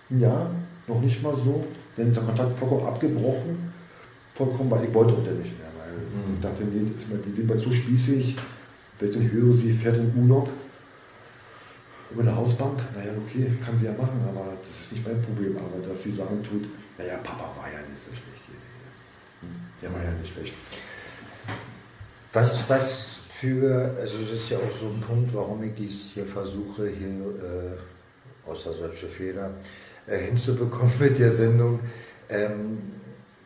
einem 0.09 0.21
Jahr, 0.21 0.51
noch 0.87 1.01
nicht 1.01 1.21
mal 1.21 1.35
so. 1.35 1.65
Dann 1.95 2.09
ist 2.09 2.15
der 2.15 2.23
Kontakt 2.23 2.57
vollkommen 2.57 2.85
abgebrochen, 2.85 3.73
vollkommen, 4.35 4.71
weil 4.71 4.85
ich 4.85 4.93
wollte 4.93 5.13
auch 5.13 5.17
nicht 5.17 5.57
mehr. 5.57 5.67
Weil 5.77 5.93
mhm. 5.93 6.35
ich 6.35 6.41
dachte, 6.41 6.63
nee, 6.63 6.91
die 7.25 7.35
sind 7.35 7.47
bei 7.47 7.57
so 7.57 7.71
spießig, 7.71 8.37
wenn 8.99 9.09
ich 9.09 9.15
dann 9.15 9.31
höre, 9.31 9.57
sie 9.57 9.71
fährt 9.71 9.97
in 9.97 10.13
Urlaub 10.15 10.49
über 12.11 12.21
eine 12.21 12.35
Hausbank, 12.35 12.79
naja, 12.95 13.11
okay, 13.25 13.51
kann 13.63 13.77
sie 13.77 13.85
ja 13.85 13.91
machen, 13.91 14.21
aber 14.27 14.57
das 14.61 14.85
ist 14.85 14.91
nicht 14.93 15.07
mein 15.07 15.21
Problem. 15.21 15.57
Aber 15.57 15.85
dass 15.85 16.03
sie 16.03 16.13
sagen 16.13 16.41
tut, 16.43 16.69
naja, 16.97 17.17
Papa 17.17 17.53
war 17.57 17.71
ja 17.71 17.79
nicht 17.79 18.03
so 18.03 18.11
schlecht. 18.11 18.43
Hm, 19.41 19.49
der 19.81 19.93
war 19.93 20.03
ja 20.03 20.11
nicht 20.11 20.33
schlecht. 20.33 20.53
Was, 22.33 22.69
was 22.69 23.19
für, 23.39 23.95
also 23.99 24.19
das 24.19 24.31
ist 24.31 24.49
ja 24.49 24.57
auch 24.57 24.71
so 24.71 24.87
ein 24.87 25.01
Punkt, 25.01 25.33
warum 25.33 25.63
ich 25.63 25.75
dies 25.75 26.11
hier 26.13 26.25
versuche, 26.25 26.87
hier 26.87 27.07
äh, 27.07 28.49
außer 28.49 28.73
solche 28.73 29.07
Fehler 29.07 29.51
äh, 30.07 30.17
hinzubekommen 30.17 30.93
mit 30.99 31.19
der 31.19 31.31
Sendung. 31.31 31.79
Ähm, 32.29 32.79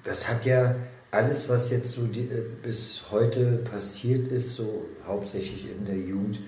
das 0.03 0.27
hat 0.27 0.45
ja 0.45 0.75
alles, 1.11 1.49
was 1.49 1.69
jetzt 1.71 1.93
so 1.93 2.05
die, 2.05 2.21
äh, 2.21 2.43
bis 2.63 3.03
heute 3.11 3.57
passiert 3.69 4.27
ist, 4.27 4.55
so 4.55 4.85
hauptsächlich 5.05 5.69
in 5.69 5.85
der 5.85 5.97
Jugend, 5.97 6.39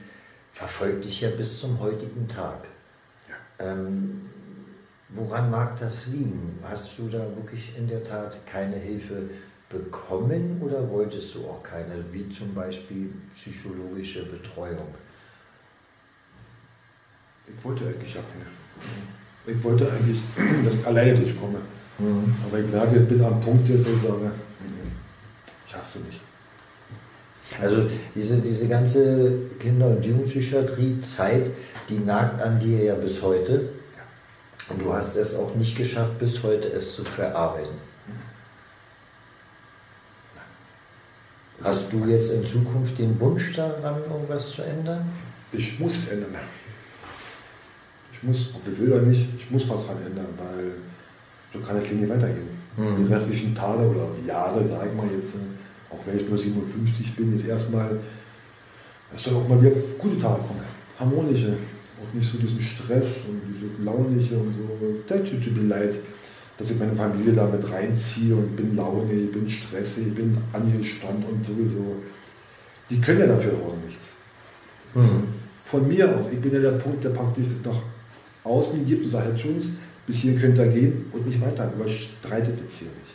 verfolgt 0.53 1.05
dich 1.05 1.21
ja 1.21 1.29
bis 1.31 1.59
zum 1.59 1.79
heutigen 1.79 2.27
Tag. 2.27 2.65
Ja. 3.27 3.65
Ähm, 3.65 4.29
woran 5.09 5.49
mag 5.49 5.77
das 5.79 6.07
liegen? 6.07 6.59
Hast 6.63 6.97
du 6.97 7.09
da 7.09 7.19
wirklich 7.35 7.75
in 7.77 7.87
der 7.87 8.03
Tat 8.03 8.37
keine 8.45 8.77
Hilfe 8.77 9.23
bekommen 9.67 10.61
oder 10.61 10.87
wolltest 10.89 11.33
du 11.35 11.47
auch 11.47 11.63
keine, 11.63 12.03
wie 12.11 12.29
zum 12.29 12.53
Beispiel 12.53 13.11
psychologische 13.33 14.25
Betreuung? 14.25 14.93
Ich 17.47 17.63
wollte 17.65 17.85
eigentlich 17.85 18.17
auch 18.17 18.23
keine. 18.31 18.45
Ich 19.45 19.63
wollte 19.63 19.91
eigentlich, 19.91 20.21
dass 20.65 20.73
ich 20.75 20.87
alleine 20.87 21.15
durchkomme. 21.15 21.59
Mhm. 21.97 22.35
Aber 22.45 22.59
ich 22.59 22.67
merke, 22.67 22.99
ich 22.99 23.07
bin 23.07 23.23
am 23.23 23.41
Punkt 23.41 23.67
wo 23.67 23.73
ich 23.73 24.01
sage, 24.01 24.31
ich 25.67 25.75
hasse 25.75 25.99
mich. 25.99 26.21
Also 27.61 27.89
diese, 28.15 28.37
diese 28.37 28.67
ganze 28.67 29.33
Kinder- 29.59 29.87
und 29.87 30.05
Jugendpsychiatrie-Zeit, 30.05 31.51
die 31.89 31.99
nagt 31.99 32.41
an 32.41 32.59
dir 32.59 32.83
ja 32.83 32.95
bis 32.95 33.21
heute. 33.21 33.69
Und 34.69 34.81
du 34.81 34.93
hast 34.93 35.15
es 35.15 35.35
auch 35.35 35.53
nicht 35.55 35.77
geschafft, 35.77 36.17
bis 36.19 36.41
heute 36.41 36.69
es 36.69 36.95
zu 36.95 37.03
verarbeiten. 37.03 37.75
Hast 41.63 41.93
du 41.93 42.05
jetzt 42.05 42.31
in 42.31 42.45
Zukunft 42.45 42.97
den 42.97 43.19
Wunsch 43.19 43.53
daran, 43.53 44.01
irgendwas 44.09 44.51
zu 44.51 44.63
ändern? 44.63 45.09
Ich 45.51 45.79
muss 45.79 45.95
es 45.95 46.07
ändern. 46.09 46.35
Ich 48.11 48.23
muss, 48.23 48.53
ob 48.55 48.71
ich 48.71 48.79
will 48.79 48.91
oder 48.91 49.01
nicht, 49.03 49.27
ich 49.37 49.51
muss 49.51 49.69
was 49.69 49.85
daran 49.85 50.05
ändern, 50.05 50.27
weil 50.37 50.71
so 51.53 51.59
kann 51.59 51.81
die 51.81 51.89
Linie 51.89 52.09
weitergehen. 52.09 52.49
Mhm. 52.75 53.05
Die 53.05 53.13
restlichen 53.13 53.55
Tage 53.55 53.87
oder 53.87 54.07
Jahre, 54.25 54.67
sag 54.67 54.87
ich 54.87 54.93
mal 54.93 55.07
jetzt, 55.15 55.35
auch 55.93 56.05
wenn 56.05 56.19
ich 56.19 56.27
nur 56.27 56.37
57 56.37 57.15
bin, 57.15 57.35
ist 57.35 57.45
erstmal, 57.45 57.99
es 59.15 59.23
soll 59.23 59.35
auch 59.35 59.47
mal 59.47 59.61
wieder 59.61 59.71
gute 59.97 60.17
Tage 60.17 60.41
kommen, 60.41 60.61
harmonische, 60.99 61.55
und 62.03 62.15
nicht 62.19 62.29
so 62.29 62.37
diesen 62.37 62.61
Stress 62.61 63.23
und 63.27 63.41
diese 63.47 63.83
launische 63.83 64.35
und 64.35 64.53
so. 64.53 64.67
Das 65.07 65.21
tut 65.29 65.55
mir 65.55 65.67
leid, 65.67 65.95
dass 66.57 66.69
ich 66.69 66.77
meine 66.77 66.95
Familie 66.95 67.33
da 67.33 67.47
mit 67.47 67.69
reinziehe 67.71 68.35
und 68.35 68.55
bin 68.55 68.75
launig, 68.75 69.31
bin 69.31 69.47
stressig, 69.49 70.13
bin 70.13 70.37
angespannt 70.51 71.25
und 71.29 71.45
sowieso. 71.45 72.03
Die 72.89 72.99
können 72.99 73.21
ja 73.21 73.27
dafür 73.27 73.53
auch 73.53 73.75
nichts. 73.85 74.03
Mhm. 74.93 75.23
Von 75.65 75.87
mir 75.87 76.09
aus, 76.09 76.27
ich 76.31 76.39
bin 76.39 76.53
ja 76.53 76.59
der 76.59 76.71
Punkt, 76.71 77.03
der 77.03 77.09
praktisch 77.09 77.45
nach 77.63 77.81
außen 78.43 78.85
gibt 78.85 79.05
und 79.05 79.09
sagt, 79.09 79.25
Herr 79.25 79.35
Jungs, 79.35 79.69
bis 80.05 80.17
hier 80.17 80.35
könnt 80.35 80.57
ihr 80.57 80.67
gehen 80.67 81.05
und 81.11 81.25
nicht 81.25 81.41
weiter, 81.41 81.71
überstreitet 81.73 82.59
jetzt 82.59 82.77
hier 82.79 82.89
nicht. 82.89 83.13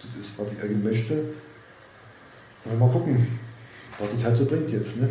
Das 0.00 0.26
ist, 0.26 0.38
was 0.38 0.46
ich 0.56 0.62
eigentlich 0.62 0.82
möchte. 0.82 1.14
Mal 2.64 2.90
gucken, 2.90 3.26
was 3.98 4.08
die 4.14 4.22
Zeit 4.22 4.36
so 4.36 4.44
bringt 4.44 4.70
jetzt. 4.70 4.96
Ne? 4.96 5.08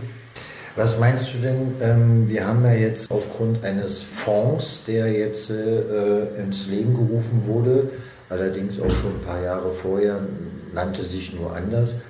Was 0.76 1.00
meinst 1.00 1.34
du 1.34 1.40
denn? 1.40 1.74
Ähm, 1.82 2.30
wir 2.30 2.48
haben 2.48 2.64
ja 2.64 2.74
jetzt 2.74 3.10
aufgrund 3.12 3.64
eines 3.64 4.04
Fonds, 4.04 4.86
der 4.86 5.12
jetzt 5.12 5.50
äh, 5.50 6.40
ins 6.40 6.68
Leben 6.68 6.94
gerufen 6.94 7.44
wurde, 7.48 7.90
allerdings 8.30 8.80
auch 8.80 8.92
schon 8.92 9.16
ein 9.16 9.22
paar 9.26 9.42
Jahre 9.42 9.72
vorher, 9.72 10.20
nannte 10.74 11.04
sich 11.04 11.34
nur 11.34 11.56
anders. 11.56 12.02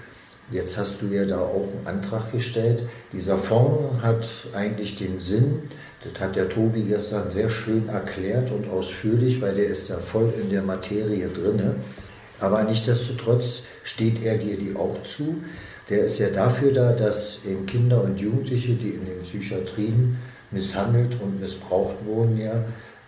Jetzt 0.52 0.78
hast 0.78 1.02
du 1.02 1.08
ja 1.08 1.26
da 1.26 1.40
auch 1.40 1.70
einen 1.86 1.98
Antrag 1.98 2.32
gestellt. 2.32 2.84
Dieser 3.14 3.38
Fonds 3.38 4.02
hat 4.02 4.28
eigentlich 4.54 4.98
den 4.98 5.20
Sinn, 5.20 5.64
das 6.04 6.20
hat 6.22 6.36
der 6.36 6.50
Tobi 6.50 6.84
gestern 6.84 7.32
sehr 7.32 7.50
schön 7.50 7.88
erklärt 7.88 8.52
und 8.52 8.70
ausführlich, 8.70 9.42
weil 9.42 9.56
der 9.56 9.68
ist 9.68 9.90
ja 9.90 9.98
voll 9.98 10.34
in 10.42 10.50
der 10.50 10.64
Materie 10.64 11.28
drinne. 11.30 11.76
Aber 12.40 12.64
nichtsdestotrotz 12.64 13.64
steht 13.84 14.24
er 14.24 14.38
dir 14.38 14.58
die 14.58 14.76
auch 14.76 15.04
zu. 15.04 15.44
Der 15.90 16.06
ist 16.06 16.20
ja 16.20 16.30
dafür 16.30 16.72
da, 16.72 16.94
dass 16.94 17.44
eben 17.46 17.66
Kinder 17.66 18.04
und 18.04 18.20
Jugendliche, 18.20 18.74
die 18.74 18.90
in 18.92 19.06
den 19.06 19.22
Psychiatrien 19.24 20.18
misshandelt 20.52 21.20
und 21.22 21.40
missbraucht 21.40 21.96
wurden, 22.06 22.38
ja, 22.38 22.64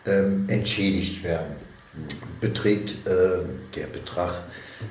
ähm, 0.05 0.45
entschädigt 0.47 1.23
werden. 1.23 1.55
Beträgt 2.39 3.05
äh, 3.05 3.43
der 3.75 3.87
Betrag 3.87 4.43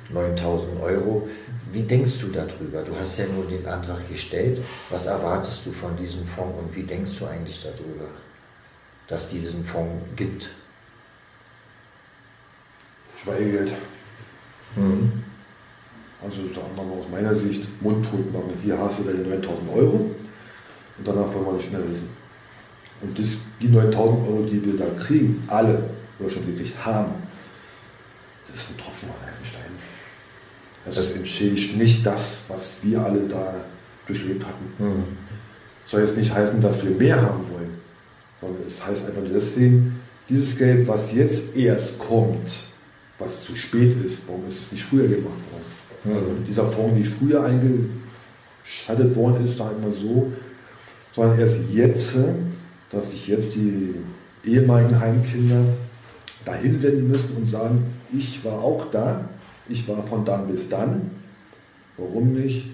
9000 0.09 0.81
Euro. 0.81 1.27
Wie 1.71 1.83
denkst 1.83 2.19
du 2.19 2.27
darüber? 2.27 2.81
Du 2.83 2.95
hast 2.97 3.17
ja 3.17 3.25
nur 3.25 3.47
den 3.47 3.65
Antrag 3.65 4.07
gestellt. 4.09 4.61
Was 4.89 5.07
erwartest 5.07 5.65
du 5.65 5.71
von 5.71 5.95
diesem 5.97 6.25
Fonds 6.27 6.57
und 6.59 6.75
wie 6.75 6.83
denkst 6.83 7.11
du 7.19 7.25
eigentlich 7.25 7.61
darüber, 7.63 8.05
dass 9.07 9.29
diesen 9.29 9.65
Fonds 9.65 10.05
gibt? 10.15 10.49
Schweigegeld. 13.21 13.73
Mhm. 14.75 15.23
Also 16.23 16.37
sagen 16.53 16.75
wir 16.75 16.83
mal 16.83 16.99
aus 16.99 17.09
meiner 17.11 17.35
Sicht, 17.35 17.61
Mundtot 17.81 18.31
machen, 18.31 18.53
hier 18.63 18.77
hast 18.77 18.99
du 18.99 19.03
deine 19.03 19.19
9000 19.19 19.69
Euro 19.73 20.11
und 20.97 21.07
danach 21.07 21.33
wollen 21.33 21.45
wir 21.45 21.53
nicht 21.53 21.71
mehr 21.71 21.89
wissen. 21.89 22.09
Und 23.01 23.17
das, 23.17 23.29
die 23.59 23.67
9000 23.67 24.27
Euro, 24.27 24.43
die 24.43 24.63
wir 24.63 24.77
da 24.77 24.85
kriegen, 24.99 25.43
alle 25.47 25.89
oder 26.19 26.29
schon 26.29 26.45
gekriegt 26.45 26.75
haben, 26.85 27.13
das 28.45 28.63
ist 28.63 28.71
ein 28.71 28.77
Tropfen 28.77 29.09
auf 29.09 29.15
den 29.25 29.45
Stein. 29.45 29.71
Also 30.85 31.01
das 31.01 31.11
entschädigt 31.11 31.77
nicht 31.77 32.05
das, 32.05 32.43
was 32.47 32.77
wir 32.83 33.03
alle 33.03 33.21
da 33.27 33.63
durchlebt 34.05 34.45
hatten. 34.45 34.65
Mhm. 34.77 35.03
Soll 35.83 36.01
jetzt 36.01 36.17
nicht 36.17 36.33
heißen, 36.33 36.61
dass 36.61 36.83
wir 36.83 36.91
mehr 36.91 37.19
haben 37.19 37.43
wollen, 37.51 37.79
sondern 38.39 38.61
es 38.67 38.85
heißt 38.85 39.07
einfach 39.07 39.21
nur 39.21 39.33
deswegen, 39.33 39.99
dieses 40.29 40.57
Geld, 40.57 40.87
was 40.87 41.13
jetzt 41.13 41.55
erst 41.55 41.97
kommt, 41.97 42.51
was 43.17 43.43
zu 43.43 43.55
spät 43.55 43.95
ist. 44.05 44.19
Warum 44.27 44.47
ist 44.47 44.61
es 44.61 44.71
nicht 44.71 44.83
früher 44.83 45.07
gemacht 45.07 45.51
worden? 45.51 45.80
Ja. 46.05 46.15
Also 46.15 46.27
dieser 46.47 46.65
Fonds 46.65 46.95
nicht 46.95 47.09
früher 47.09 47.43
eingeschaltet 47.43 49.15
worden 49.15 49.45
ist, 49.45 49.53
ich 49.53 49.59
mal 49.59 49.91
so, 49.91 50.31
sondern 51.15 51.39
erst 51.39 51.57
jetzt, 51.71 52.17
dass 52.89 53.11
sich 53.11 53.27
jetzt 53.27 53.55
die 53.55 53.95
ehemaligen 54.45 54.99
Heimkinder 54.99 55.63
dahin 56.45 56.81
wenden 56.81 57.07
müssen 57.07 57.37
und 57.37 57.45
sagen, 57.45 57.93
ich 58.11 58.43
war 58.43 58.59
auch 58.61 58.89
da, 58.91 59.25
ich 59.69 59.87
war 59.87 60.05
von 60.07 60.25
dann 60.25 60.47
bis 60.47 60.69
dann, 60.69 61.11
warum 61.97 62.33
nicht 62.33 62.67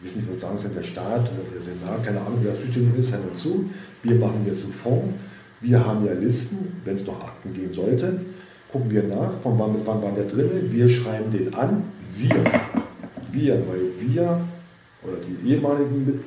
ich 0.00 0.08
weiß 0.08 0.16
nicht, 0.16 0.28
wo 0.28 0.38
sagen 0.38 0.58
soll, 0.60 0.70
der 0.70 0.82
Staat 0.82 1.20
oder 1.20 1.50
der 1.54 1.62
Senat, 1.62 2.04
keine 2.04 2.20
Ahnung, 2.20 2.38
wer 2.42 2.54
zuständig 2.54 2.98
ist, 2.98 3.12
hört 3.12 3.36
zu. 3.36 3.70
Wir 4.02 4.16
machen 4.16 4.44
jetzt 4.46 4.64
einen 4.64 4.72
Fonds. 4.72 5.14
Wir 5.60 5.84
haben 5.84 6.04
ja 6.04 6.12
Listen, 6.12 6.80
wenn 6.84 6.96
es 6.96 7.06
noch 7.06 7.18
Akten 7.22 7.52
geben 7.54 7.72
sollte. 7.72 8.20
Gucken 8.76 8.90
wir 8.90 9.04
nach, 9.04 9.40
von 9.42 9.58
wann 9.58 9.72
bis 9.72 9.86
wann 9.86 10.02
war 10.02 10.12
der 10.12 10.24
drin. 10.24 10.50
Wir 10.70 10.86
schreiben 10.86 11.32
den 11.32 11.54
an. 11.54 11.82
Wir. 12.14 12.36
Wir, 13.32 13.54
weil 13.54 13.80
wir 13.98 14.40
oder 15.02 15.16
die 15.26 15.50
ehemaligen 15.50 16.20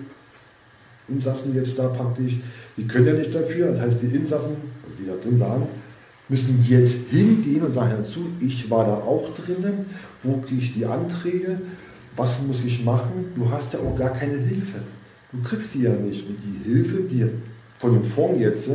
Insassen 1.08 1.54
jetzt 1.54 1.78
da 1.78 1.90
praktisch, 1.90 2.38
die 2.76 2.88
können 2.88 3.06
ja 3.06 3.14
nicht 3.14 3.36
dafür. 3.36 3.74
Das 3.74 3.82
heißt, 3.82 4.02
die 4.02 4.08
Insassen, 4.08 4.56
die 5.00 5.06
da 5.06 5.14
drin 5.22 5.40
waren, 5.40 5.62
müssen 6.28 6.66
jetzt 6.68 7.10
hingehen 7.10 7.62
und 7.62 7.74
sagen 7.76 7.94
dazu, 8.02 8.22
ich 8.40 8.68
war 8.68 8.84
da 8.84 8.96
auch 8.96 9.30
drin, 9.36 9.86
wo 10.24 10.38
kriege 10.38 10.64
ich 10.64 10.74
die 10.74 10.88
Anträge, 10.88 11.62
was 12.16 12.42
muss 12.42 12.64
ich 12.66 12.84
machen? 12.84 13.32
Du 13.36 13.48
hast 13.52 13.74
ja 13.74 13.80
auch 13.80 13.96
gar 13.96 14.10
keine 14.10 14.38
Hilfe. 14.38 14.80
Du 15.32 15.44
kriegst 15.44 15.76
die 15.76 15.84
ja 15.84 15.94
nicht. 15.94 16.28
Und 16.28 16.38
die 16.44 16.68
Hilfe, 16.68 17.02
die 17.02 17.28
von 17.78 17.94
dem 17.94 18.04
Fonds 18.04 18.42
jetzt, 18.42 18.70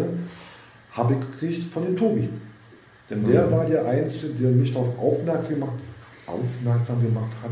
habe 0.92 1.14
ich 1.14 1.20
gekriegt 1.20 1.72
von 1.72 1.82
dem 1.82 1.96
Tobi. 1.96 2.28
Denn 3.10 3.26
der 3.26 3.50
war 3.50 3.66
der 3.66 3.84
Einzige, 3.86 4.32
der 4.34 4.50
mich 4.50 4.72
darauf 4.72 4.98
aufmerksam 4.98 5.54
gemacht, 5.54 5.78
aufmerksam 6.26 7.02
gemacht 7.02 7.32
hat, 7.42 7.50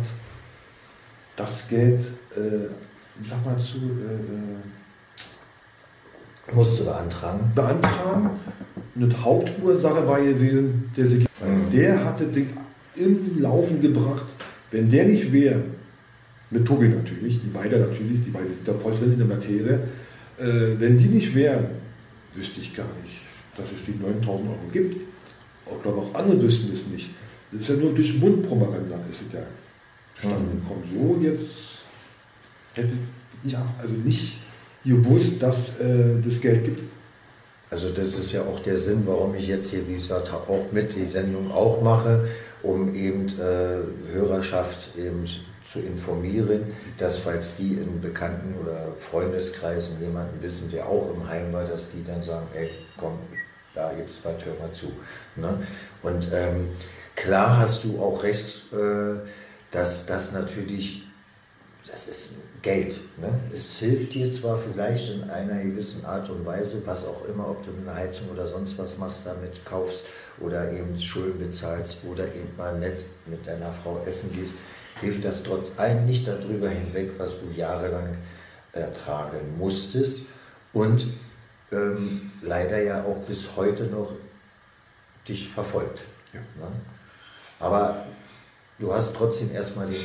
das 1.36 1.68
Geld, 1.68 2.00
äh, 2.34 2.68
sag 3.28 3.44
mal 3.44 3.58
zu, 3.58 3.76
äh, 3.76 4.14
äh 4.14 6.54
musst 6.54 6.80
du 6.80 6.84
beantragen. 6.84 7.52
Beantragen. 7.54 8.30
Und 8.94 9.10
die 9.10 9.16
Hauptursache 9.16 10.06
war 10.06 10.20
gewesen, 10.20 10.90
der, 10.96 11.06
sich, 11.06 11.24
mhm. 11.24 11.70
der 11.72 12.04
hatte 12.04 12.26
den 12.26 12.50
im 12.94 13.40
Laufen 13.40 13.80
gebracht. 13.80 14.26
Wenn 14.70 14.90
der 14.90 15.06
nicht 15.06 15.32
wäre, 15.32 15.62
mit 16.50 16.66
Tobi 16.66 16.88
natürlich, 16.88 17.40
die 17.40 17.48
beiden 17.48 17.80
natürlich, 17.80 18.24
die 18.24 18.30
beiden 18.30 18.48
sind 18.48 18.68
da 18.68 18.74
voll 18.74 18.96
drin 18.96 19.12
in 19.12 19.18
der 19.18 19.26
Materie, 19.26 19.80
äh, 20.38 20.78
wenn 20.78 20.98
die 20.98 21.06
nicht 21.06 21.34
wären, 21.34 21.66
wüsste 22.34 22.60
ich 22.60 22.74
gar 22.74 22.86
nicht, 23.02 23.20
dass 23.56 23.66
es 23.66 23.84
die 23.86 23.94
9000 24.02 24.50
Euro 24.50 24.58
gibt. 24.72 25.11
Ich 25.76 25.82
glaube, 25.82 25.98
auch 25.98 26.14
andere 26.14 26.40
wüssten 26.42 26.72
es 26.72 26.86
nicht. 26.86 27.10
Das 27.50 27.62
ist 27.62 27.68
ja 27.68 27.76
nur 27.76 27.92
durch 27.94 28.18
Mundpropaganda 28.18 28.96
ist 29.10 29.20
es 29.28 29.32
ja 29.32 29.40
zustande 30.14 30.52
gekommen. 30.52 30.84
So 30.92 31.20
jetzt 31.22 31.78
hätte 32.74 32.92
ich 33.44 33.56
also 33.56 33.94
nicht 33.94 34.38
gewusst, 34.84 35.42
dass 35.42 35.78
äh, 35.80 36.20
das 36.24 36.40
Geld 36.40 36.64
gibt. 36.64 36.82
Also 37.70 37.90
das 37.90 38.08
ist 38.08 38.32
ja 38.32 38.42
auch 38.42 38.60
der 38.60 38.76
Sinn, 38.76 39.02
warum 39.06 39.34
ich 39.34 39.48
jetzt 39.48 39.70
hier, 39.70 39.86
wie 39.88 39.94
gesagt, 39.94 40.32
auch 40.32 40.70
mit 40.72 40.94
die 40.94 41.06
Sendung 41.06 41.50
auch 41.50 41.80
mache, 41.80 42.28
um 42.62 42.94
eben 42.94 43.28
äh, 43.28 44.12
Hörerschaft 44.12 44.96
eben 44.98 45.24
zu 45.72 45.78
informieren, 45.80 46.64
dass 46.98 47.18
falls 47.18 47.56
die 47.56 47.74
in 47.74 48.00
Bekannten- 48.00 48.54
oder 48.62 48.88
Freundeskreisen 49.10 50.00
jemanden 50.02 50.42
wissen, 50.42 50.70
der 50.70 50.86
auch 50.86 51.14
im 51.14 51.26
Heim 51.26 51.52
war, 51.52 51.64
dass 51.64 51.90
die 51.90 52.04
dann 52.04 52.22
sagen, 52.22 52.46
ey, 52.54 52.68
komm, 52.98 53.18
da 53.74 53.92
gibt's 53.92 54.18
was, 54.22 54.44
hör 54.44 54.54
mal 54.54 54.72
zu. 54.72 54.92
Ne? 55.36 55.66
Und 56.02 56.28
ähm, 56.32 56.68
klar 57.14 57.58
hast 57.58 57.84
du 57.84 58.00
auch 58.00 58.22
recht, 58.22 58.72
äh, 58.72 59.18
dass 59.70 60.06
das 60.06 60.32
natürlich, 60.32 61.04
das 61.86 62.08
ist 62.08 62.42
Geld. 62.62 63.00
Ne? 63.18 63.32
Es 63.54 63.78
hilft 63.78 64.14
dir 64.14 64.30
zwar 64.30 64.58
vielleicht 64.58 65.12
in 65.12 65.28
einer 65.30 65.62
gewissen 65.62 66.04
Art 66.04 66.30
und 66.30 66.46
Weise, 66.46 66.82
was 66.86 67.06
auch 67.06 67.26
immer, 67.28 67.48
ob 67.48 67.64
du 67.64 67.70
eine 67.70 67.94
Heizung 67.94 68.30
oder 68.30 68.46
sonst 68.46 68.78
was 68.78 68.98
machst, 68.98 69.26
damit 69.26 69.64
kaufst 69.64 70.04
oder 70.40 70.70
eben 70.70 70.98
Schulden 70.98 71.38
bezahlst 71.38 71.98
oder 72.10 72.24
eben 72.26 72.54
mal 72.56 72.78
nett 72.78 73.04
mit 73.26 73.46
deiner 73.46 73.72
Frau 73.82 74.02
essen 74.06 74.32
gehst, 74.32 74.54
hilft 75.00 75.24
das 75.24 75.42
trotz 75.42 75.72
allem 75.76 76.06
nicht 76.06 76.26
darüber 76.28 76.68
hinweg, 76.68 77.10
was 77.18 77.32
du 77.40 77.50
jahrelang 77.56 78.16
ertragen 78.72 79.58
musstest 79.58 80.26
und 80.72 81.04
ähm, 81.72 82.30
leider 82.42 82.82
ja 82.82 83.02
auch 83.04 83.18
bis 83.20 83.56
heute 83.56 83.84
noch 83.84 84.14
dich 85.26 85.48
verfolgt. 85.50 86.02
Ja. 86.32 86.40
Ne? 86.40 86.72
Aber 87.60 88.06
du 88.78 88.92
hast 88.92 89.14
trotzdem 89.14 89.52
erstmal 89.52 89.86
den 89.86 90.04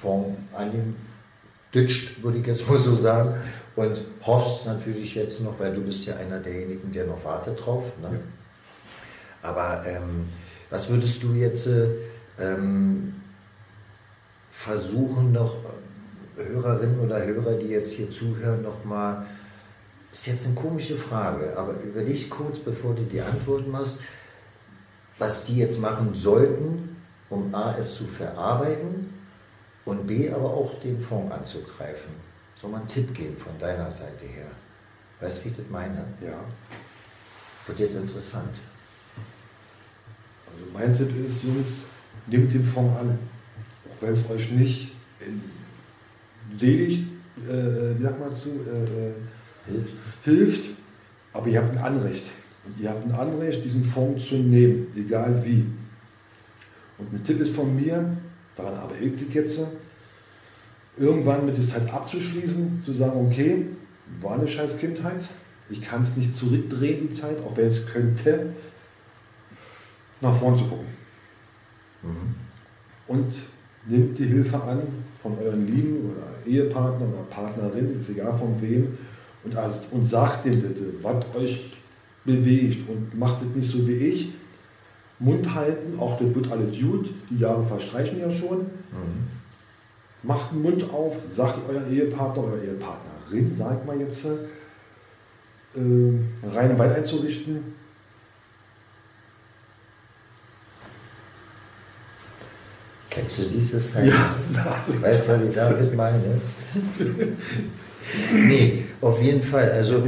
Fonds 0.00 0.38
angeditscht, 0.52 2.22
würde 2.22 2.38
ich 2.38 2.46
jetzt 2.46 2.68
mal 2.68 2.78
so 2.78 2.94
sagen, 2.94 3.34
und 3.76 3.98
hoffst 4.22 4.66
natürlich 4.66 5.14
jetzt 5.14 5.40
noch, 5.40 5.58
weil 5.58 5.74
du 5.74 5.82
bist 5.82 6.06
ja 6.06 6.16
einer 6.16 6.38
derjenigen, 6.38 6.92
der 6.92 7.06
noch 7.06 7.24
wartet 7.24 7.64
drauf. 7.64 7.84
Ne? 8.00 8.10
Ja. 8.12 9.48
Aber 9.48 9.84
ähm, 9.86 10.28
was 10.70 10.88
würdest 10.88 11.22
du 11.22 11.32
jetzt 11.34 11.68
ähm, 12.38 13.14
versuchen, 14.52 15.32
noch 15.32 15.56
äh, 16.38 16.44
Hörerinnen 16.44 17.00
oder 17.00 17.24
Hörer, 17.24 17.58
die 17.58 17.68
jetzt 17.68 17.92
hier 17.92 18.10
zuhören, 18.10 18.62
nochmal, 18.62 19.26
ist 20.18 20.26
jetzt 20.26 20.46
eine 20.46 20.54
komische 20.54 20.96
Frage, 20.96 21.56
aber 21.56 21.74
überleg 21.80 22.30
kurz, 22.30 22.58
bevor 22.58 22.94
du 22.94 23.02
die 23.02 23.20
Antwort 23.20 23.66
machst, 23.68 24.00
was 25.18 25.44
die 25.44 25.58
jetzt 25.58 25.80
machen 25.80 26.14
sollten, 26.14 26.96
um 27.30 27.54
A, 27.54 27.76
es 27.76 27.96
zu 27.96 28.04
verarbeiten 28.04 29.12
und 29.84 30.06
B, 30.06 30.30
aber 30.30 30.50
auch 30.50 30.78
den 30.80 31.00
Fonds 31.00 31.32
anzugreifen. 31.32 32.12
Soll 32.60 32.70
man 32.70 32.80
einen 32.80 32.88
Tipp 32.88 33.14
geben 33.14 33.36
von 33.36 33.58
deiner 33.58 33.90
Seite 33.90 34.24
her? 34.24 34.46
Weißt 35.20 35.44
du, 35.44 35.50
wie 35.50 35.54
das 35.54 35.66
meine? 35.70 36.04
Ja. 36.20 36.38
Wird 37.66 37.78
jetzt 37.78 37.96
interessant. 37.96 38.54
Also 40.46 40.64
mein 40.72 40.96
Tipp 40.96 41.10
ist, 41.24 41.44
Jungs, 41.44 41.82
nehmt 42.26 42.52
den 42.52 42.64
Fonds 42.64 42.96
an 42.96 43.18
wenn 44.00 44.12
es 44.12 44.30
euch 44.30 44.50
nicht 44.50 44.92
ledig, 46.58 47.06
äh, 47.48 47.98
wie 47.98 48.02
sagt 48.02 48.20
man 48.20 48.34
zu, 48.34 48.48
äh, 48.50 49.12
hilft. 49.66 49.92
hilft, 50.24 50.70
aber 51.32 51.48
ihr 51.48 51.60
habt 51.60 51.76
ein 51.76 51.82
Anrecht. 51.82 52.24
Und 52.66 52.80
ihr 52.80 52.90
habt 52.90 53.04
ein 53.04 53.12
Anrecht, 53.12 53.64
diesen 53.64 53.84
Fonds 53.84 54.26
zu 54.26 54.36
nehmen, 54.36 54.86
egal 54.96 55.42
wie. 55.44 55.66
Und 56.98 57.12
ein 57.12 57.24
Tipp 57.24 57.40
ist 57.40 57.54
von 57.54 57.74
mir, 57.74 58.16
daran 58.56 58.74
arbeite 58.74 59.04
ich 59.04 59.34
jetzt, 59.34 59.58
irgendwann 60.96 61.44
mit 61.44 61.56
der 61.56 61.66
Zeit 61.66 61.92
abzuschließen, 61.92 62.82
zu 62.84 62.92
sagen, 62.92 63.26
okay, 63.26 63.66
war 64.20 64.38
eine 64.38 64.46
scheiß 64.46 64.78
Kindheit, 64.78 65.24
ich 65.68 65.82
kann 65.82 66.02
es 66.02 66.16
nicht 66.16 66.36
zurückdrehen, 66.36 67.08
die 67.08 67.14
Zeit, 67.14 67.38
auch 67.42 67.56
wenn 67.56 67.66
es 67.66 67.86
könnte, 67.86 68.54
nach 70.20 70.38
vorn 70.38 70.56
zu 70.56 70.64
gucken. 70.64 70.86
Mhm. 72.02 72.34
Und 73.08 73.34
Nehmt 73.86 74.18
die 74.18 74.24
Hilfe 74.24 74.62
an 74.62 74.80
von 75.20 75.36
euren 75.38 75.66
Lieben 75.66 76.10
oder 76.10 76.50
Ehepartner 76.50 77.06
oder 77.06 77.22
Partnerin, 77.28 78.00
ist 78.00 78.08
egal 78.08 78.36
von 78.38 78.60
wem, 78.62 78.96
und, 79.44 79.56
und 79.90 80.06
sagt 80.06 80.44
dem 80.44 80.62
bitte, 80.62 80.84
was 81.02 81.24
euch 81.36 81.70
bewegt 82.24 82.88
und 82.88 83.18
macht 83.18 83.42
es 83.42 83.54
nicht 83.54 83.70
so 83.70 83.86
wie 83.86 83.92
ich. 83.92 84.32
Mund 85.18 85.54
halten, 85.54 85.98
auch 85.98 86.18
das 86.18 86.34
wird 86.34 86.50
alles 86.50 86.78
gut, 86.78 87.10
die 87.30 87.38
Jahre 87.38 87.64
verstreichen 87.64 88.18
ja 88.18 88.30
schon. 88.30 88.58
Mhm. 88.58 89.28
Macht 90.22 90.52
den 90.52 90.62
Mund 90.62 90.84
auf, 90.90 91.18
sagt 91.28 91.60
euren 91.68 91.92
Ehepartner 91.92 92.44
oder 92.44 92.62
Ehepartnerin, 92.62 93.56
sagt 93.56 93.86
mal 93.86 94.00
jetzt, 94.00 94.24
äh, 94.24 94.28
rein 95.76 96.78
Wein 96.78 96.92
einzurichten, 96.92 97.74
Kennst 103.14 103.38
du 103.38 103.42
dieses 103.44 103.92
Zeichen? 103.92 104.08
Ja. 104.08 104.34
Weißt 105.00 105.28
du, 105.28 105.32
was 105.34 105.42
ich 105.42 105.54
damit 105.54 105.94
meine? 105.94 106.40
nee, 108.32 108.84
auf 109.00 109.20
jeden 109.22 109.40
Fall. 109.40 109.70
Also 109.70 110.04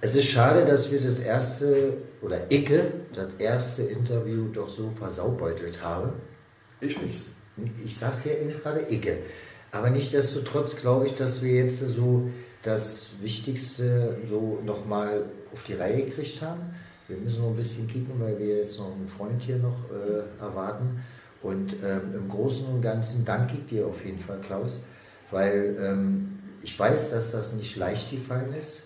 es 0.00 0.14
ist 0.14 0.26
schade, 0.26 0.64
dass 0.64 0.90
wir 0.92 1.00
das 1.00 1.18
erste, 1.18 1.94
oder 2.22 2.50
Icke, 2.50 2.92
das 3.14 3.34
erste 3.38 3.82
Interview 3.82 4.48
doch 4.52 4.68
so 4.68 4.90
versaubeutelt 4.96 5.82
haben. 5.82 6.12
Ich 6.80 7.00
nicht. 7.00 7.34
Ich 7.84 7.96
sagte 7.96 8.30
ja 8.30 8.36
eben 8.36 8.50
gerade 8.50 8.86
Icke. 8.92 9.18
Aber 9.72 9.90
nichtsdestotrotz 9.90 10.76
glaube 10.76 11.06
ich, 11.06 11.14
dass 11.14 11.42
wir 11.42 11.64
jetzt 11.64 11.80
so 11.80 12.30
das 12.62 13.08
Wichtigste 13.20 14.16
so 14.28 14.60
nochmal 14.64 15.24
auf 15.52 15.64
die 15.64 15.74
Reihe 15.74 16.04
gekriegt 16.04 16.40
haben. 16.42 16.74
Wir 17.08 17.16
müssen 17.16 17.42
noch 17.42 17.50
ein 17.50 17.56
bisschen 17.56 17.86
kicken, 17.88 18.20
weil 18.20 18.38
wir 18.38 18.58
jetzt 18.58 18.78
noch 18.78 18.94
einen 18.94 19.08
Freund 19.08 19.42
hier 19.42 19.56
noch 19.56 19.78
äh, 19.90 20.42
erwarten. 20.42 21.02
Und 21.42 21.76
ähm, 21.84 22.14
im 22.14 22.28
Großen 22.28 22.66
und 22.66 22.82
Ganzen 22.82 23.24
danke 23.24 23.54
ich 23.54 23.66
dir 23.66 23.86
auf 23.86 24.04
jeden 24.04 24.18
Fall, 24.18 24.40
Klaus, 24.40 24.80
weil 25.30 25.76
ähm, 25.80 26.37
ich 26.62 26.78
weiß, 26.78 27.10
dass 27.10 27.32
das 27.32 27.54
nicht 27.54 27.76
leicht 27.76 28.10
gefallen 28.10 28.54
ist. 28.54 28.82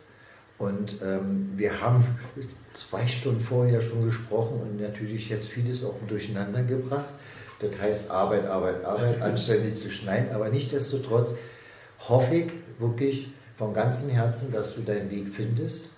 Und 0.59 1.03
ähm, 1.03 1.53
wir 1.57 1.81
haben 1.81 2.05
zwei 2.75 3.07
Stunden 3.07 3.41
vorher 3.41 3.81
schon 3.81 4.05
gesprochen 4.05 4.61
und 4.61 4.81
natürlich 4.81 5.29
jetzt 5.29 5.49
vieles 5.49 5.83
auch 5.85 5.97
durcheinander 6.07 6.62
gebracht. 6.62 7.09
Das 7.61 7.79
heißt 7.79 8.11
Arbeit, 8.11 8.47
Arbeit, 8.47 8.85
Arbeit, 8.85 9.20
anständig 9.23 9.77
zu 9.77 9.91
schneiden. 9.91 10.33
Aber 10.33 10.49
nichtsdestotrotz 10.49 11.35
hoffe 12.09 12.35
ich 12.35 12.53
wirklich 12.79 13.33
von 13.57 13.73
ganzem 13.73 14.11
Herzen, 14.11 14.53
dass 14.53 14.75
du 14.75 14.83
deinen 14.83 15.11
Weg 15.11 15.29
findest. 15.33 15.91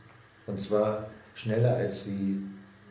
Und 0.46 0.60
zwar 0.60 1.10
schneller 1.34 1.76
als 1.76 2.06
wie 2.06 2.42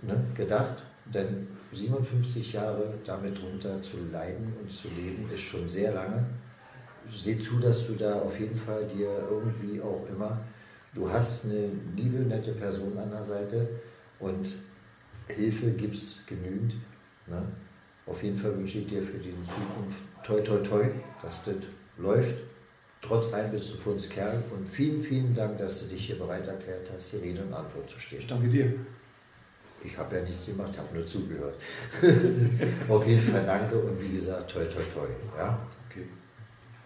ne, 0.01 0.23
gedacht. 0.35 0.83
Denn 1.05 1.47
57 1.71 2.53
Jahre 2.53 2.93
damit 3.05 3.41
runter 3.41 3.81
zu 3.81 3.97
leiden 4.11 4.53
und 4.61 4.71
zu 4.71 4.87
leben, 4.89 5.29
ist 5.31 5.41
schon 5.41 5.67
sehr 5.67 5.93
lange. 5.93 6.25
Seh 7.11 7.39
zu, 7.39 7.59
dass 7.59 7.87
du 7.87 7.93
da 7.93 8.19
auf 8.21 8.39
jeden 8.39 8.55
Fall 8.57 8.85
dir 8.85 9.09
irgendwie 9.29 9.81
auch 9.81 10.07
immer, 10.09 10.39
du 10.93 11.09
hast 11.09 11.45
eine 11.45 11.69
liebe, 11.95 12.19
nette 12.19 12.51
Person 12.53 12.97
an 12.97 13.11
der 13.11 13.23
Seite 13.23 13.67
und 14.19 14.51
Hilfe 15.27 15.71
gibt 15.71 15.95
es 15.95 16.23
genügend. 16.25 16.75
Ne? 17.27 17.41
Auf 18.05 18.21
jeden 18.21 18.37
Fall 18.37 18.57
wünsche 18.57 18.79
ich 18.79 18.87
dir 18.87 19.01
für 19.01 19.17
die 19.17 19.33
Zukunft 19.45 19.97
toi 20.23 20.41
toi 20.41 20.57
toi, 20.59 20.85
dass 21.21 21.43
das 21.45 21.55
läuft. 21.97 22.35
Trotz 23.01 23.33
allem 23.33 23.51
bist 23.51 23.73
du 23.73 23.77
für 23.77 23.91
uns 23.91 24.09
Kerl 24.09 24.41
und 24.55 24.67
vielen, 24.67 25.01
vielen 25.01 25.35
Dank, 25.35 25.57
dass 25.57 25.81
du 25.81 25.87
dich 25.87 26.05
hier 26.05 26.17
bereit 26.17 26.47
erklärt 26.47 26.89
hast, 26.93 27.11
hier 27.11 27.21
Rede 27.21 27.41
und 27.41 27.53
Antwort 27.53 27.89
zu 27.89 27.99
stehen. 27.99 28.19
Ich 28.19 28.27
danke 28.27 28.47
dir. 28.47 28.73
Ich 29.83 29.97
habe 29.97 30.15
ja 30.15 30.21
nichts 30.21 30.45
gemacht, 30.45 30.77
habe 30.77 30.95
nur 30.95 31.05
zugehört. 31.05 31.55
Auf 32.87 33.05
jeden 33.05 33.21
Fall 33.21 33.43
danke 33.45 33.77
und 33.77 34.01
wie 34.01 34.15
gesagt, 34.15 34.49
toi 34.49 34.63
toi 34.65 34.83
toi. 34.93 35.07
Ja? 35.37 35.59